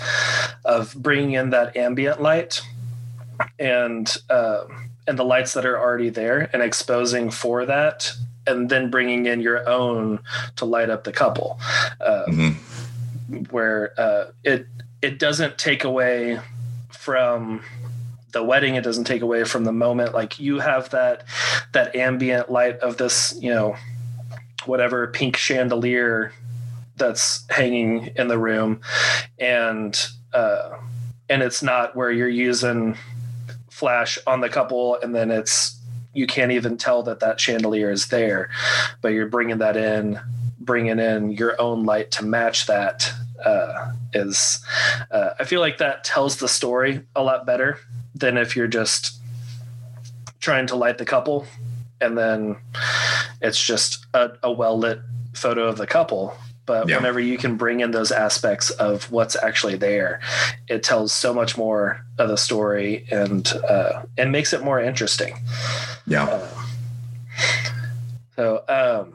of 0.64 0.95
bringing 0.95 1.32
in 1.32 1.51
that 1.51 1.76
ambient 1.76 2.20
light 2.20 2.62
and 3.59 4.16
uh, 4.30 4.64
and 5.07 5.18
the 5.18 5.24
lights 5.24 5.55
that 5.55 5.64
are 5.64 5.78
already 5.78 6.11
there 6.11 6.51
and 6.53 6.62
exposing 6.62 7.30
for 7.30 7.66
that 7.66 8.12
and 8.47 8.70
then 8.70 8.91
bringing 8.91 9.26
in 9.26 9.41
your 9.41 9.68
own 9.68 10.18
to 10.57 10.64
light 10.64 10.91
up 10.91 11.05
the 11.05 11.12
couple 11.12 11.59
uh, 12.01 12.24
mm-hmm. 12.28 13.43
where 13.51 13.93
uh, 13.99 14.26
it 14.45 14.66
it 15.03 15.18
doesn't 15.18 15.59
take 15.59 15.84
away 15.84 16.41
from 16.91 17.62
the 18.32 18.43
wedding 18.43 18.74
it 18.74 18.84
doesn't 18.84 19.05
take 19.05 19.22
away 19.22 19.45
from 19.45 19.64
the 19.64 19.72
moment 19.72 20.12
like 20.12 20.39
you 20.39 20.59
have 20.59 20.91
that 20.91 21.24
that 21.72 21.95
ambient 21.95 22.51
light 22.51 22.78
of 22.80 22.97
this 22.97 23.36
you 23.41 23.51
know 23.51 23.76
whatever 24.69 25.07
pink 25.09 25.37
chandelier 25.37 26.33
that's 26.97 27.45
hanging 27.51 28.12
in 28.16 28.29
the 28.29 28.39
room. 28.39 28.81
And 29.39 29.99
uh, 30.33 30.77
and 31.29 31.43
it's 31.43 31.62
not 31.62 31.97
where 31.97 32.11
you're 32.11 32.29
using 32.29 32.97
flash 33.71 34.19
on 34.27 34.41
the 34.41 34.49
couple 34.49 34.99
and 35.03 35.14
then 35.14 35.31
it's 35.31 35.77
you 36.14 36.27
can't 36.27 36.53
even 36.53 36.77
tell 36.77 37.03
that 37.05 37.21
that 37.21 37.41
chandelier 37.41 37.91
is 37.91 38.09
there. 38.09 38.51
But 39.03 39.09
you're 39.09 39.29
bringing 39.29 39.59
that 39.59 39.77
in 39.77 40.21
bringing 40.69 40.99
in 40.99 41.31
your 41.31 41.59
own 41.61 41.85
light 41.85 42.11
to 42.11 42.25
match 42.25 42.66
that 42.66 43.11
uh, 43.43 43.93
is 44.12 44.62
uh, 45.11 45.31
i 45.41 45.45
feel 45.45 45.61
like 45.61 45.79
that 45.79 46.05
tells 46.05 46.37
the 46.37 46.47
story 46.47 47.01
a 47.16 47.23
lot 47.23 47.47
better 47.47 47.79
than 48.14 48.37
if 48.37 48.55
you're 48.55 48.66
just 48.66 49.19
trying 50.41 50.66
to 50.66 50.77
light 50.77 50.99
the 50.99 51.07
couple 51.07 51.47
and 52.03 52.19
then 52.19 52.57
it's 53.41 53.64
just 53.64 53.98
a, 54.15 54.31
a 54.43 54.53
well 54.53 54.79
lit 54.79 55.01
photo 55.35 55.67
of 55.67 55.77
the 55.77 55.87
couple 55.87 56.37
but 56.67 56.87
yeah. 56.87 56.97
whenever 56.97 57.19
you 57.19 57.39
can 57.39 57.57
bring 57.57 57.81
in 57.81 57.93
those 57.93 58.13
aspects 58.13 58.71
of 58.71 59.11
what's 59.11 59.35
actually 59.37 59.77
there 59.77 60.21
it 60.69 60.83
tells 60.83 61.13
so 61.13 61.33
much 61.33 61.57
more 61.57 62.05
of 62.19 62.29
the 62.29 62.37
story 62.37 63.07
and 63.11 63.55
uh, 63.69 64.03
and 64.17 64.31
makes 64.31 64.53
it 64.53 64.63
more 64.63 64.81
interesting 64.81 65.35
yeah 66.07 66.25
uh, 66.25 66.49
so 68.37 68.65
um 68.69 69.15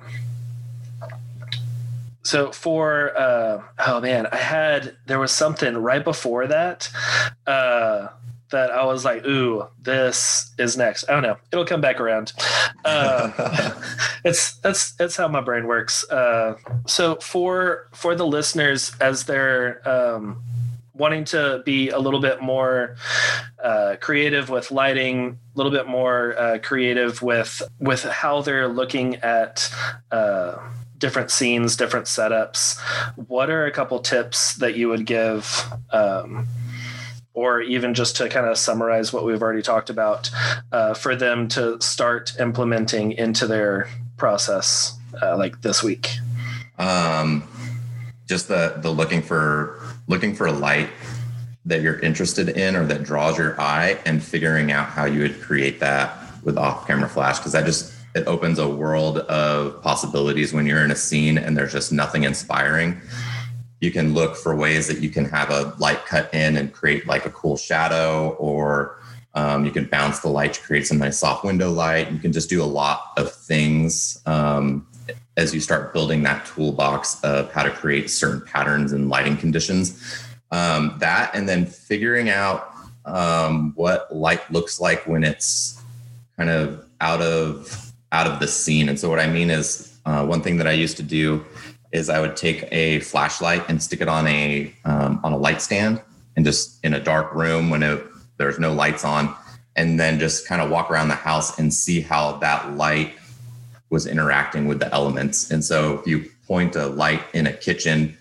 so 2.24 2.52
for 2.52 3.16
uh 3.18 3.62
oh 3.86 4.02
man 4.02 4.28
i 4.32 4.38
had 4.38 4.96
there 5.06 5.20
was 5.20 5.32
something 5.32 5.78
right 5.78 6.04
before 6.04 6.48
that 6.48 6.90
uh 7.48 8.08
that 8.54 8.72
I 8.72 8.86
was 8.86 9.04
like, 9.04 9.26
ooh, 9.26 9.68
this 9.82 10.54
is 10.58 10.78
next. 10.78 11.10
I 11.10 11.14
don't 11.14 11.24
know. 11.24 11.38
It'll 11.52 11.66
come 11.66 11.82
back 11.82 12.00
around. 12.00 12.32
Uh, 12.86 13.74
it's 14.24 14.56
that's 14.58 14.94
that's 14.94 15.18
how 15.18 15.28
my 15.28 15.42
brain 15.42 15.68
works. 15.68 16.10
Uh, 16.10 16.56
so 16.86 17.16
for 17.16 17.90
for 17.92 18.16
the 18.16 18.26
listeners, 18.26 18.96
as 19.02 19.26
they're 19.26 19.88
um, 19.88 20.42
wanting 20.94 21.26
to 21.26 21.64
be 21.66 21.90
a 21.90 21.98
little 21.98 22.22
bit 22.22 22.42
more 22.42 22.96
uh, 23.62 23.96
creative 24.00 24.50
with 24.50 24.72
lighting, 24.72 25.40
a 25.56 25.58
little 25.58 25.72
bit 25.72 25.88
more 25.88 26.38
uh, 26.38 26.60
creative 26.62 27.22
with 27.22 27.62
with 27.80 28.04
how 28.04 28.42
they're 28.42 28.68
looking 28.68 29.16
at 29.18 29.74
uh, 30.12 30.58
different 31.00 31.32
scenes, 31.32 31.76
different 31.76 32.06
setups. 32.06 32.80
What 33.28 33.50
are 33.50 33.66
a 33.66 33.72
couple 33.72 34.00
tips 34.00 34.56
that 34.56 34.76
you 34.76 34.90
would 34.90 35.06
give? 35.06 35.66
Um, 35.92 36.48
or 37.34 37.62
even 37.62 37.94
just 37.94 38.16
to 38.18 38.30
kind 38.30 38.46
of 38.46 38.58
summarize 38.58 39.12
what 39.12 39.26
we've 39.26 39.42
already 39.42 39.62
talked 39.62 39.90
about 39.90 40.30
uh, 40.72 40.94
for 40.94 41.16
them 41.16 41.48
to 41.48 41.82
start 41.82 42.34
implementing 42.40 43.12
into 43.12 43.48
their 43.48 43.88
process 44.18 44.98
uh, 45.22 45.36
like 45.38 45.62
this 45.62 45.84
week. 45.84 46.12
Um, 46.78 47.48
just 48.28 48.48
the 48.48 48.76
the 48.78 48.90
looking 48.90 49.22
for 49.22 49.80
looking 50.08 50.36
for 50.36 50.48
a 50.48 50.52
light 50.52 50.90
that 51.66 51.82
you're 51.82 52.00
interested 52.00 52.50
in 52.50 52.76
or 52.76 52.86
that 52.86 53.04
draws 53.04 53.38
your 53.38 53.60
eye 53.60 53.98
and 54.06 54.22
figuring 54.24 54.72
out 54.72 54.88
how 54.88 55.06
you 55.06 55.22
would 55.22 55.42
create 55.42 55.80
that 55.80 56.18
with 56.44 56.58
off 56.58 56.86
camera 56.88 57.08
flash 57.08 57.38
because 57.38 57.54
that 57.54 57.66
just 57.66 57.94
it 58.16 58.28
opens 58.28 58.60
a 58.60 58.68
world 58.68 59.20
of 59.20 59.82
possibilities 59.82 60.54
when 60.54 60.66
you're 60.66 60.84
in 60.84 60.92
a 60.92 60.96
scene 60.96 61.38
and 61.38 61.58
there's 61.58 61.72
just 61.72 61.92
nothing 61.92 62.24
inspiring 62.24 63.00
you 63.84 63.92
can 63.92 64.14
look 64.14 64.38
for 64.38 64.56
ways 64.56 64.88
that 64.88 65.00
you 65.00 65.10
can 65.10 65.26
have 65.26 65.50
a 65.50 65.76
light 65.78 66.06
cut 66.06 66.34
in 66.34 66.56
and 66.56 66.72
create 66.72 67.06
like 67.06 67.26
a 67.26 67.30
cool 67.32 67.58
shadow 67.58 68.30
or 68.40 68.98
um, 69.34 69.66
you 69.66 69.72
can 69.72 69.86
bounce 69.88 70.20
the 70.20 70.30
light 70.30 70.54
to 70.54 70.62
create 70.62 70.88
some 70.88 71.00
nice 71.00 71.20
soft 71.20 71.44
window 71.44 71.70
light. 71.70 72.10
You 72.10 72.18
can 72.18 72.32
just 72.32 72.50
do 72.50 72.64
a 72.64 72.72
lot 72.82 73.12
of 73.18 73.34
things 73.34 74.22
um, 74.26 74.88
as 75.36 75.54
you 75.54 75.60
start 75.60 75.92
building 75.92 76.24
that 76.24 76.46
toolbox 76.46 77.22
of 77.26 77.52
how 77.52 77.64
to 77.64 77.72
create 77.72 78.10
certain 78.10 78.40
patterns 78.40 78.94
and 78.94 79.10
lighting 79.10 79.36
conditions. 79.36 80.24
Um, 80.52 80.96
that 81.00 81.32
and 81.36 81.50
then 81.50 81.66
figuring 81.66 82.30
out 82.30 82.74
um, 83.04 83.74
what 83.76 84.16
light 84.16 84.50
looks 84.50 84.80
like 84.80 85.06
when 85.06 85.26
it's 85.26 85.82
kind 86.38 86.50
of 86.50 86.86
out 87.02 87.22
of 87.22 87.92
out 88.14 88.28
of 88.28 88.40
the 88.40 88.48
scene. 88.48 88.88
And 88.88 88.98
so 88.98 89.10
what 89.10 89.20
i 89.20 89.28
mean 89.28 89.50
is 89.50 89.98
uh, 90.06 90.26
one 90.26 90.42
thing 90.42 90.58
that 90.58 90.68
i 90.68 90.72
used 90.72 90.96
to 90.98 91.04
do 91.04 91.44
is 91.94 92.10
I 92.10 92.20
would 92.20 92.36
take 92.36 92.68
a 92.72 93.00
flashlight 93.00 93.64
and 93.70 93.82
stick 93.82 94.02
it 94.02 94.10
on 94.10 94.28
a 94.28 94.74
um, 94.84 95.22
on 95.24 95.32
a 95.32 95.38
light 95.38 95.62
stand 95.62 96.02
and 96.36 96.44
just 96.44 96.84
in 96.84 96.94
a 96.94 97.00
dark 97.00 97.34
room 97.34 97.70
when 97.70 97.84
it, 97.84 98.04
there's 98.38 98.60
no 98.60 98.74
lights 98.74 99.06
on, 99.06 99.34
and 99.76 100.00
then 100.00 100.20
just 100.20 100.48
kind 100.48 100.62
of 100.62 100.70
walk 100.70 100.92
around 100.92 101.08
the 101.08 101.16
house 101.16 101.58
and 101.60 101.74
see 101.74 102.02
how 102.02 102.34
that 102.38 102.76
light 102.76 103.14
was 103.90 104.08
interacting 104.08 104.68
with 104.68 104.80
the 104.80 104.94
elements. 104.94 105.52
And 105.52 105.64
so 105.64 106.00
if 106.00 106.08
you 106.08 106.30
point 106.48 106.76
a 106.76 106.88
light 106.88 107.22
in 107.34 107.48
a 107.48 107.54
kitchen 107.54 108.18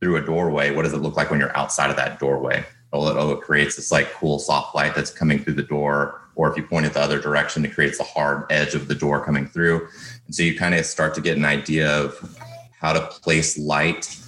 through 0.00 0.16
a 0.16 0.22
doorway, 0.22 0.70
what 0.70 0.84
does 0.84 0.92
it 0.92 0.98
look 0.98 1.16
like 1.16 1.30
when 1.30 1.40
you're 1.40 1.56
outside 1.56 1.90
of 1.90 1.96
that 1.96 2.18
doorway? 2.18 2.64
control 2.96 3.08
it, 3.08 3.20
oh, 3.20 3.32
it 3.32 3.40
creates 3.42 3.76
this 3.76 3.92
like 3.92 4.12
cool 4.12 4.38
soft 4.38 4.74
light 4.74 4.94
that's 4.94 5.10
coming 5.10 5.38
through 5.38 5.54
the 5.54 5.62
door. 5.62 6.20
Or 6.34 6.50
if 6.50 6.56
you 6.56 6.62
point 6.62 6.86
it 6.86 6.92
the 6.92 7.00
other 7.00 7.20
direction, 7.20 7.64
it 7.64 7.74
creates 7.74 7.98
the 7.98 8.04
hard 8.04 8.44
edge 8.50 8.74
of 8.74 8.88
the 8.88 8.94
door 8.94 9.24
coming 9.24 9.46
through. 9.46 9.88
And 10.26 10.34
so 10.34 10.42
you 10.42 10.56
kind 10.56 10.74
of 10.74 10.84
start 10.84 11.14
to 11.14 11.20
get 11.20 11.36
an 11.36 11.44
idea 11.44 11.90
of 11.90 12.38
how 12.80 12.92
to 12.92 13.00
place 13.00 13.58
light 13.58 14.18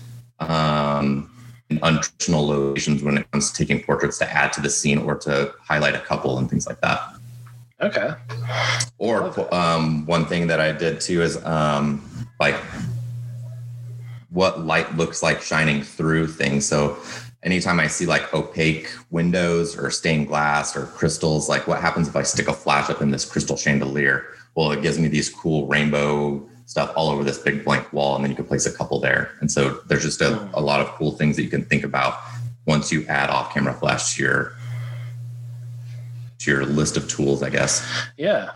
um, 0.40 1.30
in 1.70 1.78
untraditional 1.80 2.46
locations 2.46 3.02
when 3.02 3.18
it 3.18 3.30
comes 3.30 3.50
to 3.50 3.64
taking 3.64 3.82
portraits 3.82 4.18
to 4.18 4.30
add 4.30 4.52
to 4.54 4.60
the 4.60 4.70
scene 4.70 4.98
or 4.98 5.14
to 5.16 5.52
highlight 5.60 5.94
a 5.94 6.00
couple 6.00 6.38
and 6.38 6.48
things 6.48 6.66
like 6.66 6.80
that. 6.80 7.00
Okay. 7.80 8.12
Or 8.98 9.54
um, 9.54 10.04
one 10.06 10.26
thing 10.26 10.46
that 10.48 10.60
I 10.60 10.72
did 10.72 11.00
too 11.00 11.22
is 11.22 11.42
um, 11.44 12.02
like 12.40 12.56
what 14.30 14.60
light 14.60 14.96
looks 14.96 15.22
like 15.22 15.40
shining 15.42 15.82
through 15.82 16.26
things. 16.26 16.66
So 16.66 16.98
anytime 17.42 17.78
I 17.78 17.86
see 17.86 18.06
like 18.06 18.32
opaque 18.34 18.90
windows 19.10 19.76
or 19.78 19.90
stained 19.90 20.26
glass 20.26 20.76
or 20.76 20.86
crystals, 20.86 21.48
like 21.48 21.66
what 21.66 21.80
happens 21.80 22.08
if 22.08 22.16
I 22.16 22.22
stick 22.22 22.48
a 22.48 22.52
flash 22.52 22.90
up 22.90 23.00
in 23.00 23.10
this 23.10 23.24
crystal 23.24 23.56
chandelier? 23.56 24.26
Well, 24.54 24.72
it 24.72 24.82
gives 24.82 24.98
me 24.98 25.08
these 25.08 25.30
cool 25.30 25.66
rainbow 25.66 26.48
stuff 26.68 26.92
all 26.94 27.08
over 27.08 27.24
this 27.24 27.38
big 27.38 27.64
blank 27.64 27.90
wall, 27.94 28.14
and 28.14 28.22
then 28.22 28.30
you 28.30 28.36
can 28.36 28.44
place 28.44 28.66
a 28.66 28.72
couple 28.72 29.00
there. 29.00 29.32
And 29.40 29.50
so 29.50 29.80
there's 29.86 30.02
just 30.02 30.20
a, 30.20 30.48
a 30.52 30.60
lot 30.60 30.80
of 30.80 30.88
cool 30.88 31.12
things 31.12 31.34
that 31.36 31.42
you 31.42 31.48
can 31.48 31.64
think 31.64 31.82
about 31.82 32.20
once 32.66 32.92
you 32.92 33.06
add 33.06 33.30
off 33.30 33.54
camera 33.54 33.72
flash 33.72 34.14
to 34.14 34.22
your 34.22 34.52
to 36.40 36.50
your 36.50 36.66
list 36.66 36.98
of 36.98 37.08
tools, 37.08 37.42
I 37.42 37.48
guess. 37.48 37.84
Yeah. 38.18 38.50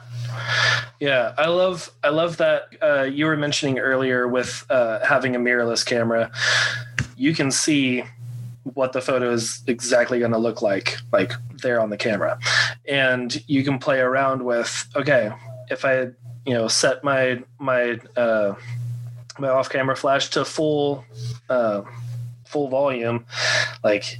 Yeah, 1.00 1.32
I 1.38 1.48
love 1.48 1.90
I 2.04 2.10
love 2.10 2.36
that 2.36 2.68
uh, 2.82 3.02
you 3.04 3.24
were 3.24 3.36
mentioning 3.36 3.78
earlier 3.78 4.28
with 4.28 4.66
uh, 4.68 5.04
having 5.04 5.34
a 5.34 5.38
mirrorless 5.38 5.84
camera. 5.84 6.30
You 7.16 7.34
can 7.34 7.50
see 7.50 8.04
what 8.62 8.92
the 8.92 9.00
photo 9.00 9.32
is 9.32 9.62
exactly 9.66 10.18
going 10.20 10.32
to 10.32 10.38
look 10.38 10.62
like, 10.62 10.98
like 11.12 11.32
there 11.62 11.80
on 11.80 11.90
the 11.90 11.96
camera, 11.96 12.38
and 12.86 13.42
you 13.48 13.64
can 13.64 13.78
play 13.78 14.00
around 14.00 14.44
with. 14.44 14.88
Okay, 14.94 15.32
if 15.70 15.84
I 15.84 16.10
you 16.46 16.54
know 16.54 16.68
set 16.68 17.04
my 17.04 17.42
my 17.58 17.98
uh, 18.16 18.54
my 19.38 19.48
off 19.48 19.70
camera 19.70 19.96
flash 19.96 20.30
to 20.30 20.44
full 20.44 21.04
uh, 21.48 21.82
full 22.44 22.68
volume, 22.68 23.24
like 23.82 24.18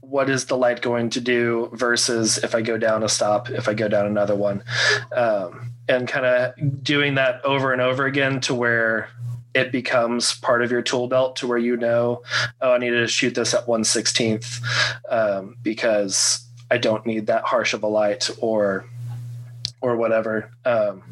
what 0.00 0.28
is 0.28 0.46
the 0.46 0.56
light 0.56 0.82
going 0.82 1.08
to 1.10 1.20
do 1.20 1.70
versus 1.72 2.38
if 2.38 2.54
I 2.54 2.62
go 2.62 2.76
down 2.76 3.04
a 3.04 3.08
stop, 3.08 3.48
if 3.48 3.68
I 3.68 3.74
go 3.74 3.88
down 3.88 4.06
another 4.06 4.34
one, 4.34 4.64
um, 5.14 5.72
and 5.88 6.08
kind 6.08 6.26
of 6.26 6.82
doing 6.82 7.14
that 7.14 7.44
over 7.44 7.72
and 7.72 7.80
over 7.80 8.06
again 8.06 8.40
to 8.42 8.54
where 8.54 9.08
it 9.54 9.72
becomes 9.72 10.34
part 10.34 10.62
of 10.62 10.70
your 10.70 10.82
tool 10.82 11.08
belt 11.08 11.36
to 11.36 11.46
where 11.46 11.58
you 11.58 11.76
know, 11.76 12.22
oh, 12.60 12.72
I 12.72 12.78
need 12.78 12.90
to 12.90 13.06
shoot 13.06 13.34
this 13.34 13.54
at 13.54 13.66
1 13.66 13.82
16th 13.82 14.60
um, 15.10 15.56
because 15.62 16.44
I 16.70 16.78
don't 16.78 17.04
need 17.04 17.26
that 17.26 17.44
harsh 17.44 17.74
of 17.74 17.82
a 17.82 17.88
light 17.88 18.30
or 18.38 18.84
or 19.80 19.96
whatever, 19.96 20.50
um, 20.64 21.02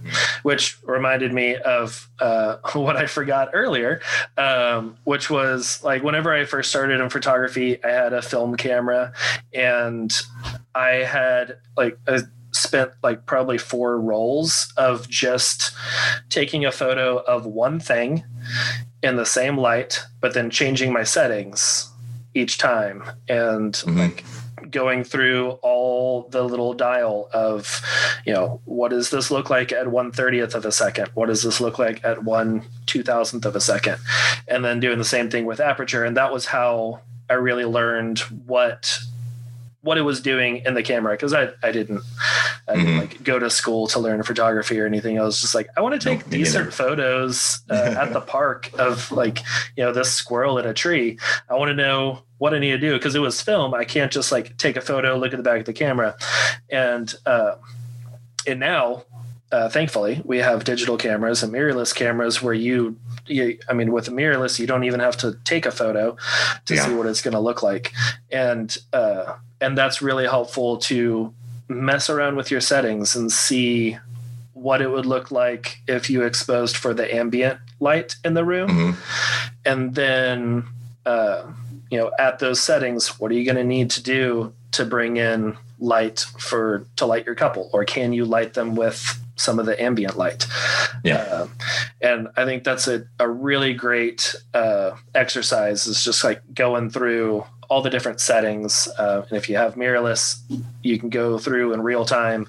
which 0.43 0.79
reminded 0.83 1.33
me 1.33 1.57
of 1.57 2.09
uh, 2.21 2.57
what 2.75 2.97
I 2.97 3.07
forgot 3.07 3.51
earlier, 3.53 4.01
um, 4.37 4.97
which 5.05 5.31
was 5.31 5.83
like 5.83 6.03
whenever 6.03 6.33
I 6.33 6.45
first 6.45 6.71
started 6.71 7.01
in 7.01 7.11
photography, 7.11 7.83
I 7.83 7.89
had 7.89 8.13
a 8.13 8.23
film 8.23 8.57
camera 8.57 9.13
and 9.53 10.15
I 10.75 10.89
had 10.89 11.59
like 11.77 11.99
a, 12.07 12.23
spent 12.53 12.91
like 13.03 13.27
probably 13.27 13.59
four 13.59 14.01
rolls 14.01 14.73
of 14.77 15.09
just 15.09 15.73
taking 16.29 16.65
a 16.65 16.73
photo 16.73 17.19
of 17.19 17.47
one 17.47 17.79
thing 17.81 18.25
in 19.03 19.17
the 19.17 19.27
same 19.27 19.57
light, 19.57 20.05
but 20.21 20.35
then 20.35 20.51
changing 20.51 20.93
my 20.93 21.05
settings 21.05 21.91
each 22.35 22.59
time 22.59 23.03
and 23.29 23.75
mm-hmm. 23.75 23.99
like 23.99 24.25
going 24.71 25.05
through 25.05 25.51
all 25.63 26.29
the 26.29 26.43
little 26.43 26.75
dial 26.75 27.29
of, 27.33 27.81
you 28.27 28.33
know, 28.33 28.61
what 28.65 28.91
does 28.91 29.11
this 29.11 29.31
look 29.31 29.51
like 29.51 29.73
at 29.73 29.89
one 29.89 30.13
thirtieth 30.13 30.55
of 30.55 30.65
a 30.65 30.73
second? 30.73 31.09
What 31.15 31.27
does 31.27 31.43
this 31.43 31.61
look 31.61 31.79
like 31.79 32.05
at 32.05 32.25
one 32.25 32.65
two 32.87 33.03
thousandth 33.03 33.45
of 33.45 33.57
a 33.57 33.61
second? 33.61 33.99
And 34.47 34.65
then 34.65 34.81
doing 34.81 34.99
the 34.99 35.05
same 35.05 35.31
thing 35.31 35.47
with 35.47 35.61
aperture. 35.61 36.05
And 36.05 36.17
that 36.17 36.33
was 36.33 36.47
how 36.47 37.01
I 37.31 37.35
really 37.35 37.65
learned 37.65 38.21
what 38.21 38.99
what 39.89 39.97
it 39.97 40.03
was 40.03 40.21
doing 40.21 40.59
in 40.67 40.75
the 40.75 40.83
camera 40.83 41.15
because 41.15 41.33
I, 41.33 41.49
I 41.63 41.73
didn't 41.73 42.03
I 42.69 42.75
didn't 42.75 42.89
mm-hmm. 42.89 42.99
like 42.99 43.25
go 43.25 43.39
to 43.39 43.49
school 43.49 43.87
to 43.89 43.99
learn 43.99 44.23
photography 44.23 44.79
or 44.79 44.85
anything. 44.85 45.19
I 45.19 45.23
was 45.23 45.41
just 45.41 45.55
like 45.55 45.67
I 45.79 45.81
want 45.81 45.99
to 45.99 46.09
take 46.09 46.21
nope, 46.21 46.31
decent 46.31 46.75
photos 46.75 47.63
uh, 47.71 47.97
at 47.99 48.13
the 48.13 48.21
park 48.21 48.71
of 48.79 49.11
like 49.11 49.39
you 49.77 49.85
know 49.85 49.93
this 49.93 50.13
squirrel 50.13 50.59
in 50.59 50.67
a 50.67 50.75
tree. 50.75 51.19
I 51.49 51.55
want 51.55 51.71
to 51.71 51.75
know 51.75 52.23
what 52.37 52.53
I 52.53 52.59
need 52.59 52.73
to 52.73 52.79
do 52.79 52.93
because 52.93 53.15
it 53.15 53.21
was 53.21 53.41
film. 53.41 53.73
I 53.73 53.85
can't 53.85 54.13
just 54.13 54.31
like 54.31 54.59
take 54.59 54.77
a 54.77 54.83
photo, 54.83 55.17
look 55.17 55.33
at 55.33 55.39
the 55.39 55.43
back 55.43 55.61
of 55.61 55.67
the 55.67 55.73
camera, 55.73 56.15
and 56.69 57.13
uh, 57.25 57.55
and 58.47 58.61
now, 58.61 59.05
uh, 59.51 59.71
thankfully, 59.71 60.21
we 60.25 60.39
have 60.39 60.65
digital 60.65 60.99
cameras 60.99 61.43
and 61.43 61.53
mirrorless 61.53 61.95
cameras 61.95 62.43
where 62.43 62.55
you, 62.55 62.97
you 63.27 63.59
I 63.69 63.73
mean, 63.73 63.93
with 63.93 64.09
a 64.09 64.11
mirrorless, 64.11 64.59
you 64.59 64.67
don't 64.67 64.85
even 64.85 65.01
have 65.01 65.17
to 65.19 65.39
take 65.45 65.65
a 65.65 65.71
photo 65.71 66.17
to 66.67 66.75
yeah. 66.75 66.87
see 66.87 66.95
what 66.95 67.07
it's 67.07 67.23
going 67.23 67.33
to 67.33 67.41
look 67.41 67.63
like, 67.63 67.93
and 68.31 68.77
uh, 68.93 69.35
and 69.61 69.77
that's 69.77 70.03
really 70.03 70.27
helpful 70.27 70.79
to 70.79 71.33
mess 71.69 72.09
around 72.09 72.37
with 72.37 72.51
your 72.51 72.61
settings 72.61 73.15
and 73.15 73.31
see 73.31 73.99
what 74.55 74.81
it 74.83 74.91
would 74.91 75.07
look 75.07 75.31
like 75.31 75.81
if 75.87 76.11
you 76.11 76.23
exposed 76.23 76.77
for 76.77 76.93
the 76.93 77.15
ambient 77.15 77.61
light 77.81 78.17
in 78.25 78.35
the 78.35 78.45
room, 78.45 78.69
mm-hmm. 78.69 79.49
and 79.65 79.95
then. 79.95 80.65
Uh, 81.07 81.51
you 81.91 81.99
know 81.99 82.11
at 82.19 82.39
those 82.39 82.61
settings 82.61 83.19
what 83.19 83.31
are 83.31 83.35
you 83.35 83.45
going 83.45 83.57
to 83.57 83.65
need 83.65 83.91
to 83.91 84.03
do 84.03 84.53
to 84.73 84.85
bring 84.85 85.17
in 85.17 85.57
light 85.79 86.21
for 86.39 86.87
to 86.97 87.07
light 87.07 87.25
your 87.25 87.35
couple 87.35 87.71
or 87.73 87.85
can 87.85 88.13
you 88.13 88.25
light 88.25 88.55
them 88.55 88.75
with 88.75 89.21
some 89.37 89.59
of 89.59 89.67
the 89.67 89.81
ambient 89.81 90.19
light 90.19 90.47
yeah 91.05 91.17
uh, 91.31 91.47
and 92.01 92.29
i 92.37 92.45
think 92.45 92.65
that's 92.65 92.89
a, 92.89 93.05
a 93.19 93.29
really 93.29 93.73
great 93.73 94.35
uh, 94.55 94.93
exercise 95.15 95.87
is 95.87 96.05
just 96.05 96.25
like 96.25 96.43
going 96.55 96.91
through 96.91 97.45
all 97.69 97.83
the 97.83 97.91
different 97.91 98.21
settings 98.21 98.89
uh, 98.99 99.25
and 99.29 99.37
if 99.37 99.49
you 99.49 99.57
have 99.57 99.75
mirrorless 99.75 100.41
you 100.83 100.99
can 100.99 101.11
go 101.11 101.39
through 101.39 101.73
in 101.73 101.83
real 101.83 102.05
time 102.05 102.47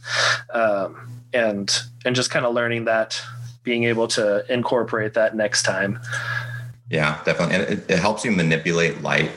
um, 0.53 1.21
and 1.33 1.81
and 2.05 2.15
just 2.15 2.29
kind 2.29 2.45
of 2.45 2.53
learning 2.53 2.85
that 2.85 3.21
being 3.63 3.83
able 3.83 4.07
to 4.07 4.43
incorporate 4.51 5.13
that 5.13 5.35
next 5.35 5.63
time 5.63 5.99
yeah, 6.89 7.21
definitely. 7.23 7.55
And 7.55 7.63
it, 7.65 7.91
it, 7.91 7.99
helps 7.99 8.25
you 8.25 8.31
manipulate 8.31 9.01
light 9.01 9.31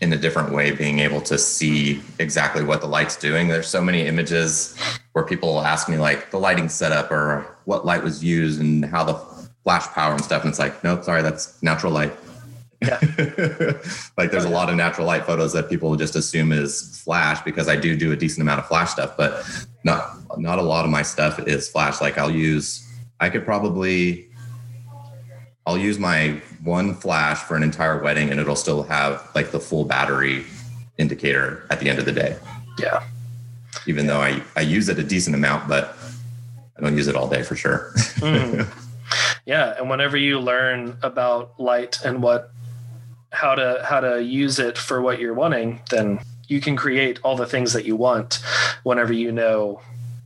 in 0.00 0.12
a 0.12 0.16
different 0.16 0.52
way, 0.52 0.72
being 0.72 0.98
able 0.98 1.20
to 1.22 1.38
see 1.38 2.02
exactly 2.18 2.62
what 2.62 2.80
the 2.80 2.86
light's 2.86 3.16
doing. 3.16 3.48
There's 3.48 3.68
so 3.68 3.80
many 3.80 4.06
images 4.06 4.76
where 5.12 5.24
people 5.24 5.54
will 5.54 5.62
ask 5.62 5.88
me 5.88 5.96
like 5.96 6.30
the 6.30 6.38
lighting 6.38 6.68
setup 6.68 7.10
or 7.10 7.56
what 7.64 7.86
light 7.86 8.02
was 8.02 8.22
used 8.22 8.60
and 8.60 8.84
how 8.84 9.04
the 9.04 9.14
flash 9.64 9.86
power 9.88 10.12
and 10.12 10.22
stuff. 10.22 10.42
And 10.42 10.50
it's 10.50 10.58
like, 10.58 10.82
nope, 10.84 11.04
sorry, 11.04 11.22
that's 11.22 11.62
natural 11.62 11.92
light. 11.92 12.12
Yeah. 12.82 12.98
like 14.18 14.30
there's 14.30 14.44
a 14.44 14.50
lot 14.50 14.68
of 14.68 14.76
natural 14.76 15.06
light 15.06 15.24
photos 15.24 15.52
that 15.52 15.68
people 15.68 15.94
just 15.96 16.16
assume 16.16 16.52
is 16.52 17.00
flash 17.02 17.40
because 17.42 17.68
I 17.68 17.76
do 17.76 17.96
do 17.96 18.12
a 18.12 18.16
decent 18.16 18.42
amount 18.42 18.60
of 18.60 18.66
flash 18.66 18.90
stuff, 18.90 19.16
but 19.16 19.44
not 19.84 20.38
not 20.38 20.58
a 20.58 20.62
lot 20.62 20.84
of 20.84 20.90
my 20.90 21.02
stuff 21.02 21.38
is 21.40 21.68
flash. 21.68 22.00
Like 22.00 22.18
I'll 22.18 22.30
use 22.30 22.86
I 23.20 23.30
could 23.30 23.44
probably 23.44 24.28
I'll 25.66 25.78
use 25.78 25.98
my 25.98 26.40
one 26.64 26.94
flash 26.94 27.38
for 27.38 27.56
an 27.56 27.62
entire 27.62 28.02
wedding 28.02 28.30
and 28.30 28.40
it'll 28.40 28.56
still 28.56 28.82
have 28.84 29.30
like 29.34 29.52
the 29.52 29.60
full 29.60 29.84
battery 29.84 30.44
indicator 30.98 31.66
at 31.70 31.80
the 31.80 31.88
end 31.88 31.98
of 31.98 32.04
the 32.04 32.12
day. 32.12 32.36
Yeah. 32.78 33.04
Even 33.86 34.06
though 34.06 34.20
I, 34.20 34.42
I 34.56 34.60
use 34.60 34.88
it 34.88 34.98
a 34.98 35.02
decent 35.02 35.34
amount, 35.34 35.68
but 35.68 35.96
I 36.76 36.80
don't 36.80 36.96
use 36.96 37.08
it 37.08 37.16
all 37.16 37.28
day 37.28 37.42
for 37.42 37.56
sure. 37.56 37.92
mm. 37.96 38.66
Yeah. 39.44 39.74
And 39.76 39.90
whenever 39.90 40.16
you 40.16 40.38
learn 40.38 40.96
about 41.02 41.58
light 41.60 41.98
and 42.02 42.22
what, 42.22 42.50
how 43.32 43.54
to, 43.54 43.84
how 43.84 44.00
to 44.00 44.22
use 44.22 44.58
it 44.58 44.78
for 44.78 45.00
what 45.02 45.18
you're 45.18 45.34
wanting, 45.34 45.80
then 45.90 46.20
you 46.48 46.60
can 46.60 46.76
create 46.76 47.18
all 47.22 47.36
the 47.36 47.46
things 47.46 47.72
that 47.72 47.84
you 47.84 47.96
want 47.96 48.40
whenever 48.82 49.12
you 49.12 49.32
know 49.32 49.80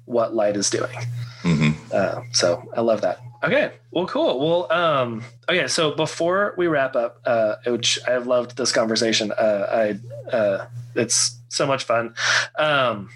what 0.05 0.35
light 0.35 0.57
is 0.57 0.71
doing. 0.71 0.97
Mm-hmm. 1.43 1.71
Uh, 1.93 2.23
so 2.33 2.69
I 2.77 2.81
love 2.81 3.01
that. 3.03 3.21
Okay. 3.45 3.73
Well, 3.93 4.07
cool. 4.07 4.41
Well, 4.41 4.73
um, 4.73 5.23
okay. 5.49 5.69
So 5.69 5.93
before 5.93 6.55
we 6.57 6.67
wrap 6.67 6.97
up, 6.97 7.21
uh, 7.25 7.57
which 7.67 7.99
I 8.07 8.13
have 8.13 8.27
loved 8.27 8.57
this 8.57 8.73
conversation. 8.73 9.31
Uh, 9.33 9.95
I, 10.33 10.35
uh, 10.35 10.67
it's 10.95 11.39
so 11.49 11.67
much 11.67 11.85
fun. 11.85 12.15
Um, 12.59 13.11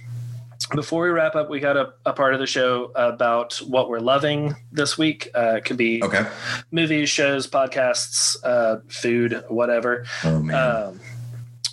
before 0.75 1.05
we 1.05 1.11
wrap 1.11 1.35
up, 1.35 1.51
we 1.51 1.61
got 1.61 1.77
a, 1.77 1.93
a, 2.07 2.13
part 2.13 2.35
of 2.35 2.41
the 2.41 2.47
show 2.47 2.93
about 2.95 3.57
what 3.67 3.89
we're 3.89 4.01
loving 4.01 4.55
this 4.73 4.97
week. 4.97 5.31
Uh, 5.35 5.57
it 5.57 5.65
could 5.65 5.77
be 5.77 6.03
okay. 6.03 6.27
movies, 6.71 7.09
shows, 7.09 7.47
podcasts, 7.47 8.37
uh, 8.45 8.81
food, 8.89 9.45
whatever. 9.49 10.05
Oh 10.25 10.41
man. 10.41 10.55
Um, 10.55 11.01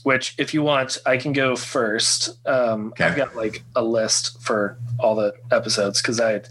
which 0.03 0.35
if 0.37 0.53
you 0.53 0.63
want, 0.63 0.97
I 1.05 1.17
can 1.17 1.33
go 1.33 1.57
first. 1.57 2.37
Um, 2.47 2.87
okay. 2.87 3.03
I've 3.03 3.17
got 3.17 3.35
like 3.35 3.63
a 3.75 3.83
list 3.83 4.41
for 4.41 4.77
all 4.99 5.15
the 5.15 5.33
episodes 5.51 6.01
because 6.01 6.21
I, 6.21 6.41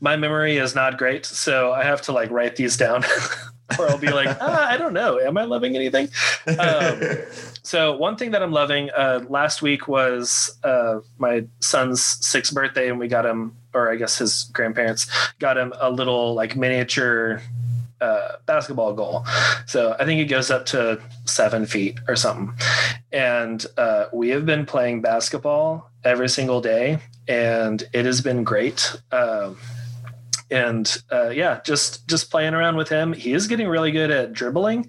my 0.00 0.16
memory 0.16 0.58
is 0.58 0.76
not 0.76 0.96
great, 0.96 1.26
so 1.26 1.72
I 1.72 1.82
have 1.82 2.02
to 2.02 2.12
like 2.12 2.30
write 2.30 2.54
these 2.54 2.76
down. 2.76 3.04
or 3.78 3.88
I'll 3.88 3.98
be 3.98 4.10
like, 4.10 4.28
ah, 4.40 4.68
I 4.68 4.76
don't 4.76 4.92
know, 4.92 5.18
am 5.18 5.36
I 5.36 5.44
loving 5.44 5.76
anything? 5.76 6.08
Um, 6.58 7.00
so 7.62 7.96
one 7.96 8.16
thing 8.16 8.30
that 8.32 8.42
I'm 8.42 8.52
loving, 8.52 8.90
uh, 8.90 9.24
last 9.28 9.62
week 9.62 9.88
was 9.88 10.56
uh, 10.64 11.00
my 11.18 11.44
son's 11.60 12.02
sixth 12.02 12.54
birthday, 12.54 12.88
and 12.88 12.98
we 12.98 13.08
got 13.08 13.26
him, 13.26 13.56
or 13.74 13.90
I 13.90 13.96
guess 13.96 14.18
his 14.18 14.44
grandparents 14.52 15.06
got 15.38 15.56
him 15.56 15.72
a 15.80 15.90
little 15.90 16.34
like 16.34 16.56
miniature 16.56 17.42
uh, 18.00 18.36
basketball 18.46 18.94
goal. 18.94 19.26
So 19.66 19.94
I 19.98 20.04
think 20.04 20.20
it 20.20 20.26
goes 20.26 20.50
up 20.50 20.66
to 20.66 21.00
seven 21.26 21.66
feet 21.66 21.98
or 22.08 22.16
something. 22.16 22.54
And 23.12 23.64
uh, 23.76 24.06
we 24.12 24.30
have 24.30 24.46
been 24.46 24.64
playing 24.66 25.02
basketball 25.02 25.90
every 26.04 26.28
single 26.28 26.60
day, 26.60 26.98
and 27.28 27.82
it 27.92 28.06
has 28.06 28.20
been 28.20 28.44
great. 28.44 28.96
Um, 29.12 29.58
and 30.50 31.02
uh, 31.12 31.28
yeah, 31.28 31.60
just 31.64 32.06
just 32.08 32.30
playing 32.30 32.54
around 32.54 32.76
with 32.76 32.88
him. 32.88 33.12
He 33.12 33.32
is 33.32 33.46
getting 33.46 33.68
really 33.68 33.92
good 33.92 34.10
at 34.10 34.32
dribbling, 34.32 34.88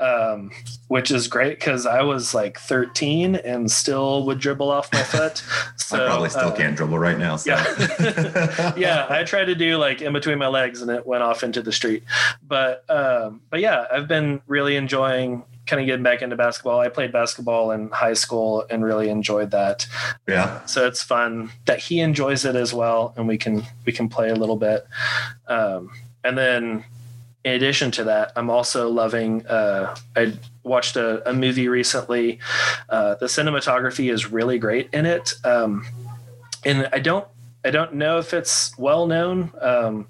um, 0.00 0.50
which 0.88 1.10
is 1.10 1.28
great 1.28 1.58
because 1.58 1.86
I 1.86 2.02
was 2.02 2.34
like 2.34 2.58
13 2.58 3.36
and 3.36 3.70
still 3.70 4.24
would 4.26 4.38
dribble 4.38 4.70
off 4.70 4.92
my 4.92 5.02
foot. 5.02 5.42
So 5.86 6.02
I 6.02 6.06
probably 6.08 6.30
still 6.30 6.48
uh, 6.48 6.56
can't 6.56 6.76
dribble 6.76 6.98
right 6.98 7.16
now. 7.16 7.36
So. 7.36 7.52
Yeah, 7.52 8.72
yeah. 8.76 9.06
I 9.08 9.22
tried 9.22 9.44
to 9.44 9.54
do 9.54 9.76
like 9.76 10.02
in 10.02 10.12
between 10.12 10.36
my 10.36 10.48
legs 10.48 10.82
and 10.82 10.90
it 10.90 11.06
went 11.06 11.22
off 11.22 11.44
into 11.44 11.62
the 11.62 11.70
street. 11.70 12.02
But 12.42 12.84
um, 12.90 13.40
but 13.50 13.60
yeah, 13.60 13.86
I've 13.92 14.08
been 14.08 14.40
really 14.48 14.74
enjoying 14.74 15.44
kind 15.66 15.80
of 15.80 15.86
getting 15.86 16.02
back 16.02 16.22
into 16.22 16.36
basketball. 16.36 16.80
I 16.80 16.88
played 16.88 17.12
basketball 17.12 17.72
in 17.72 17.90
high 17.90 18.14
school 18.14 18.64
and 18.70 18.84
really 18.84 19.08
enjoyed 19.08 19.50
that. 19.50 19.86
Yeah. 20.28 20.64
So 20.66 20.86
it's 20.86 21.02
fun 21.02 21.50
that 21.66 21.78
he 21.78 22.00
enjoys 22.00 22.44
it 22.44 22.56
as 22.56 22.72
well, 22.72 23.12
and 23.16 23.26
we 23.26 23.36
can 23.36 23.64
we 23.84 23.92
can 23.92 24.08
play 24.08 24.30
a 24.30 24.34
little 24.34 24.56
bit. 24.56 24.86
Um, 25.48 25.90
and 26.24 26.36
then, 26.36 26.84
in 27.44 27.52
addition 27.52 27.90
to 27.92 28.04
that, 28.04 28.32
I'm 28.36 28.50
also 28.50 28.88
loving. 28.88 29.46
Uh, 29.46 29.96
I 30.16 30.34
watched 30.62 30.96
a, 30.96 31.28
a, 31.28 31.32
movie 31.32 31.68
recently. 31.68 32.40
Uh, 32.88 33.14
the 33.16 33.26
cinematography 33.26 34.12
is 34.12 34.30
really 34.30 34.58
great 34.58 34.88
in 34.92 35.06
it, 35.06 35.34
um, 35.44 35.86
and 36.64 36.88
I 36.92 36.98
don't 36.98 37.26
I 37.64 37.70
don't 37.70 37.94
know 37.94 38.18
if 38.18 38.32
it's 38.32 38.76
well 38.78 39.06
known, 39.06 39.52
um, 39.60 40.08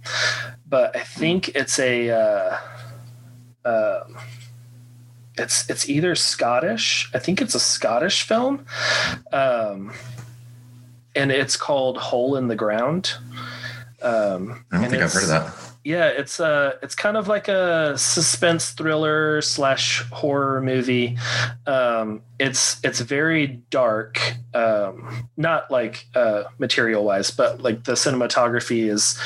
but 0.68 0.94
I 0.94 1.00
think 1.00 1.48
it's 1.50 1.78
a. 1.78 2.10
Uh, 2.10 2.58
uh, 3.64 4.04
it's 5.38 5.68
it's 5.68 5.88
either 5.88 6.14
Scottish. 6.14 7.10
I 7.14 7.18
think 7.18 7.40
it's 7.40 7.54
a 7.54 7.60
Scottish 7.60 8.22
film, 8.22 8.66
um, 9.32 9.92
and 11.14 11.30
it's 11.30 11.56
called 11.56 11.98
Hole 11.98 12.36
in 12.36 12.48
the 12.48 12.56
Ground. 12.56 13.12
Um, 14.02 14.64
I 14.72 14.80
don't 14.80 14.90
think 14.90 15.02
I've 15.02 15.12
heard 15.12 15.22
of 15.24 15.28
that 15.28 15.65
yeah, 15.86 16.08
it's 16.08 16.40
uh 16.40 16.72
it's 16.82 16.96
kind 16.96 17.16
of 17.16 17.28
like 17.28 17.46
a 17.46 17.96
suspense 17.96 18.70
thriller 18.70 19.40
slash 19.40 20.02
horror 20.10 20.60
movie. 20.60 21.16
Um, 21.64 22.22
it's 22.40 22.84
it's 22.84 22.98
very 22.98 23.46
dark, 23.70 24.20
um, 24.52 25.28
not 25.36 25.70
like 25.70 26.06
uh, 26.16 26.44
material 26.58 27.04
wise, 27.04 27.30
but 27.30 27.62
like 27.62 27.84
the 27.84 27.92
cinematography 27.92 28.90
is 28.90 29.16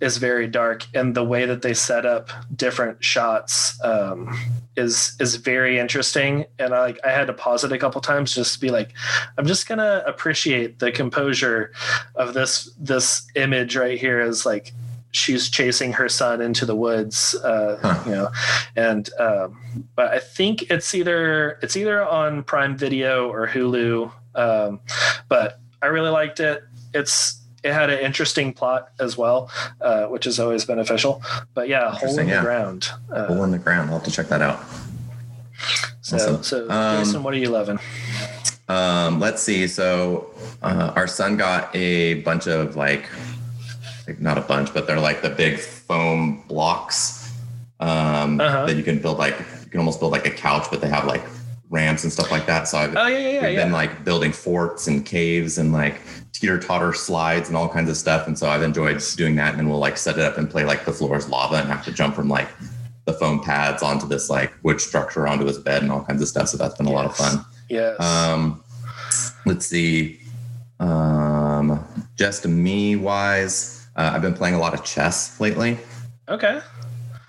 is 0.00 0.18
very 0.18 0.46
dark, 0.46 0.86
and 0.94 1.16
the 1.16 1.24
way 1.24 1.46
that 1.46 1.62
they 1.62 1.74
set 1.74 2.06
up 2.06 2.30
different 2.54 3.02
shots 3.02 3.76
um, 3.82 4.38
is 4.76 5.16
is 5.18 5.34
very 5.34 5.80
interesting. 5.80 6.44
And 6.60 6.72
I 6.72 6.80
like 6.80 7.00
I 7.04 7.10
had 7.10 7.26
to 7.26 7.32
pause 7.32 7.64
it 7.64 7.72
a 7.72 7.78
couple 7.78 8.00
times 8.00 8.36
just 8.36 8.54
to 8.54 8.60
be 8.60 8.70
like, 8.70 8.92
I'm 9.36 9.46
just 9.46 9.66
gonna 9.66 10.04
appreciate 10.06 10.78
the 10.78 10.92
composure 10.92 11.72
of 12.14 12.34
this 12.34 12.72
this 12.78 13.28
image 13.34 13.74
right 13.74 13.98
here 13.98 14.20
as 14.20 14.46
like 14.46 14.72
she's 15.14 15.48
chasing 15.48 15.92
her 15.92 16.08
son 16.08 16.40
into 16.40 16.66
the 16.66 16.74
woods 16.74 17.34
uh, 17.36 17.78
huh. 17.80 18.02
you 18.06 18.12
know 18.12 18.30
and 18.76 19.10
um, 19.18 19.84
but 19.94 20.08
i 20.08 20.18
think 20.18 20.62
it's 20.70 20.94
either 20.94 21.58
it's 21.62 21.76
either 21.76 22.04
on 22.04 22.42
prime 22.42 22.76
video 22.76 23.30
or 23.30 23.46
hulu 23.46 24.10
um, 24.34 24.80
but 25.28 25.60
i 25.82 25.86
really 25.86 26.10
liked 26.10 26.40
it 26.40 26.64
it's 26.92 27.40
it 27.62 27.72
had 27.72 27.88
an 27.88 27.98
interesting 28.00 28.52
plot 28.52 28.90
as 28.98 29.16
well 29.16 29.50
uh, 29.80 30.06
which 30.06 30.26
is 30.26 30.40
always 30.40 30.64
beneficial 30.64 31.22
but 31.54 31.68
yeah 31.68 31.92
hole 31.92 32.18
in 32.18 32.28
yeah. 32.28 32.36
the 32.36 32.42
ground 32.42 32.90
uh, 33.12 33.26
hole 33.26 33.44
in 33.44 33.50
the 33.50 33.58
ground 33.58 33.90
i'll 33.90 33.98
have 33.98 34.04
to 34.04 34.10
check 34.10 34.28
that 34.28 34.42
out 34.42 34.60
so 36.02 36.16
awesome. 36.16 36.42
so 36.42 36.70
um, 36.70 36.98
jason 36.98 37.22
what 37.22 37.32
are 37.32 37.38
you 37.38 37.50
loving 37.50 37.78
um, 38.66 39.20
let's 39.20 39.42
see 39.42 39.66
so 39.68 40.30
uh, 40.62 40.92
our 40.96 41.06
son 41.06 41.36
got 41.36 41.74
a 41.76 42.14
bunch 42.22 42.46
of 42.46 42.76
like 42.76 43.08
like 44.06 44.20
not 44.20 44.38
a 44.38 44.42
bunch, 44.42 44.72
but 44.72 44.86
they're 44.86 45.00
like 45.00 45.22
the 45.22 45.30
big 45.30 45.58
foam 45.58 46.44
blocks 46.48 47.32
um, 47.80 48.40
uh-huh. 48.40 48.66
that 48.66 48.76
you 48.76 48.82
can 48.82 48.98
build 48.98 49.18
like 49.18 49.38
you 49.38 49.70
can 49.70 49.80
almost 49.80 50.00
build 50.00 50.12
like 50.12 50.26
a 50.26 50.30
couch, 50.30 50.66
but 50.70 50.80
they 50.80 50.88
have 50.88 51.06
like 51.06 51.22
ramps 51.70 52.04
and 52.04 52.12
stuff 52.12 52.30
like 52.30 52.46
that. 52.46 52.68
So 52.68 52.78
I've 52.78 52.96
oh, 52.96 53.06
yeah, 53.06 53.18
yeah, 53.18 53.48
yeah, 53.48 53.64
been 53.64 53.72
like 53.72 54.04
building 54.04 54.32
forts 54.32 54.86
and 54.86 55.04
caves 55.04 55.58
and 55.58 55.72
like 55.72 56.00
teeter 56.32 56.58
totter 56.58 56.92
slides 56.92 57.48
and 57.48 57.56
all 57.56 57.68
kinds 57.68 57.90
of 57.90 57.96
stuff. 57.96 58.26
And 58.26 58.38
so 58.38 58.48
I've 58.48 58.62
enjoyed 58.62 59.02
doing 59.16 59.34
that. 59.36 59.50
And 59.50 59.58
then 59.58 59.68
we'll 59.68 59.78
like 59.78 59.96
set 59.96 60.18
it 60.18 60.24
up 60.24 60.38
and 60.38 60.50
play 60.50 60.64
like 60.64 60.84
the 60.84 60.92
floor 60.92 61.16
is 61.16 61.28
lava 61.28 61.56
and 61.56 61.68
have 61.68 61.84
to 61.84 61.92
jump 61.92 62.14
from 62.14 62.28
like 62.28 62.48
the 63.06 63.12
foam 63.12 63.42
pads 63.42 63.82
onto 63.82 64.06
this 64.06 64.30
like 64.30 64.52
wood 64.62 64.80
structure 64.80 65.26
onto 65.26 65.44
his 65.46 65.58
bed 65.58 65.82
and 65.82 65.92
all 65.92 66.02
kinds 66.04 66.22
of 66.22 66.28
stuff. 66.28 66.48
So 66.48 66.56
that's 66.56 66.76
been 66.76 66.86
a 66.86 66.90
yes. 66.90 66.96
lot 66.96 67.06
of 67.06 67.16
fun. 67.16 67.44
Yes. 67.68 68.00
Um, 68.00 68.62
let's 69.46 69.66
see. 69.66 70.20
Um, 70.80 71.84
just 72.16 72.46
me 72.46 72.96
wise, 72.96 73.83
uh, 73.96 74.12
I've 74.14 74.22
been 74.22 74.34
playing 74.34 74.54
a 74.54 74.58
lot 74.58 74.74
of 74.74 74.84
chess 74.84 75.40
lately. 75.40 75.78
Okay. 76.28 76.60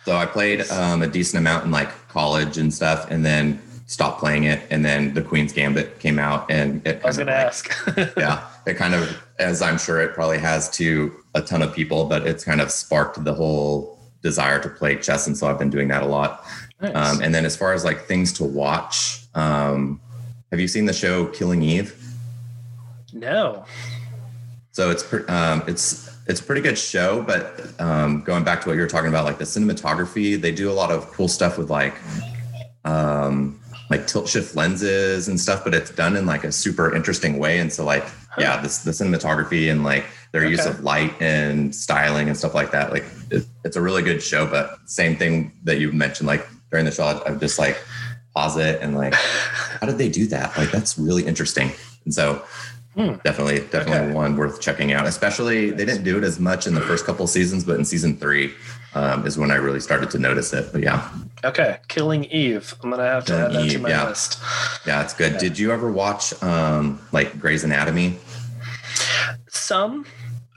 So 0.03 0.15
I 0.15 0.25
played 0.25 0.69
um, 0.71 1.01
a 1.01 1.07
decent 1.07 1.39
amount 1.39 1.65
in 1.65 1.71
like 1.71 1.89
college 2.09 2.57
and 2.57 2.73
stuff, 2.73 3.09
and 3.09 3.25
then 3.25 3.61
stopped 3.87 4.19
playing 4.19 4.43
it. 4.43 4.61
And 4.69 4.85
then 4.85 5.13
the 5.13 5.21
Queen's 5.21 5.53
Gambit 5.53 5.99
came 5.99 6.19
out, 6.19 6.49
and 6.49 6.85
it. 6.85 7.01
I 7.03 7.07
was 7.07 7.17
going 7.17 7.27
like, 7.27 7.35
to 7.35 7.41
ask. 7.41 8.15
yeah, 8.17 8.47
it 8.65 8.75
kind 8.75 8.93
of, 8.93 9.21
as 9.39 9.61
I'm 9.61 9.77
sure 9.77 10.01
it 10.01 10.13
probably 10.13 10.37
has 10.39 10.69
to 10.71 11.11
a 11.33 11.41
ton 11.41 11.61
of 11.61 11.73
people, 11.73 12.05
but 12.05 12.25
it's 12.27 12.43
kind 12.43 12.61
of 12.61 12.71
sparked 12.71 13.23
the 13.23 13.33
whole 13.33 13.99
desire 14.21 14.59
to 14.59 14.69
play 14.69 14.95
chess, 14.95 15.27
and 15.27 15.37
so 15.37 15.47
I've 15.47 15.59
been 15.59 15.69
doing 15.69 15.87
that 15.89 16.03
a 16.03 16.07
lot. 16.07 16.45
Nice. 16.81 16.95
Um, 16.95 17.21
and 17.21 17.33
then 17.33 17.45
as 17.45 17.55
far 17.55 17.73
as 17.73 17.83
like 17.83 18.05
things 18.05 18.33
to 18.33 18.43
watch, 18.43 19.21
um, 19.33 19.99
have 20.51 20.59
you 20.59 20.67
seen 20.67 20.85
the 20.85 20.93
show 20.93 21.27
Killing 21.27 21.61
Eve? 21.61 22.01
No. 23.13 23.65
So 24.71 24.91
it's 24.91 25.11
um, 25.29 25.63
it's 25.67 26.14
it's 26.27 26.39
a 26.39 26.43
pretty 26.43 26.61
good 26.61 26.77
show, 26.77 27.21
but 27.21 27.61
um, 27.79 28.21
going 28.21 28.43
back 28.43 28.61
to 28.61 28.67
what 28.67 28.75
you 28.75 28.81
were 28.81 28.87
talking 28.87 29.09
about, 29.09 29.25
like 29.25 29.37
the 29.37 29.43
cinematography, 29.43 30.39
they 30.39 30.51
do 30.51 30.71
a 30.71 30.73
lot 30.73 30.91
of 30.91 31.07
cool 31.11 31.27
stuff 31.27 31.57
with 31.57 31.69
like 31.69 31.93
um, 32.83 33.59
like 33.89 34.07
tilt 34.07 34.27
shift 34.27 34.55
lenses 34.55 35.27
and 35.27 35.39
stuff, 35.39 35.63
but 35.63 35.73
it's 35.73 35.91
done 35.91 36.15
in 36.15 36.25
like 36.25 36.43
a 36.43 36.51
super 36.51 36.95
interesting 36.95 37.37
way. 37.37 37.59
And 37.59 37.71
so 37.71 37.85
like, 37.85 38.05
yeah, 38.37 38.59
this 38.61 38.79
the 38.79 38.91
cinematography 38.91 39.71
and 39.71 39.83
like 39.83 40.05
their 40.31 40.41
okay. 40.41 40.51
use 40.51 40.65
of 40.65 40.81
light 40.81 41.13
and 41.21 41.73
styling 41.73 42.27
and 42.27 42.35
stuff 42.35 42.55
like 42.55 42.71
that. 42.71 42.91
Like 42.91 43.05
it, 43.29 43.45
it's 43.63 43.75
a 43.75 43.81
really 43.81 44.01
good 44.01 44.21
show, 44.21 44.47
but 44.47 44.77
same 44.85 45.15
thing 45.15 45.51
that 45.63 45.79
you 45.79 45.91
mentioned, 45.91 46.27
like 46.27 46.47
during 46.71 46.85
the 46.85 46.91
show, 46.91 47.21
I'm 47.25 47.39
just 47.39 47.59
like 47.59 47.77
pause 48.35 48.57
it 48.57 48.81
and 48.81 48.95
like, 48.95 49.13
how 49.13 49.85
did 49.85 49.97
they 49.97 50.09
do 50.09 50.25
that? 50.27 50.57
Like 50.57 50.71
that's 50.71 50.97
really 50.97 51.25
interesting. 51.25 51.71
And 52.03 52.13
so 52.13 52.43
Hmm. 52.95 53.15
Definitely, 53.25 53.59
definitely 53.59 54.07
okay. 54.07 54.13
one 54.13 54.37
worth 54.37 54.61
checking 54.61 54.93
out. 54.93 55.05
Especially 55.05 55.69
they 55.71 55.83
didn't 55.83 56.03
do 56.03 56.17
it 56.17 56.23
as 56.23 56.39
much 56.39 56.65
in 56.65 56.73
the 56.75 56.81
first 56.81 57.05
couple 57.05 57.27
seasons, 57.27 57.65
but 57.65 57.77
in 57.77 57.83
season 57.83 58.15
three 58.15 58.53
um, 58.93 59.27
is 59.27 59.37
when 59.37 59.51
I 59.51 59.55
really 59.55 59.81
started 59.81 60.09
to 60.11 60.17
notice 60.17 60.53
it. 60.53 60.71
But 60.71 60.81
yeah. 60.81 61.09
Okay, 61.43 61.79
Killing 61.89 62.23
Eve. 62.25 62.73
I'm 62.81 62.89
gonna 62.89 63.03
have 63.03 63.25
Killing 63.25 63.51
to 63.51 63.59
add 63.59 63.65
that 63.65 63.71
to 63.71 63.79
my 63.79 63.89
yeah. 63.89 64.07
list. 64.07 64.41
Yeah, 64.87 65.03
it's 65.03 65.13
good. 65.13 65.37
Did 65.37 65.59
you 65.59 65.71
ever 65.71 65.91
watch 65.91 66.41
um, 66.41 67.01
like 67.11 67.37
Grey's 67.39 67.63
Anatomy? 67.63 68.17
Some. 69.49 70.05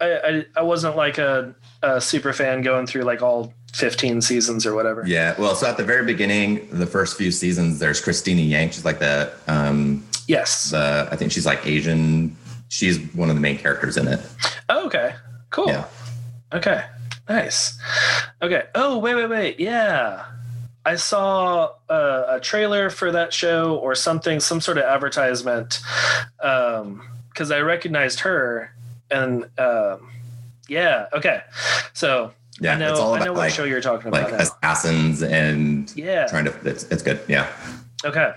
I, 0.00 0.12
I, 0.12 0.44
I 0.58 0.62
wasn't 0.62 0.96
like 0.96 1.18
a, 1.18 1.54
a 1.82 2.00
super 2.00 2.32
fan 2.32 2.62
going 2.62 2.86
through 2.86 3.02
like 3.02 3.20
all 3.20 3.52
15 3.74 4.22
seasons 4.22 4.64
or 4.64 4.74
whatever. 4.74 5.04
Yeah. 5.06 5.34
Well, 5.38 5.54
so 5.54 5.66
at 5.66 5.76
the 5.76 5.84
very 5.84 6.04
beginning, 6.04 6.68
the 6.70 6.86
first 6.86 7.16
few 7.16 7.30
seasons, 7.32 7.80
there's 7.80 8.00
Cristina 8.00 8.40
Yang. 8.40 8.70
She's 8.70 8.84
like 8.84 9.00
the 9.00 9.32
um, 9.46 10.06
Yes. 10.28 10.70
The 10.70 11.08
I 11.10 11.16
think 11.16 11.32
she's 11.32 11.46
like 11.46 11.66
Asian. 11.66 12.36
She's 12.68 13.00
one 13.14 13.30
of 13.30 13.34
the 13.34 13.40
main 13.40 13.58
characters 13.58 13.96
in 13.96 14.06
it. 14.06 14.20
Oh, 14.68 14.86
okay. 14.86 15.14
Cool. 15.50 15.68
Yeah. 15.68 15.86
Okay. 16.52 16.84
Nice. 17.28 17.76
Okay. 18.40 18.64
Oh, 18.74 18.98
wait, 18.98 19.16
wait, 19.16 19.28
wait. 19.28 19.58
Yeah. 19.58 20.24
I 20.84 20.96
saw 20.96 21.72
a, 21.90 22.36
a 22.36 22.40
trailer 22.40 22.88
for 22.88 23.10
that 23.12 23.34
show 23.34 23.76
or 23.76 23.94
something, 23.94 24.40
some 24.40 24.60
sort 24.60 24.78
of 24.78 24.84
advertisement, 24.84 25.80
because 26.38 26.80
um, 26.80 27.52
I 27.52 27.60
recognized 27.60 28.20
her, 28.20 28.72
and 29.10 29.44
um, 29.58 30.10
yeah, 30.66 31.06
okay. 31.12 31.42
So 31.92 32.32
yeah, 32.58 32.74
I 32.74 32.78
know, 32.78 32.90
it's 32.90 33.00
all 33.00 33.14
about 33.14 33.22
I 33.22 33.24
know 33.26 33.32
what 33.32 33.38
like, 33.40 33.52
show 33.52 33.64
you're 33.64 33.82
talking 33.82 34.08
about. 34.08 34.32
Like 34.32 34.40
assassins 34.40 35.22
and 35.22 35.94
yeah, 35.94 36.26
trying 36.26 36.46
to. 36.46 36.54
It's, 36.64 36.84
it's 36.84 37.02
good. 37.02 37.20
Yeah. 37.28 37.52
Okay. 38.06 38.32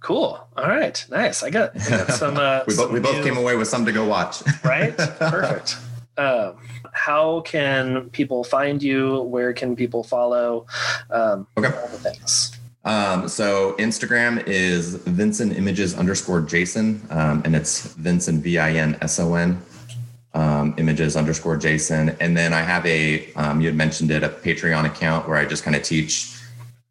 Cool. 0.00 0.40
All 0.56 0.68
right. 0.68 1.04
Nice. 1.10 1.42
I 1.42 1.50
got, 1.50 1.76
I 1.76 1.90
got 1.90 2.10
some. 2.12 2.36
Uh, 2.36 2.62
we, 2.66 2.74
some 2.74 2.92
we 2.92 3.00
both 3.00 3.24
came 3.24 3.36
away 3.36 3.56
with 3.56 3.68
some 3.68 3.84
to 3.84 3.92
go 3.92 4.06
watch. 4.06 4.42
right. 4.64 4.96
Perfect. 4.96 5.76
um, 6.16 6.56
how 6.92 7.40
can 7.40 8.08
people 8.10 8.44
find 8.44 8.82
you? 8.82 9.22
Where 9.22 9.52
can 9.52 9.76
people 9.76 10.02
follow? 10.04 10.66
Um, 11.10 11.46
Okay. 11.56 11.68
All 11.68 11.88
the 11.88 11.98
things. 11.98 12.52
Um, 12.84 13.28
so 13.28 13.74
Instagram 13.78 14.46
is 14.46 14.94
Vinson 14.94 15.52
Images 15.52 15.94
underscore 15.96 16.40
Jason, 16.40 17.06
um, 17.10 17.42
and 17.44 17.54
it's 17.54 17.92
Vinson 17.94 18.40
V 18.40 18.58
I 18.58 18.72
N 18.72 18.96
S 19.02 19.18
O 19.20 19.34
N 19.34 19.60
um, 20.34 20.74
Images 20.78 21.16
underscore 21.16 21.56
Jason. 21.56 22.16
And 22.20 22.36
then 22.36 22.52
I 22.52 22.62
have 22.62 22.86
a 22.86 23.30
um, 23.34 23.60
you 23.60 23.66
had 23.66 23.76
mentioned 23.76 24.10
it 24.10 24.22
a 24.22 24.28
Patreon 24.28 24.86
account 24.86 25.28
where 25.28 25.36
I 25.36 25.44
just 25.44 25.64
kind 25.64 25.76
of 25.76 25.82
teach 25.82 26.37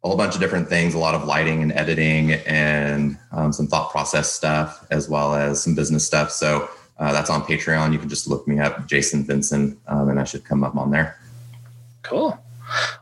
a 0.04 0.08
whole 0.08 0.16
bunch 0.16 0.34
of 0.34 0.40
different 0.40 0.68
things, 0.68 0.94
a 0.94 0.98
lot 0.98 1.14
of 1.14 1.24
lighting 1.24 1.62
and 1.62 1.72
editing, 1.72 2.32
and 2.32 3.18
um, 3.32 3.52
some 3.52 3.66
thought 3.66 3.90
process 3.90 4.30
stuff, 4.32 4.86
as 4.90 5.08
well 5.08 5.34
as 5.34 5.62
some 5.62 5.74
business 5.74 6.06
stuff. 6.06 6.30
So 6.30 6.68
uh, 6.98 7.12
that's 7.12 7.30
on 7.30 7.42
Patreon. 7.42 7.92
You 7.92 7.98
can 7.98 8.08
just 8.08 8.28
look 8.28 8.46
me 8.46 8.60
up, 8.60 8.86
Jason 8.86 9.24
Vinson, 9.24 9.78
um, 9.88 10.08
and 10.08 10.20
I 10.20 10.24
should 10.24 10.44
come 10.44 10.62
up 10.62 10.76
on 10.76 10.90
there. 10.90 11.18
Cool. 12.02 12.38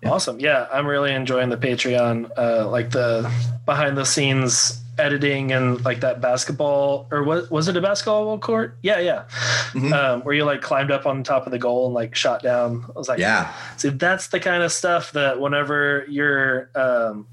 Yeah. 0.03 0.11
Awesome. 0.11 0.40
Yeah, 0.40 0.68
I'm 0.72 0.86
really 0.86 1.12
enjoying 1.12 1.49
the 1.49 1.57
Patreon, 1.57 2.30
uh, 2.36 2.68
like 2.70 2.90
the 2.90 3.30
behind 3.66 3.97
the 3.97 4.05
scenes 4.05 4.80
editing 4.99 5.53
and 5.53 5.84
like 5.84 6.01
that 6.01 6.20
basketball 6.20 7.07
or 7.11 7.22
what 7.22 7.51
was 7.51 7.68
it 7.68 7.76
a 7.76 7.80
basketball 7.80 8.38
court? 8.38 8.78
Yeah, 8.82 8.99
yeah. 9.01 9.24
Mhm. 9.72 9.92
Um, 9.92 10.20
where 10.22 10.34
you 10.34 10.44
like 10.44 10.62
climbed 10.62 10.90
up 10.90 11.07
on 11.07 11.22
top 11.22 11.47
of 11.47 11.53
the 11.53 11.59
goal 11.59 11.86
and 11.86 11.94
like 11.94 12.14
shot 12.14 12.42
down. 12.42 12.84
I 12.88 12.99
was 12.99 13.09
like, 13.09 13.18
Yeah, 13.18 13.53
See, 13.76 13.90
that's 13.90 14.28
the 14.28 14.40
kind 14.40 14.62
of 14.62 14.72
stuff 14.72 15.12
that 15.12 15.40
whenever 15.40 16.07
you're 16.09 16.70
um, 16.74 17.26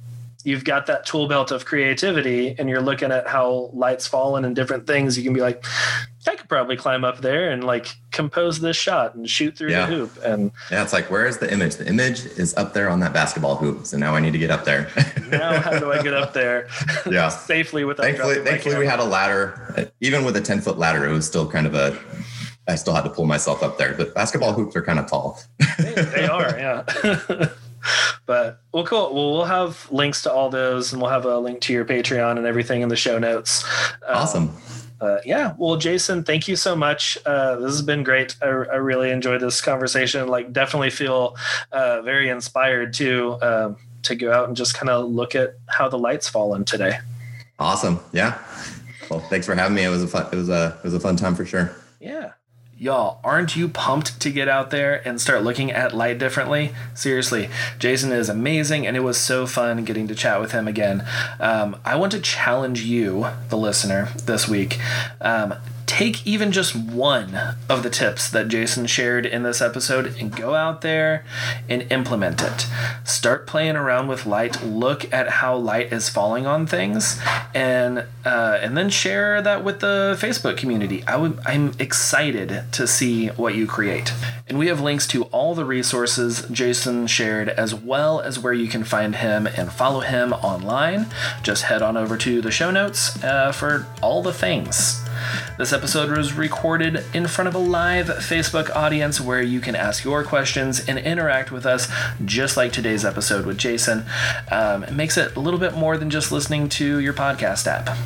you've 0.44 0.66
got 0.66 0.88
that 0.88 1.06
tool 1.06 1.28
belt 1.28 1.52
of 1.52 1.64
creativity 1.66 2.54
and 2.60 2.68
you're 2.70 2.82
looking 2.82 3.12
at 3.12 3.28
how 3.28 3.70
lights 3.74 4.08
falling 4.08 4.44
and 4.44 4.56
different 4.56 4.86
things, 4.86 5.18
you 5.18 5.24
can 5.24 5.34
be 5.34 5.40
like, 5.40 5.64
I 6.28 6.36
could 6.36 6.48
probably 6.50 6.78
climb 6.78 7.04
up 7.04 7.20
there 7.22 7.52
and 7.52 7.64
like 7.64 7.88
compose 8.12 8.60
this 8.60 8.78
shot 8.78 9.16
and 9.16 9.30
shoot 9.30 9.58
through 9.58 9.72
Yeah. 9.72 9.86
the 9.86 9.96
hoop. 9.96 10.18
And 10.24 10.52
yeah. 10.72 10.84
It's 10.84 10.94
like, 10.94 11.10
where 11.12 11.26
is 11.26 11.38
the 11.40 11.52
image? 11.52 11.76
The 11.76 11.88
image 11.88 12.26
is 12.26 12.54
up 12.56 12.74
there 12.74 12.90
on 12.90 13.00
that 13.02 13.14
basketball 13.14 13.56
hoop. 13.58 13.86
So 13.86 13.98
now 13.98 14.16
I 14.16 14.20
need 14.20 14.32
to 14.34 14.38
get 14.40 14.50
up 14.52 14.64
there. 14.66 14.90
now 15.30 15.60
how 15.60 15.78
do 15.80 15.92
I 15.92 16.02
get 16.02 16.14
up 16.14 16.34
there 16.34 16.68
Yeah. 17.10 17.30
safely 17.54 17.84
without 17.84 18.04
thankfully, 18.04 18.40
thankfully 18.44 18.78
we 18.78 18.86
had 18.86 19.00
a 19.00 19.04
ladder. 19.06 19.92
Even 20.02 20.24
with 20.26 20.36
a 20.38 20.42
10 20.42 20.62
foot 20.62 20.78
ladder, 20.78 21.06
it 21.06 21.12
was 21.12 21.26
still 21.28 21.50
kind 21.50 21.68
of 21.68 21.74
a, 21.76 21.98
I 22.68 22.76
still 22.76 22.94
had 22.94 23.04
to 23.04 23.10
pull 23.10 23.26
myself 23.26 23.62
up 23.64 23.78
there. 23.78 23.94
But 23.94 24.14
basketball 24.16 24.54
hoops 24.54 24.76
are 24.76 24.82
kind 24.84 25.00
of 25.00 25.10
tall. 25.10 25.40
they, 25.78 25.94
they 25.94 26.26
are, 26.28 26.58
yeah. 26.58 26.84
but 28.26 28.62
well, 28.72 28.86
cool. 28.86 29.14
Well, 29.14 29.32
we'll 29.34 29.44
have 29.46 29.88
links 29.92 30.22
to 30.24 30.32
all 30.32 30.50
those, 30.50 30.94
and 30.94 31.02
we'll 31.02 31.12
have 31.12 31.26
a 31.26 31.38
link 31.40 31.60
to 31.62 31.74
your 31.74 31.84
Patreon 31.86 32.38
and 32.38 32.46
everything 32.46 32.82
in 32.82 32.88
the 32.90 32.96
show 32.96 33.20
notes. 33.20 33.66
Uh, 34.08 34.14
Awesome. 34.14 34.56
Uh, 35.04 35.22
yeah. 35.26 35.54
Well, 35.58 35.78
Jason, 35.78 36.24
thank 36.24 36.48
you 36.48 36.56
so 36.56 36.76
much. 36.76 37.18
Uh, 37.26 37.58
this 37.58 37.72
has 37.72 37.82
been 37.82 38.04
great. 38.04 38.36
I, 38.42 38.48
I 38.48 38.76
really 38.76 39.12
enjoyed 39.12 39.42
this 39.42 39.62
conversation. 39.62 40.28
Like, 40.28 40.54
definitely 40.54 40.90
feel 40.90 41.36
uh, 41.72 42.02
very 42.02 42.30
inspired 42.30 42.94
to 42.94 43.38
um 43.42 43.78
to 44.04 44.16
go 44.16 44.34
out 44.34 44.48
and 44.48 44.58
just 44.58 44.74
kind 44.74 44.90
of 44.90 45.10
look 45.10 45.34
at 45.34 45.56
how 45.70 45.88
the 45.88 45.98
lights 45.98 46.28
fall 46.28 46.56
in 46.56 46.66
today. 46.66 46.98
Awesome. 47.58 48.00
Yeah. 48.12 48.38
Well, 49.10 49.22
thanks 49.30 49.46
for 49.46 49.56
having 49.56 49.76
me. 49.76 49.84
It 49.84 49.90
was 49.90 50.04
a 50.04 50.08
fun, 50.08 50.28
it 50.32 50.36
was 50.36 50.50
a, 50.50 50.78
it 50.80 50.84
was 50.84 50.94
a 50.94 51.00
fun 51.00 51.16
time 51.16 51.36
for 51.36 51.46
sure. 51.46 51.74
Yeah. 52.00 52.34
Y'all, 52.84 53.18
aren't 53.24 53.56
you 53.56 53.70
pumped 53.70 54.20
to 54.20 54.30
get 54.30 54.50
out 54.50 54.70
there 54.70 55.08
and 55.08 55.22
start 55.22 55.42
looking 55.42 55.72
at 55.72 55.96
light 55.96 56.18
differently? 56.18 56.74
Seriously, 56.94 57.50
Jason 57.80 58.12
is 58.12 58.28
amazing, 58.28 58.86
and 58.86 58.98
it 58.98 59.00
was 59.00 59.18
so 59.18 59.48
fun 59.48 59.86
getting 59.86 60.06
to 60.10 60.14
chat 60.14 60.42
with 60.42 60.52
him 60.52 60.68
again. 60.68 61.08
Um, 61.40 61.78
I 61.86 61.96
want 61.96 62.12
to 62.12 62.20
challenge 62.20 62.82
you, 62.82 63.28
the 63.48 63.56
listener, 63.56 64.10
this 64.26 64.50
week. 64.50 64.82
Um, 65.22 65.54
take 65.86 66.26
even 66.26 66.52
just 66.52 66.76
one 66.76 67.38
of 67.70 67.84
the 67.84 67.90
tips 67.90 68.30
that 68.30 68.48
Jason 68.48 68.86
shared 68.86 69.26
in 69.26 69.44
this 69.44 69.62
episode 69.62 70.16
and 70.20 70.36
go 70.36 70.56
out 70.56 70.82
there 70.82 71.26
and 71.70 71.86
implement 71.92 72.42
it. 72.42 72.68
Start 73.04 73.48
playing 73.48 73.76
around 73.76 74.08
with 74.08 74.26
light. 74.26 74.64
Look 74.64 75.12
at 75.14 75.30
how 75.30 75.56
light 75.56 75.92
is 75.92 76.10
falling 76.10 76.46
on 76.46 76.66
things, 76.66 77.20
and 77.54 78.06
uh, 78.26 78.60
and 78.62 78.78
then 78.78 78.90
share 78.90 79.42
that 79.42 79.64
with 79.64 79.80
the 79.80 80.18
Facebook 80.20 80.58
community. 80.58 81.04
I 81.08 81.18
would. 81.18 81.40
I'm 81.46 81.74
excited 81.80 82.64
to 82.72 82.88
see 82.88 83.28
what 83.28 83.56
you 83.56 83.68
create. 83.68 84.14
And 84.48 84.60
we 84.60 84.68
have 84.68 84.82
links 84.82 85.08
to 85.08 85.24
all 85.26 85.56
the 85.56 85.66
resources 85.66 86.46
Jason 86.52 87.08
shared, 87.08 87.50
as 87.50 87.74
well 87.74 88.20
as 88.20 88.40
where 88.40 88.54
you 88.54 88.68
can 88.68 88.84
find 88.84 89.16
him 89.16 89.48
and 89.48 89.72
follow 89.72 90.02
him 90.02 90.34
online. 90.34 91.08
Just 91.42 91.64
head 91.64 91.82
on 91.82 91.98
over 91.98 92.18
to 92.18 92.42
the 92.42 92.52
show 92.52 92.72
notes 92.72 93.22
uh, 93.24 93.52
for 93.52 93.88
all 94.02 94.22
the 94.22 94.34
things. 94.34 95.02
Episode 95.74 96.16
was 96.16 96.34
recorded 96.34 97.04
in 97.16 97.26
front 97.28 97.48
of 97.48 97.56
a 97.56 97.58
live 97.58 98.06
Facebook 98.06 98.74
audience 98.76 99.20
where 99.20 99.42
you 99.42 99.60
can 99.60 99.76
ask 99.76 100.04
your 100.04 100.24
questions 100.24 100.88
and 100.88 101.00
interact 101.00 101.52
with 101.52 101.66
us, 101.66 101.92
just 102.24 102.56
like 102.56 102.72
today's 102.72 103.04
episode 103.04 103.46
with 103.46 103.58
Jason. 103.58 104.06
Um, 104.52 104.84
it 104.84 104.94
makes 104.94 105.18
it 105.18 105.36
a 105.36 105.40
little 105.40 105.60
bit 105.60 105.74
more 105.74 105.98
than 105.98 106.12
just 106.12 106.32
listening 106.32 106.70
to 106.70 107.00
your 107.00 107.14
podcast 107.14 107.66
app. 107.66 107.98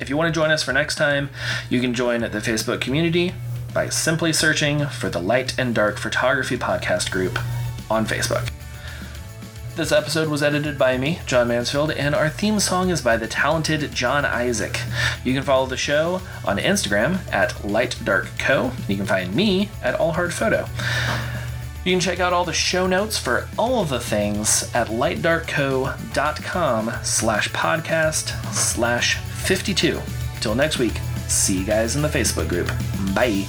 If 0.00 0.08
you 0.08 0.16
want 0.16 0.32
to 0.32 0.40
join 0.40 0.52
us 0.52 0.62
for 0.62 0.72
next 0.72 0.94
time, 0.94 1.28
you 1.68 1.80
can 1.80 1.92
join 1.92 2.20
the 2.20 2.28
Facebook 2.28 2.80
community 2.80 3.34
by 3.74 3.88
simply 3.88 4.32
searching 4.32 4.86
for 4.86 5.10
the 5.10 5.20
Light 5.20 5.58
and 5.58 5.74
Dark 5.74 5.98
Photography 5.98 6.56
Podcast 6.56 7.10
group 7.10 7.38
on 7.90 8.06
Facebook. 8.06 8.48
This 9.78 9.92
episode 9.92 10.26
was 10.26 10.42
edited 10.42 10.76
by 10.76 10.98
me, 10.98 11.20
John 11.24 11.46
Mansfield, 11.46 11.92
and 11.92 12.12
our 12.12 12.28
theme 12.28 12.58
song 12.58 12.90
is 12.90 13.00
by 13.00 13.16
the 13.16 13.28
talented 13.28 13.92
John 13.92 14.24
Isaac. 14.24 14.80
You 15.22 15.32
can 15.32 15.44
follow 15.44 15.66
the 15.66 15.76
show 15.76 16.20
on 16.44 16.58
Instagram 16.58 17.20
at 17.32 17.50
LightDarkCo. 17.62 18.88
You 18.88 18.96
can 18.96 19.06
find 19.06 19.36
me 19.36 19.70
at 19.80 19.96
AllHardPhoto. 19.96 20.68
You 21.84 21.92
can 21.92 22.00
check 22.00 22.18
out 22.18 22.32
all 22.32 22.44
the 22.44 22.52
show 22.52 22.88
notes 22.88 23.18
for 23.18 23.48
all 23.56 23.80
of 23.80 23.88
the 23.88 24.00
things 24.00 24.68
at 24.74 24.88
lightdarkco.com 24.88 26.92
slash 27.04 27.48
podcast 27.50 28.52
slash 28.52 29.18
52. 29.18 30.00
Till 30.40 30.56
next 30.56 30.80
week, 30.80 30.98
see 31.28 31.60
you 31.60 31.64
guys 31.64 31.94
in 31.94 32.02
the 32.02 32.08
Facebook 32.08 32.48
group. 32.48 32.66
Bye. 33.14 33.46